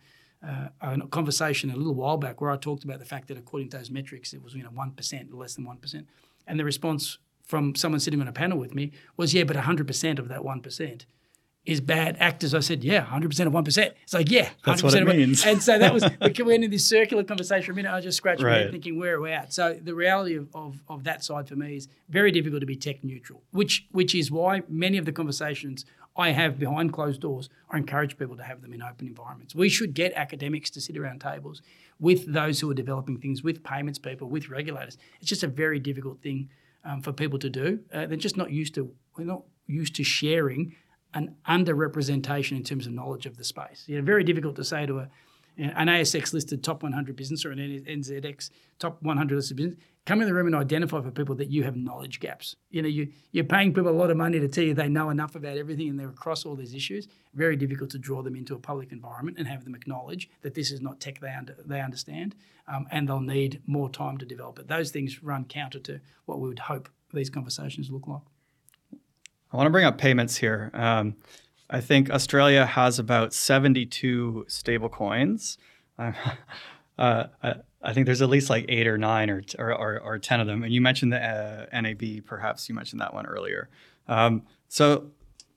uh, 0.47 0.67
a 0.81 1.07
conversation 1.07 1.71
a 1.71 1.75
little 1.75 1.95
while 1.95 2.17
back 2.17 2.41
where 2.41 2.51
I 2.51 2.57
talked 2.57 2.83
about 2.83 2.99
the 2.99 3.05
fact 3.05 3.29
that 3.29 3.37
according 3.37 3.69
to 3.69 3.77
those 3.77 3.89
metrics, 3.89 4.33
it 4.33 4.43
was 4.43 4.53
you 4.53 4.63
know 4.63 4.69
one 4.69 4.91
percent 4.91 5.29
or 5.31 5.37
less 5.37 5.55
than 5.55 5.65
one 5.65 5.77
percent, 5.77 6.07
and 6.45 6.59
the 6.59 6.65
response 6.65 7.17
from 7.53 7.75
someone 7.75 7.99
sitting 7.99 8.19
on 8.19 8.27
a 8.27 8.31
panel 8.31 8.57
with 8.57 8.73
me 8.73 8.91
was, 9.15 9.31
"Yeah, 9.31 9.43
but 9.43 9.55
hundred 9.55 9.85
percent 9.85 10.17
of 10.17 10.27
that 10.27 10.43
one 10.43 10.59
percent 10.59 11.05
is 11.65 11.81
bad 11.81 12.17
actors." 12.19 12.55
I 12.55 12.61
said, 12.61 12.83
"Yeah, 12.83 13.01
hundred 13.01 13.29
percent 13.29 13.45
of 13.45 13.53
one. 13.53 13.63
It's 13.67 13.77
like, 14.11 14.31
"Yeah, 14.31 14.49
That's 14.65 14.81
100% 14.81 14.83
what 14.83 14.93
it 14.95 15.01
of 15.03 15.07
one-" 15.07 15.17
means. 15.17 15.45
And 15.45 15.61
so 15.61 15.77
that 15.77 15.93
was 15.93 16.03
we 16.03 16.43
went 16.45 16.63
into 16.63 16.69
this 16.69 16.87
circular 16.87 17.23
conversation 17.23 17.65
for 17.67 17.73
a 17.73 17.75
minute. 17.75 17.93
I 17.93 18.01
just 18.01 18.17
scratched 18.17 18.41
my 18.41 18.55
head 18.55 18.71
thinking, 18.71 18.97
"Where 18.97 19.17
are 19.17 19.21
we 19.21 19.31
at?" 19.31 19.53
So 19.53 19.79
the 19.79 19.93
reality 19.93 20.33
of, 20.33 20.47
of, 20.55 20.81
of 20.87 21.03
that 21.03 21.23
side 21.23 21.47
for 21.47 21.55
me 21.55 21.75
is 21.75 21.87
very 22.09 22.31
difficult 22.31 22.61
to 22.61 22.65
be 22.65 22.75
tech 22.75 23.03
neutral, 23.03 23.43
which 23.51 23.85
which 23.91 24.15
is 24.15 24.31
why 24.31 24.63
many 24.67 24.97
of 24.97 25.05
the 25.05 25.11
conversations 25.11 25.85
I 26.17 26.31
have 26.31 26.57
behind 26.57 26.91
closed 26.91 27.21
doors, 27.21 27.49
I 27.69 27.77
encourage 27.77 28.17
people 28.17 28.35
to 28.37 28.43
have 28.43 28.63
them 28.63 28.73
in 28.73 28.81
open 28.81 29.05
environments. 29.05 29.53
We 29.53 29.69
should 29.69 29.93
get 29.93 30.11
academics 30.13 30.71
to 30.71 30.81
sit 30.81 30.97
around 30.97 31.21
tables 31.21 31.61
with 31.99 32.33
those 32.33 32.59
who 32.59 32.69
are 32.71 32.75
developing 32.75 33.19
things, 33.19 33.43
with 33.43 33.63
payments 33.63 33.99
people, 33.99 34.27
with 34.27 34.49
regulators. 34.49 34.97
It's 35.19 35.29
just 35.29 35.43
a 35.43 35.47
very 35.47 35.79
difficult 35.79 36.21
thing 36.23 36.49
um, 36.83 37.01
for 37.01 37.11
people 37.13 37.39
to 37.39 37.49
do. 37.49 37.79
Uh, 37.93 38.05
they're 38.05 38.17
just 38.17 38.37
not 38.37 38.51
used 38.51 38.75
to. 38.75 38.91
We're 39.17 39.25
not 39.25 39.43
used 39.67 39.95
to 39.95 40.03
sharing 40.03 40.75
an 41.13 41.35
underrepresentation 41.47 42.53
in 42.53 42.63
terms 42.63 42.87
of 42.87 42.93
knowledge 42.93 43.25
of 43.25 43.37
the 43.37 43.43
space. 43.43 43.83
You 43.87 43.97
know, 43.97 44.03
very 44.03 44.23
difficult 44.23 44.55
to 44.55 44.63
say 44.63 44.85
to 44.85 44.99
a 44.99 45.09
an 45.57 45.87
ASX 45.87 46.33
listed 46.33 46.63
top 46.63 46.81
100 46.81 47.15
business 47.15 47.45
or 47.45 47.51
an 47.51 47.59
NZX 47.59 48.49
top 48.79 49.01
100 49.03 49.35
listed 49.35 49.57
business, 49.57 49.77
come 50.05 50.21
in 50.21 50.27
the 50.27 50.33
room 50.33 50.47
and 50.47 50.55
identify 50.55 51.01
for 51.01 51.11
people 51.11 51.35
that 51.35 51.49
you 51.49 51.63
have 51.63 51.75
knowledge 51.75 52.19
gaps. 52.19 52.55
You 52.69 52.81
know, 52.81 52.89
you, 52.89 53.09
you're 53.31 53.45
paying 53.45 53.73
people 53.73 53.89
a 53.89 53.91
lot 53.91 54.11
of 54.11 54.17
money 54.17 54.39
to 54.39 54.47
tell 54.47 54.63
you 54.63 54.73
they 54.73 54.89
know 54.89 55.09
enough 55.09 55.35
about 55.35 55.57
everything 55.57 55.89
and 55.89 55.99
they're 55.99 56.09
across 56.09 56.45
all 56.45 56.55
these 56.55 56.73
issues. 56.73 57.07
Very 57.33 57.55
difficult 57.55 57.89
to 57.91 57.97
draw 57.97 58.21
them 58.21 58.35
into 58.35 58.53
a 58.53 58.59
public 58.59 58.91
environment 58.91 59.37
and 59.37 59.47
have 59.47 59.63
them 59.63 59.75
acknowledge 59.75 60.29
that 60.41 60.53
this 60.53 60.71
is 60.71 60.81
not 60.81 60.99
tech 60.99 61.19
they, 61.19 61.31
under, 61.31 61.55
they 61.65 61.79
understand 61.79 62.35
um, 62.67 62.85
and 62.91 63.07
they'll 63.07 63.19
need 63.21 63.61
more 63.65 63.89
time 63.89 64.17
to 64.17 64.25
develop 64.25 64.59
it. 64.59 64.67
Those 64.67 64.91
things 64.91 65.23
run 65.23 65.45
counter 65.45 65.79
to 65.79 66.01
what 66.25 66.39
we 66.39 66.49
would 66.49 66.59
hope 66.59 66.89
these 67.13 67.29
conversations 67.29 67.89
look 67.89 68.07
like. 68.07 68.21
I 69.51 69.57
want 69.57 69.67
to 69.67 69.71
bring 69.71 69.85
up 69.85 69.97
payments 69.97 70.37
here. 70.37 70.71
Um, 70.73 71.15
I 71.69 71.79
think 71.79 72.09
Australia 72.09 72.65
has 72.65 72.99
about 72.99 73.33
72 73.33 74.45
stable 74.47 74.89
coins. 74.89 75.57
Um, 75.97 76.15
uh, 76.97 77.25
I, 77.83 77.93
think 77.93 78.05
there's 78.05 78.21
at 78.21 78.29
least 78.29 78.49
like 78.49 78.65
eight 78.69 78.87
or 78.87 78.97
nine 78.97 79.29
or, 79.29 79.43
or, 79.59 79.73
or, 79.73 79.99
or 79.99 80.19
10 80.19 80.39
of 80.39 80.47
them. 80.47 80.63
And 80.63 80.73
you 80.73 80.81
mentioned 80.81 81.13
the 81.13 81.23
uh, 81.23 81.81
NAB, 81.81 82.25
perhaps 82.25 82.69
you 82.69 82.75
mentioned 82.75 83.01
that 83.01 83.13
one 83.13 83.25
earlier. 83.25 83.69
Um, 84.07 84.43
so 84.67 85.11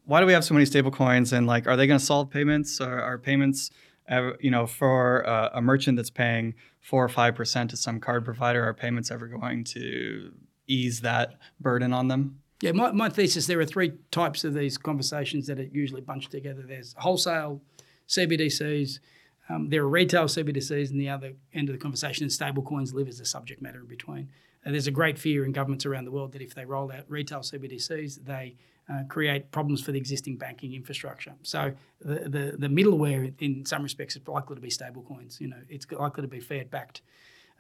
why 0.05 0.21
do 0.21 0.27
we 0.27 0.33
have 0.33 0.45
so 0.45 0.55
many 0.55 0.67
stable 0.67 0.91
coins? 0.91 1.33
And 1.33 1.47
like, 1.47 1.67
are 1.67 1.77
they 1.77 1.87
going 1.87 1.99
to 1.99 2.05
solve 2.05 2.31
payments? 2.31 2.81
Are, 2.81 3.01
are 3.01 3.19
payments, 3.19 3.71
ever, 4.09 4.37
you 4.41 4.51
know, 4.51 4.67
for 4.67 5.29
uh, 5.29 5.51
a 5.55 5.61
merchant 5.61 5.97
that's 5.97 6.11
paying 6.11 6.55
four 6.81 7.05
or 7.05 7.09
5% 7.09 7.69
to 7.69 7.77
some 7.77 8.01
card 8.01 8.25
provider, 8.25 8.63
are 8.65 8.75
payments 8.75 9.11
ever 9.11 9.27
going 9.27 9.65
to 9.65 10.33
ease 10.67 11.01
that 11.01 11.35
burden 11.61 11.93
on 11.93 12.09
them? 12.09 12.41
Yeah, 12.63 12.73
my, 12.73 12.93
my 12.93 13.09
thesis 13.09 13.47
there 13.47 13.61
are 13.61 13.67
three 13.67 13.93
types 14.11 14.45
of 14.45 14.55
these 14.55 14.79
conversations 14.79 15.47
that 15.49 15.59
are 15.59 15.65
usually 15.65 16.01
bunched 16.01 16.31
together. 16.31 16.65
There's 16.67 16.95
wholesale 16.99 17.61
CBDCs, 18.09 19.01
um, 19.49 19.69
there 19.69 19.83
are 19.83 19.89
retail 19.89 20.25
CBDCs, 20.25 20.91
and 20.91 21.01
the 21.01 21.09
other 21.09 21.33
end 21.55 21.69
of 21.69 21.75
the 21.75 21.81
conversation 21.81 22.25
and 22.25 22.33
stablecoins 22.33 22.93
live 22.93 23.09
as 23.09 23.21
a 23.21 23.25
subject 23.25 23.63
matter 23.63 23.81
in 23.81 23.87
between. 23.87 24.31
And 24.65 24.75
there's 24.75 24.89
a 24.89 24.93
great 24.93 25.19
fear 25.19 25.45
in 25.45 25.53
governments 25.53 25.87
around 25.87 26.05
the 26.05 26.11
world 26.11 26.33
that 26.33 26.43
if 26.43 26.55
they 26.55 26.65
roll 26.65 26.91
out 26.91 27.05
retail 27.09 27.41
CBDCs, 27.41 28.25
they 28.25 28.57
uh, 28.93 29.05
create 29.09 29.53
problems 29.53 29.81
for 29.81 29.93
the 29.93 29.99
existing 29.99 30.37
banking 30.37 30.75
infrastructure. 30.75 31.35
So 31.43 31.73
the, 32.01 32.29
the, 32.29 32.57
the 32.59 32.69
middleware, 32.69 33.33
in 33.41 33.65
some 33.65 33.83
respects, 33.83 34.17
is 34.17 34.27
likely 34.27 34.57
to 34.57 34.61
be 34.61 34.71
stablecoins. 34.71 35.41
You 35.41 35.49
know, 35.49 35.57
it's 35.69 35.87
likely 35.93 36.23
to 36.23 36.29
be 36.29 36.41
Fiat 36.41 36.71
backed. 36.71 37.03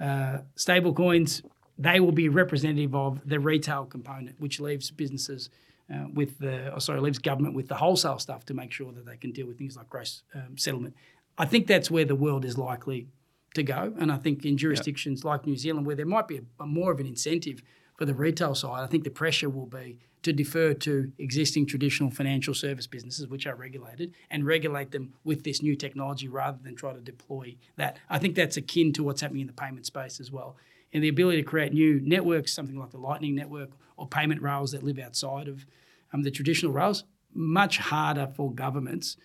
Uh, 0.00 0.38
stablecoins 0.56 1.42
they 1.78 2.00
will 2.00 2.12
be 2.12 2.28
representative 2.28 2.94
of 2.94 3.20
the 3.28 3.38
retail 3.38 3.84
component, 3.84 4.40
which 4.40 4.60
leaves 4.60 4.90
businesses 4.90 5.50
uh, 5.92 6.06
with 6.12 6.38
the, 6.38 6.72
oh, 6.74 6.78
sorry, 6.78 7.00
leaves 7.00 7.18
government 7.18 7.54
with 7.54 7.68
the 7.68 7.74
wholesale 7.74 8.18
stuff 8.18 8.44
to 8.46 8.54
make 8.54 8.72
sure 8.72 8.92
that 8.92 9.06
they 9.06 9.16
can 9.16 9.30
deal 9.30 9.46
with 9.46 9.58
things 9.58 9.76
like 9.76 9.88
gross 9.88 10.22
um, 10.34 10.56
settlement. 10.56 10.94
I 11.38 11.44
think 11.44 11.66
that's 11.66 11.90
where 11.90 12.04
the 12.04 12.14
world 12.14 12.44
is 12.44 12.56
likely 12.56 13.08
to 13.54 13.62
go. 13.62 13.94
And 13.98 14.12
I 14.12 14.16
think 14.16 14.44
in 14.44 14.56
jurisdictions 14.56 15.24
like 15.24 15.46
New 15.46 15.56
Zealand, 15.56 15.86
where 15.86 15.96
there 15.96 16.06
might 16.06 16.28
be 16.28 16.38
a, 16.38 16.42
a 16.62 16.66
more 16.66 16.92
of 16.92 17.00
an 17.00 17.06
incentive 17.06 17.62
for 17.96 18.04
the 18.04 18.14
retail 18.14 18.54
side, 18.54 18.82
I 18.82 18.86
think 18.86 19.04
the 19.04 19.10
pressure 19.10 19.48
will 19.48 19.66
be 19.66 19.98
to 20.22 20.32
defer 20.32 20.74
to 20.74 21.12
existing 21.18 21.66
traditional 21.66 22.10
financial 22.10 22.52
service 22.52 22.86
businesses, 22.86 23.28
which 23.28 23.46
are 23.46 23.54
regulated, 23.54 24.12
and 24.30 24.44
regulate 24.44 24.90
them 24.90 25.14
with 25.24 25.44
this 25.44 25.62
new 25.62 25.76
technology 25.76 26.28
rather 26.28 26.58
than 26.62 26.74
try 26.74 26.92
to 26.92 27.00
deploy 27.00 27.56
that. 27.76 27.98
I 28.10 28.18
think 28.18 28.34
that's 28.34 28.56
akin 28.56 28.92
to 28.94 29.04
what's 29.04 29.20
happening 29.20 29.42
in 29.42 29.46
the 29.46 29.52
payment 29.52 29.86
space 29.86 30.20
as 30.20 30.32
well. 30.32 30.56
And 30.92 31.02
the 31.02 31.08
ability 31.08 31.38
to 31.38 31.48
create 31.48 31.72
new 31.72 32.00
networks, 32.02 32.52
something 32.52 32.76
like 32.76 32.90
the 32.90 32.98
Lightning 32.98 33.34
Network 33.34 33.70
or 33.96 34.06
payment 34.06 34.42
rails 34.42 34.72
that 34.72 34.82
live 34.82 34.98
outside 34.98 35.48
of 35.48 35.66
um, 36.12 36.22
the 36.22 36.30
traditional 36.30 36.72
rails, 36.72 37.04
much 37.32 37.78
harder 37.78 38.26
for 38.34 38.52
governments 38.52 39.16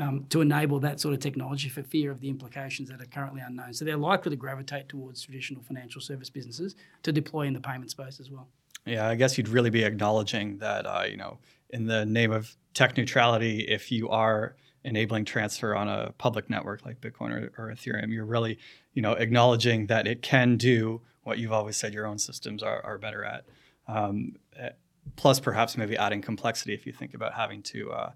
um, 0.00 0.26
to 0.30 0.40
enable 0.40 0.80
that 0.80 1.00
sort 1.00 1.14
of 1.14 1.20
technology 1.20 1.68
for 1.68 1.82
fear 1.82 2.10
of 2.10 2.20
the 2.20 2.28
implications 2.28 2.88
that 2.88 3.00
are 3.00 3.06
currently 3.06 3.40
unknown. 3.40 3.72
So 3.72 3.84
they're 3.84 3.96
likely 3.96 4.30
to 4.30 4.36
gravitate 4.36 4.88
towards 4.88 5.22
traditional 5.22 5.62
financial 5.62 6.00
service 6.00 6.30
businesses 6.30 6.74
to 7.02 7.12
deploy 7.12 7.42
in 7.42 7.54
the 7.54 7.60
payment 7.60 7.90
space 7.90 8.20
as 8.20 8.30
well. 8.30 8.48
Yeah, 8.86 9.08
I 9.08 9.14
guess 9.14 9.38
you'd 9.38 9.48
really 9.48 9.70
be 9.70 9.84
acknowledging 9.84 10.58
that, 10.58 10.84
uh, 10.84 11.04
you 11.08 11.16
know, 11.16 11.38
in 11.70 11.86
the 11.86 12.04
name 12.04 12.32
of 12.32 12.56
tech 12.74 12.96
neutrality, 12.96 13.60
if 13.60 13.90
you 13.90 14.08
are 14.08 14.56
enabling 14.84 15.24
transfer 15.24 15.74
on 15.74 15.88
a 15.88 16.12
public 16.18 16.50
network 16.50 16.84
like 16.84 17.00
Bitcoin 17.00 17.30
or, 17.30 17.52
or 17.56 17.72
Ethereum, 17.72 18.12
you're 18.12 18.26
really, 18.26 18.58
you 18.92 19.00
know, 19.00 19.12
acknowledging 19.12 19.86
that 19.86 20.06
it 20.06 20.20
can 20.20 20.56
do 20.56 21.00
what 21.22 21.38
you've 21.38 21.52
always 21.52 21.76
said 21.76 21.94
your 21.94 22.06
own 22.06 22.18
systems 22.18 22.62
are, 22.62 22.84
are 22.84 22.98
better 22.98 23.24
at. 23.24 23.44
Um, 23.88 24.36
eh, 24.58 24.70
plus, 25.16 25.40
perhaps 25.40 25.76
maybe 25.76 25.96
adding 25.96 26.20
complexity 26.20 26.74
if 26.74 26.86
you 26.86 26.92
think 26.92 27.14
about 27.14 27.32
having 27.32 27.62
to 27.62 27.92
uh, 27.92 28.10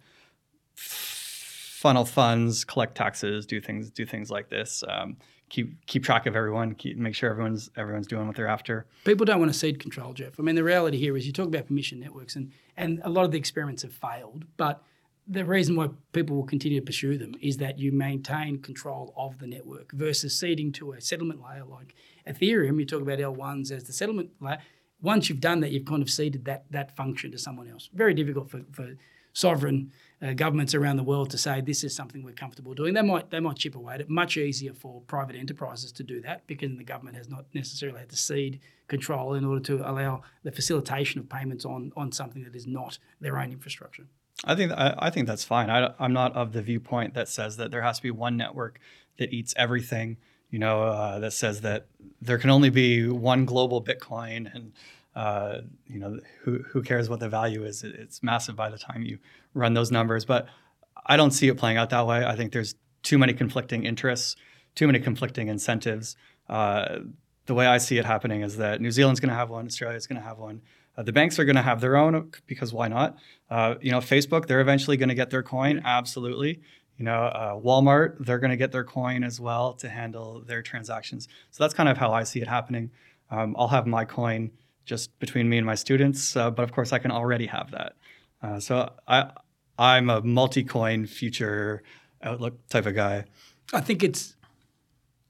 funnel 1.78 2.04
funds, 2.04 2.64
collect 2.64 2.96
taxes, 2.96 3.46
do 3.46 3.60
things, 3.60 3.88
do 3.88 4.04
things 4.04 4.32
like 4.32 4.48
this. 4.48 4.82
Um, 4.88 5.16
keep 5.48 5.86
keep 5.86 6.02
track 6.02 6.26
of 6.26 6.34
everyone, 6.34 6.74
keep, 6.74 6.96
make 6.96 7.14
sure 7.14 7.30
everyone's 7.30 7.70
everyone's 7.76 8.08
doing 8.08 8.26
what 8.26 8.34
they're 8.34 8.48
after. 8.48 8.86
People 9.04 9.24
don't 9.24 9.38
want 9.38 9.52
to 9.52 9.58
cede 9.58 9.78
control, 9.78 10.12
Jeff. 10.12 10.40
I 10.40 10.42
mean, 10.42 10.56
the 10.56 10.64
reality 10.64 10.98
here 10.98 11.16
is 11.16 11.24
you 11.24 11.32
talk 11.32 11.46
about 11.46 11.68
permission 11.68 12.00
networks, 12.00 12.34
and 12.34 12.50
and 12.76 13.00
a 13.04 13.08
lot 13.08 13.24
of 13.24 13.30
the 13.30 13.38
experiments 13.38 13.82
have 13.82 13.92
failed, 13.92 14.44
but 14.56 14.82
the 15.30 15.44
reason 15.44 15.76
why 15.76 15.88
people 16.12 16.34
will 16.34 16.46
continue 16.46 16.80
to 16.80 16.84
pursue 16.86 17.16
them 17.16 17.34
is 17.40 17.58
that 17.58 17.78
you 17.78 17.92
maintain 17.92 18.60
control 18.60 19.12
of 19.14 19.38
the 19.38 19.46
network 19.46 19.92
versus 19.92 20.36
ceding 20.36 20.72
to 20.72 20.92
a 20.92 21.00
settlement 21.00 21.40
layer 21.42 21.64
like 21.64 21.94
Ethereum. 22.26 22.80
You 22.80 22.86
talk 22.86 23.02
about 23.02 23.18
L1s 23.18 23.70
as 23.70 23.84
the 23.84 23.92
settlement 23.92 24.30
layer. 24.40 24.58
Once 25.02 25.28
you've 25.28 25.40
done 25.40 25.60
that, 25.60 25.70
you've 25.70 25.84
kind 25.84 26.02
of 26.02 26.10
ceded 26.10 26.44
that 26.46 26.64
that 26.72 26.96
function 26.96 27.30
to 27.30 27.38
someone 27.38 27.68
else. 27.68 27.88
Very 27.92 28.14
difficult 28.14 28.50
for, 28.50 28.62
for 28.72 28.96
sovereign 29.32 29.92
uh, 30.20 30.32
governments 30.32 30.74
around 30.74 30.96
the 30.96 31.02
world 31.02 31.30
to 31.30 31.38
say 31.38 31.60
this 31.60 31.84
is 31.84 31.94
something 31.94 32.22
we're 32.22 32.32
comfortable 32.32 32.74
doing. 32.74 32.94
They 32.94 33.02
might 33.02 33.30
they 33.30 33.40
might 33.40 33.56
chip 33.56 33.74
away 33.74 33.94
at 33.94 34.00
it. 34.00 34.10
Much 34.10 34.36
easier 34.36 34.72
for 34.72 35.00
private 35.02 35.36
enterprises 35.36 35.92
to 35.92 36.02
do 36.02 36.20
that 36.22 36.46
because 36.46 36.76
the 36.76 36.84
government 36.84 37.16
has 37.16 37.28
not 37.28 37.44
necessarily 37.54 38.00
had 38.00 38.08
to 38.10 38.16
cede 38.16 38.60
control 38.88 39.34
in 39.34 39.44
order 39.44 39.60
to 39.60 39.88
allow 39.88 40.22
the 40.42 40.50
facilitation 40.50 41.20
of 41.20 41.28
payments 41.28 41.64
on 41.64 41.92
on 41.96 42.10
something 42.10 42.42
that 42.44 42.56
is 42.56 42.66
not 42.66 42.98
their 43.20 43.38
own 43.38 43.52
infrastructure. 43.52 44.06
I 44.44 44.54
think 44.54 44.72
I, 44.72 44.94
I 44.98 45.10
think 45.10 45.26
that's 45.26 45.44
fine. 45.44 45.70
I, 45.70 45.92
am 46.00 46.12
not 46.12 46.34
of 46.34 46.52
the 46.52 46.62
viewpoint 46.62 47.14
that 47.14 47.28
says 47.28 47.56
that 47.56 47.70
there 47.70 47.82
has 47.82 47.98
to 47.98 48.02
be 48.02 48.10
one 48.10 48.36
network 48.36 48.80
that 49.18 49.32
eats 49.32 49.54
everything. 49.56 50.16
You 50.50 50.58
know, 50.58 50.82
uh, 50.82 51.18
that 51.18 51.34
says 51.34 51.60
that 51.60 51.86
there 52.22 52.38
can 52.38 52.48
only 52.48 52.70
be 52.70 53.06
one 53.06 53.44
global 53.44 53.84
Bitcoin 53.84 54.52
and 54.54 54.72
uh, 55.18 55.62
you 55.88 55.98
know, 55.98 56.20
who, 56.42 56.60
who 56.70 56.80
cares 56.80 57.08
what 57.08 57.18
the 57.18 57.28
value 57.28 57.64
is? 57.64 57.82
it's 57.82 58.22
massive 58.22 58.54
by 58.54 58.70
the 58.70 58.78
time 58.78 59.02
you 59.02 59.18
run 59.58 59.74
those 59.74 59.90
numbers. 59.90 60.24
But 60.24 60.46
I 61.06 61.16
don't 61.16 61.30
see 61.30 61.48
it 61.48 61.56
playing 61.56 61.76
out 61.76 61.90
that 61.90 62.06
way. 62.06 62.24
I 62.24 62.36
think 62.36 62.52
there's 62.52 62.74
too 63.02 63.18
many 63.18 63.32
conflicting 63.32 63.84
interests, 63.84 64.36
too 64.74 64.86
many 64.86 65.00
conflicting 65.00 65.48
incentives. 65.48 66.16
Uh, 66.48 67.00
the 67.46 67.54
way 67.54 67.66
I 67.66 67.78
see 67.78 67.98
it 67.98 68.04
happening 68.04 68.42
is 68.42 68.56
that 68.58 68.80
New 68.80 68.90
Zealand's 68.90 69.20
going 69.20 69.30
to 69.30 69.34
have 69.34 69.50
one, 69.50 69.66
Australia's 69.66 70.06
going 70.06 70.20
to 70.20 70.26
have 70.26 70.38
one. 70.38 70.62
Uh, 70.96 71.02
the 71.02 71.12
banks 71.12 71.38
are 71.38 71.44
going 71.44 71.56
to 71.56 71.62
have 71.62 71.80
their 71.80 71.96
own 71.96 72.30
because 72.46 72.72
why 72.72 72.88
not? 72.88 73.16
Uh, 73.48 73.76
you 73.80 73.90
know, 73.90 73.98
Facebook, 73.98 74.46
they're 74.46 74.60
eventually 74.60 74.96
going 74.96 75.08
to 75.08 75.14
get 75.14 75.30
their 75.30 75.42
coin, 75.42 75.80
absolutely. 75.84 76.60
You 76.98 77.04
know, 77.04 77.22
uh, 77.22 77.54
Walmart, 77.54 78.16
they're 78.18 78.40
going 78.40 78.50
to 78.50 78.56
get 78.56 78.72
their 78.72 78.84
coin 78.84 79.22
as 79.22 79.38
well 79.38 79.74
to 79.74 79.88
handle 79.88 80.42
their 80.44 80.60
transactions. 80.60 81.28
So 81.52 81.62
that's 81.62 81.72
kind 81.72 81.88
of 81.88 81.96
how 81.96 82.12
I 82.12 82.24
see 82.24 82.40
it 82.40 82.48
happening. 82.48 82.90
Um, 83.30 83.54
I'll 83.56 83.68
have 83.68 83.86
my 83.86 84.04
coin 84.04 84.50
just 84.84 85.16
between 85.20 85.48
me 85.48 85.58
and 85.58 85.66
my 85.66 85.76
students. 85.76 86.36
Uh, 86.36 86.50
but 86.50 86.64
of 86.64 86.72
course, 86.72 86.92
I 86.92 86.98
can 86.98 87.12
already 87.12 87.46
have 87.46 87.70
that. 87.70 87.92
Uh, 88.42 88.58
so 88.58 88.92
I, 89.06 89.30
I'm 89.78 90.10
a 90.10 90.20
multi-coin 90.20 91.06
future 91.06 91.82
outlook 92.22 92.66
type 92.68 92.86
of 92.86 92.94
guy. 92.94 93.24
I 93.72 93.80
think 93.80 94.02
it's 94.02 94.34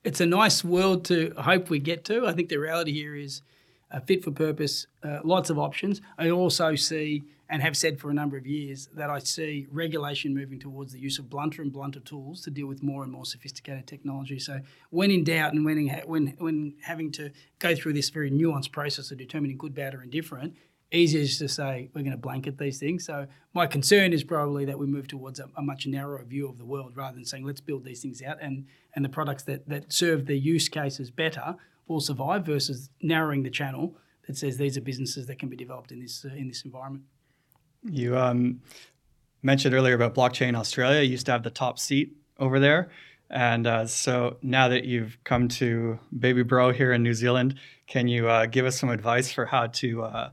it's 0.04 0.20
a 0.20 0.26
nice 0.26 0.64
world 0.64 1.04
to 1.06 1.34
hope 1.36 1.68
we 1.68 1.78
get 1.78 2.04
to. 2.06 2.26
I 2.26 2.32
think 2.32 2.48
the 2.48 2.56
reality 2.56 2.92
here 2.92 3.14
is 3.14 3.42
uh, 3.90 4.00
fit 4.00 4.24
for 4.24 4.30
purpose, 4.30 4.86
uh, 5.02 5.18
lots 5.24 5.50
of 5.50 5.58
options. 5.58 6.00
I 6.16 6.30
also 6.30 6.74
see 6.76 7.24
and 7.50 7.62
have 7.62 7.76
said 7.76 7.98
for 7.98 8.10
a 8.10 8.14
number 8.14 8.36
of 8.36 8.46
years 8.46 8.88
that 8.94 9.08
I 9.08 9.18
see 9.20 9.66
regulation 9.70 10.34
moving 10.34 10.58
towards 10.58 10.92
the 10.92 10.98
use 10.98 11.18
of 11.18 11.30
blunter 11.30 11.62
and 11.62 11.72
blunter 11.72 12.00
tools 12.00 12.42
to 12.42 12.50
deal 12.50 12.66
with 12.66 12.82
more 12.82 13.02
and 13.02 13.10
more 13.10 13.24
sophisticated 13.24 13.86
technology. 13.86 14.38
So, 14.38 14.60
when 14.90 15.10
in 15.10 15.24
doubt 15.24 15.54
and 15.54 15.64
when 15.64 15.88
when 16.04 16.34
when 16.38 16.74
having 16.82 17.10
to 17.12 17.30
go 17.58 17.74
through 17.74 17.94
this 17.94 18.10
very 18.10 18.30
nuanced 18.30 18.70
process 18.70 19.10
of 19.10 19.18
determining 19.18 19.56
good, 19.56 19.74
bad, 19.74 19.94
or 19.94 20.02
indifferent, 20.02 20.56
easier 20.92 21.20
is 21.20 21.38
to 21.38 21.48
say 21.48 21.90
we're 21.94 22.02
going 22.02 22.12
to 22.12 22.18
blanket 22.18 22.58
these 22.58 22.78
things. 22.78 23.04
So, 23.04 23.26
my 23.54 23.66
concern 23.66 24.12
is 24.12 24.24
probably 24.24 24.64
that 24.64 24.78
we 24.78 24.86
move 24.86 25.08
towards 25.08 25.38
a, 25.40 25.48
a 25.56 25.62
much 25.62 25.86
narrower 25.86 26.22
view 26.24 26.48
of 26.48 26.58
the 26.58 26.64
world 26.64 26.96
rather 26.96 27.14
than 27.14 27.24
saying 27.24 27.44
let's 27.44 27.60
build 27.60 27.84
these 27.84 28.02
things 28.02 28.22
out 28.22 28.38
and 28.40 28.66
and 28.94 29.04
the 29.04 29.08
products 29.08 29.42
that 29.44 29.68
that 29.68 29.92
serve 29.92 30.26
the 30.26 30.38
use 30.38 30.68
cases 30.68 31.10
better 31.10 31.56
will 31.86 32.00
survive 32.00 32.44
versus 32.44 32.90
narrowing 33.02 33.42
the 33.42 33.50
channel 33.50 33.96
that 34.26 34.36
says 34.36 34.58
these 34.58 34.76
are 34.76 34.82
businesses 34.82 35.26
that 35.26 35.38
can 35.38 35.48
be 35.48 35.56
developed 35.56 35.90
in 35.90 36.00
this 36.00 36.24
uh, 36.24 36.34
in 36.34 36.48
this 36.48 36.64
environment. 36.64 37.04
You 37.84 38.16
um, 38.16 38.60
mentioned 39.42 39.74
earlier 39.74 39.94
about 39.94 40.14
blockchain 40.14 40.56
Australia. 40.56 41.02
You 41.02 41.10
used 41.10 41.26
to 41.26 41.32
have 41.32 41.42
the 41.42 41.50
top 41.50 41.78
seat 41.78 42.16
over 42.38 42.60
there. 42.60 42.90
And 43.30 43.66
uh, 43.66 43.86
so 43.86 44.38
now 44.42 44.68
that 44.68 44.84
you've 44.84 45.18
come 45.24 45.48
to 45.48 45.98
Baby 46.18 46.42
Bro 46.42 46.72
here 46.72 46.92
in 46.92 47.02
New 47.02 47.12
Zealand, 47.12 47.56
can 47.86 48.08
you 48.08 48.28
uh, 48.28 48.46
give 48.46 48.64
us 48.64 48.78
some 48.78 48.88
advice 48.88 49.30
for 49.30 49.44
how 49.44 49.66
to 49.66 50.02
uh, 50.02 50.30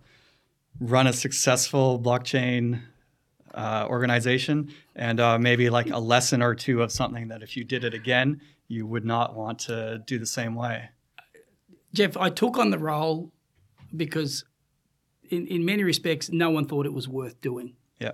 run 0.80 1.08
a 1.08 1.14
successful 1.14 2.00
blockchain 2.00 2.82
uh, 3.54 3.88
organization 3.90 4.74
and 4.96 5.20
uh, 5.20 5.40
maybe 5.40 5.70
like 5.70 5.90
a 5.90 5.98
lesson 5.98 6.42
or 6.42 6.54
two 6.56 6.82
of 6.82 6.92
something 6.92 7.30
that 7.30 7.42
if 7.42 7.56
you 7.56 7.64
did 7.64 7.84
it 7.84 7.94
again, 7.94 8.42
you 8.68 8.86
would 8.86 9.06
not 9.06 9.36
want 9.36 9.60
to 9.60 10.00
do 10.06 10.20
the 10.20 10.26
same 10.26 10.56
way? 10.56 10.90
Jeff, 11.94 12.18
I 12.18 12.30
took 12.30 12.58
on 12.58 12.72
the 12.72 12.80
role 12.80 13.32
because 13.96 14.44
in, 15.30 15.48
in 15.48 15.64
many 15.64 15.84
respects, 15.84 16.30
no 16.30 16.50
one 16.50 16.66
thought 16.66 16.86
it 16.86 16.94
was 16.94 17.08
worth 17.08 17.40
doing. 17.42 17.76
Yeah. 18.00 18.14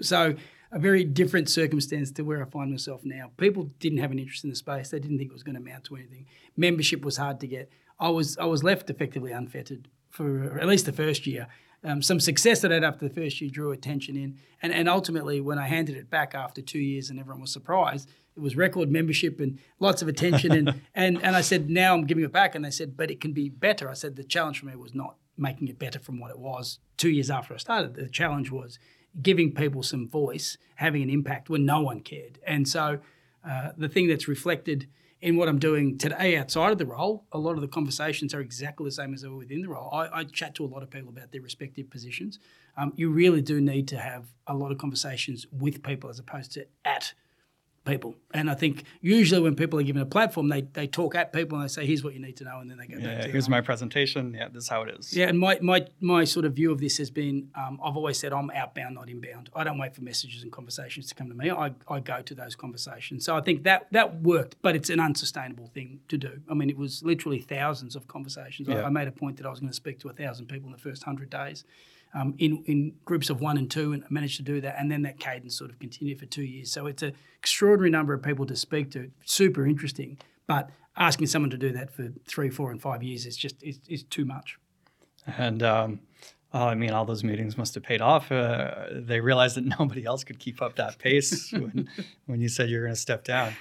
So 0.00 0.34
a 0.70 0.78
very 0.78 1.04
different 1.04 1.50
circumstance 1.50 2.10
to 2.12 2.22
where 2.22 2.42
I 2.42 2.48
find 2.48 2.70
myself 2.70 3.02
now. 3.04 3.30
People 3.36 3.70
didn't 3.78 3.98
have 3.98 4.10
an 4.10 4.18
interest 4.18 4.44
in 4.44 4.50
the 4.50 4.56
space. 4.56 4.90
They 4.90 4.98
didn't 4.98 5.18
think 5.18 5.30
it 5.30 5.34
was 5.34 5.42
going 5.42 5.56
to 5.56 5.60
amount 5.60 5.84
to 5.84 5.96
anything. 5.96 6.26
Membership 6.56 7.04
was 7.04 7.18
hard 7.18 7.40
to 7.40 7.46
get. 7.46 7.70
I 8.00 8.08
was 8.08 8.38
I 8.38 8.46
was 8.46 8.64
left 8.64 8.88
effectively 8.88 9.32
unfettered 9.32 9.88
for 10.08 10.58
at 10.58 10.66
least 10.66 10.86
the 10.86 10.92
first 10.92 11.26
year. 11.26 11.46
Um, 11.84 12.00
some 12.00 12.20
success 12.20 12.60
that 12.60 12.70
I 12.70 12.74
had 12.74 12.84
after 12.84 13.08
the 13.08 13.14
first 13.14 13.40
year 13.40 13.50
drew 13.50 13.72
attention 13.72 14.16
in, 14.16 14.38
and 14.62 14.72
and 14.72 14.88
ultimately 14.88 15.40
when 15.40 15.58
I 15.58 15.66
handed 15.66 15.96
it 15.96 16.08
back 16.08 16.34
after 16.34 16.62
two 16.62 16.78
years 16.78 17.10
and 17.10 17.18
everyone 17.18 17.40
was 17.40 17.52
surprised, 17.52 18.08
it 18.36 18.40
was 18.40 18.56
record 18.56 18.90
membership 18.90 19.40
and 19.40 19.58
lots 19.80 20.00
of 20.00 20.08
attention 20.08 20.52
and 20.52 20.80
and 20.94 21.22
and 21.22 21.36
I 21.36 21.40
said 21.40 21.68
now 21.68 21.94
I'm 21.94 22.06
giving 22.06 22.24
it 22.24 22.32
back 22.32 22.54
and 22.54 22.64
they 22.64 22.70
said 22.70 22.96
but 22.96 23.10
it 23.10 23.20
can 23.20 23.32
be 23.32 23.48
better. 23.48 23.88
I 23.88 23.94
said 23.94 24.16
the 24.16 24.24
challenge 24.24 24.60
for 24.60 24.66
me 24.66 24.76
was 24.76 24.94
not 24.94 25.16
making 25.36 25.68
it 25.68 25.78
better 25.78 25.98
from 25.98 26.20
what 26.20 26.30
it 26.30 26.38
was 26.38 26.78
two 26.96 27.10
years 27.10 27.30
after 27.30 27.54
I 27.54 27.56
started. 27.56 27.94
The 27.94 28.08
challenge 28.08 28.50
was 28.50 28.78
giving 29.20 29.52
people 29.52 29.82
some 29.82 30.08
voice, 30.08 30.56
having 30.76 31.02
an 31.02 31.10
impact 31.10 31.50
when 31.50 31.66
no 31.66 31.80
one 31.80 32.00
cared. 32.00 32.38
And 32.46 32.66
so 32.68 33.00
uh, 33.48 33.70
the 33.76 33.88
thing 33.88 34.08
that's 34.08 34.28
reflected 34.28 34.88
in 35.22 35.36
what 35.36 35.48
I'm 35.48 35.60
doing 35.60 35.96
today 35.96 36.36
outside 36.36 36.72
of 36.72 36.78
the 36.78 36.86
role, 36.86 37.24
a 37.30 37.38
lot 37.38 37.52
of 37.54 37.60
the 37.60 37.68
conversations 37.68 38.34
are 38.34 38.40
exactly 38.40 38.84
the 38.84 38.90
same 38.90 39.14
as 39.14 39.22
they 39.22 39.28
were 39.28 39.36
within 39.36 39.62
the 39.62 39.68
role. 39.68 39.88
I, 39.92 40.20
I 40.20 40.24
chat 40.24 40.56
to 40.56 40.64
a 40.64 40.66
lot 40.66 40.82
of 40.82 40.90
people 40.90 41.10
about 41.10 41.30
their 41.30 41.40
respective 41.40 41.88
positions. 41.88 42.40
Um, 42.76 42.92
you 42.96 43.08
really 43.08 43.40
do 43.40 43.60
need 43.60 43.86
to 43.88 43.98
have 43.98 44.26
a 44.48 44.54
lot 44.54 44.72
of 44.72 44.78
conversations 44.78 45.46
with 45.52 45.82
people 45.82 46.10
as 46.10 46.18
opposed 46.18 46.52
to 46.52 46.66
at 46.84 47.14
people. 47.84 48.14
And 48.32 48.48
I 48.50 48.54
think 48.54 48.84
usually 49.00 49.40
when 49.40 49.56
people 49.56 49.78
are 49.78 49.82
given 49.82 50.00
a 50.02 50.06
platform, 50.06 50.48
they, 50.48 50.62
they 50.62 50.86
talk 50.86 51.14
at 51.14 51.32
people 51.32 51.58
and 51.58 51.68
they 51.68 51.72
say, 51.72 51.84
here's 51.86 52.04
what 52.04 52.14
you 52.14 52.20
need 52.20 52.36
to 52.36 52.44
know, 52.44 52.58
and 52.60 52.70
then 52.70 52.78
they 52.78 52.86
go 52.86 52.94
back 52.96 53.04
Yeah, 53.04 53.22
to 53.22 53.30
here's 53.32 53.48
my 53.48 53.60
presentation. 53.60 54.34
Yeah, 54.34 54.48
this 54.48 54.64
is 54.64 54.68
how 54.68 54.82
it 54.82 54.94
is. 54.98 55.14
yeah, 55.16 55.28
and 55.28 55.38
my, 55.38 55.58
my, 55.60 55.86
my 56.00 56.24
sort 56.24 56.44
of 56.46 56.54
view 56.54 56.70
of 56.70 56.80
this 56.80 56.98
has 56.98 57.10
been 57.10 57.48
um, 57.54 57.80
I've 57.84 57.96
always 57.96 58.18
said 58.18 58.32
I'm 58.32 58.50
outbound, 58.50 58.94
not 58.94 59.08
inbound. 59.08 59.50
I 59.54 59.64
don't 59.64 59.78
wait 59.78 59.94
for 59.94 60.02
messages 60.02 60.42
and 60.42 60.52
conversations 60.52 61.08
to 61.08 61.14
come 61.14 61.28
to 61.28 61.34
me. 61.34 61.50
I, 61.50 61.72
I 61.88 62.00
go 62.00 62.22
to 62.22 62.34
those 62.34 62.54
conversations. 62.54 63.24
So 63.24 63.36
I 63.36 63.40
think 63.40 63.64
that 63.64 63.88
that 63.90 64.22
worked, 64.22 64.56
but 64.62 64.76
it's 64.76 64.88
an 64.90 65.00
unsustainable 65.00 65.66
thing 65.66 66.00
to 66.08 66.16
do. 66.16 66.40
I 66.48 66.54
mean, 66.54 66.70
it 66.70 66.78
was 66.78 67.02
literally 67.02 67.40
thousands 67.40 67.96
of 67.96 68.06
conversations. 68.06 68.68
I, 68.68 68.82
I 68.84 68.88
made 68.90 69.08
a 69.08 69.12
point 69.12 69.36
that 69.38 69.46
I 69.46 69.50
was 69.50 69.58
going 69.60 69.70
to 69.70 69.76
speak 69.76 69.98
to 70.00 70.08
a 70.08 70.12
thousand 70.12 70.46
people 70.46 70.68
in 70.68 70.72
the 70.72 70.78
first 70.78 71.02
hundred 71.02 71.30
days. 71.30 71.64
Um, 72.14 72.34
in, 72.36 72.62
in 72.66 72.92
groups 73.06 73.30
of 73.30 73.40
one 73.40 73.56
and 73.56 73.70
two, 73.70 73.94
and 73.94 74.04
managed 74.10 74.36
to 74.36 74.42
do 74.42 74.60
that. 74.60 74.76
And 74.78 74.92
then 74.92 75.00
that 75.02 75.18
cadence 75.18 75.56
sort 75.56 75.70
of 75.70 75.78
continued 75.78 76.20
for 76.20 76.26
two 76.26 76.42
years. 76.42 76.70
So 76.70 76.86
it's 76.86 77.02
an 77.02 77.14
extraordinary 77.38 77.88
number 77.88 78.12
of 78.12 78.22
people 78.22 78.44
to 78.46 78.54
speak 78.54 78.90
to. 78.90 79.10
Super 79.24 79.66
interesting, 79.66 80.18
but 80.46 80.68
asking 80.96 81.28
someone 81.28 81.50
to 81.50 81.56
do 81.56 81.72
that 81.72 81.90
for 81.90 82.12
three, 82.26 82.50
four, 82.50 82.70
and 82.70 82.80
five 82.80 83.02
years 83.02 83.24
is 83.24 83.36
just 83.36 83.62
is, 83.62 83.80
is 83.88 84.02
too 84.04 84.24
much. 84.24 84.58
And 85.26 85.62
um, 85.62 86.00
oh, 86.52 86.66
I 86.66 86.74
mean, 86.74 86.90
all 86.90 87.04
those 87.04 87.24
meetings 87.24 87.56
must 87.56 87.74
have 87.74 87.82
paid 87.82 88.00
off. 88.00 88.30
Uh, 88.30 88.86
they 88.92 89.20
realized 89.20 89.56
that 89.56 89.64
nobody 89.78 90.04
else 90.04 90.24
could 90.24 90.38
keep 90.38 90.60
up 90.60 90.76
that 90.76 90.98
pace 90.98 91.52
when, 91.52 91.88
when 92.26 92.40
you 92.40 92.48
said 92.48 92.68
you 92.68 92.78
were 92.78 92.84
going 92.84 92.94
to 92.94 93.00
step 93.00 93.24
down. 93.24 93.54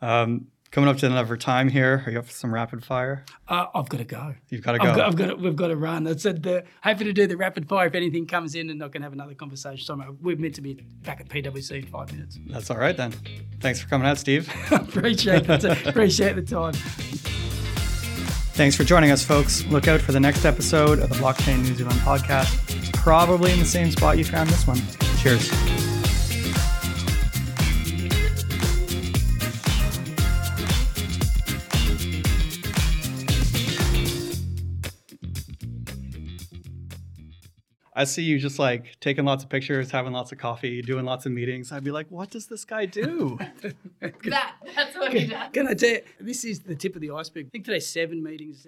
Um, 0.00 0.48
coming 0.76 0.90
up 0.90 0.98
to 0.98 1.06
another 1.06 1.38
time 1.38 1.70
here. 1.70 2.02
Are 2.04 2.12
you 2.12 2.18
up 2.18 2.26
for 2.26 2.32
some 2.32 2.52
rapid 2.52 2.84
fire? 2.84 3.24
Uh, 3.48 3.64
I've 3.74 3.88
got 3.88 3.96
to 3.96 4.04
go. 4.04 4.34
You've 4.50 4.60
got 4.60 4.72
to 4.72 4.78
go. 4.78 4.90
I've 4.90 4.96
got, 4.96 5.06
I've 5.06 5.16
got 5.16 5.26
to, 5.28 5.34
we've 5.36 5.56
got 5.56 5.68
to 5.68 5.76
run. 5.76 6.06
I 6.06 6.14
said 6.16 6.42
the, 6.42 6.64
happy 6.82 7.04
to 7.04 7.14
do 7.14 7.26
the 7.26 7.34
rapid 7.34 7.66
fire 7.66 7.86
if 7.86 7.94
anything 7.94 8.26
comes 8.26 8.54
in 8.54 8.68
and 8.68 8.84
I 8.84 8.88
can 8.88 9.00
have 9.00 9.14
another 9.14 9.32
conversation. 9.32 9.86
So 9.86 10.18
we're 10.20 10.36
meant 10.36 10.54
to 10.56 10.60
be 10.60 10.74
back 10.74 11.22
at 11.22 11.30
PwC 11.30 11.76
in 11.76 11.86
five 11.86 12.12
minutes. 12.12 12.38
That's 12.48 12.70
all 12.70 12.76
right 12.76 12.94
then. 12.94 13.14
Thanks 13.60 13.80
for 13.80 13.88
coming 13.88 14.06
out, 14.06 14.18
Steve. 14.18 14.52
appreciate 14.70 15.44
the 15.44 15.82
appreciate 15.86 16.36
the 16.36 16.42
time. 16.42 16.74
Thanks 18.52 18.76
for 18.76 18.84
joining 18.84 19.12
us, 19.12 19.24
folks. 19.24 19.64
Look 19.68 19.88
out 19.88 20.02
for 20.02 20.12
the 20.12 20.20
next 20.20 20.44
episode 20.44 20.98
of 20.98 21.08
the 21.08 21.14
Blockchain 21.14 21.62
New 21.62 21.74
Zealand 21.74 22.00
podcast, 22.00 22.92
probably 22.92 23.50
in 23.50 23.60
the 23.60 23.64
same 23.64 23.90
spot 23.90 24.18
you 24.18 24.24
found 24.24 24.50
this 24.50 24.66
one. 24.66 24.82
Cheers. 25.22 25.95
I 37.98 38.04
see 38.04 38.22
you 38.22 38.38
just 38.38 38.58
like 38.58 39.00
taking 39.00 39.24
lots 39.24 39.42
of 39.42 39.48
pictures, 39.48 39.90
having 39.90 40.12
lots 40.12 40.30
of 40.30 40.36
coffee, 40.36 40.82
doing 40.82 41.06
lots 41.06 41.24
of 41.24 41.32
meetings. 41.32 41.72
I'd 41.72 41.82
be 41.82 41.90
like, 41.90 42.08
what 42.10 42.28
does 42.28 42.46
this 42.46 42.64
guy 42.64 42.86
do? 42.86 43.38
That, 44.26 44.56
that's 44.74 44.94
what 44.96 45.12
he 45.12 45.26
does. 45.26 45.50
Can 45.52 45.66
I 45.66 45.74
tell 45.74 45.88
you, 45.88 46.00
this 46.20 46.44
is 46.44 46.60
the 46.60 46.74
tip 46.74 46.94
of 46.94 47.00
the 47.00 47.10
iceberg. 47.10 47.46
I 47.46 47.48
think 47.48 47.64
today's 47.64 47.86
seven 47.86 48.22
meetings. 48.22 48.66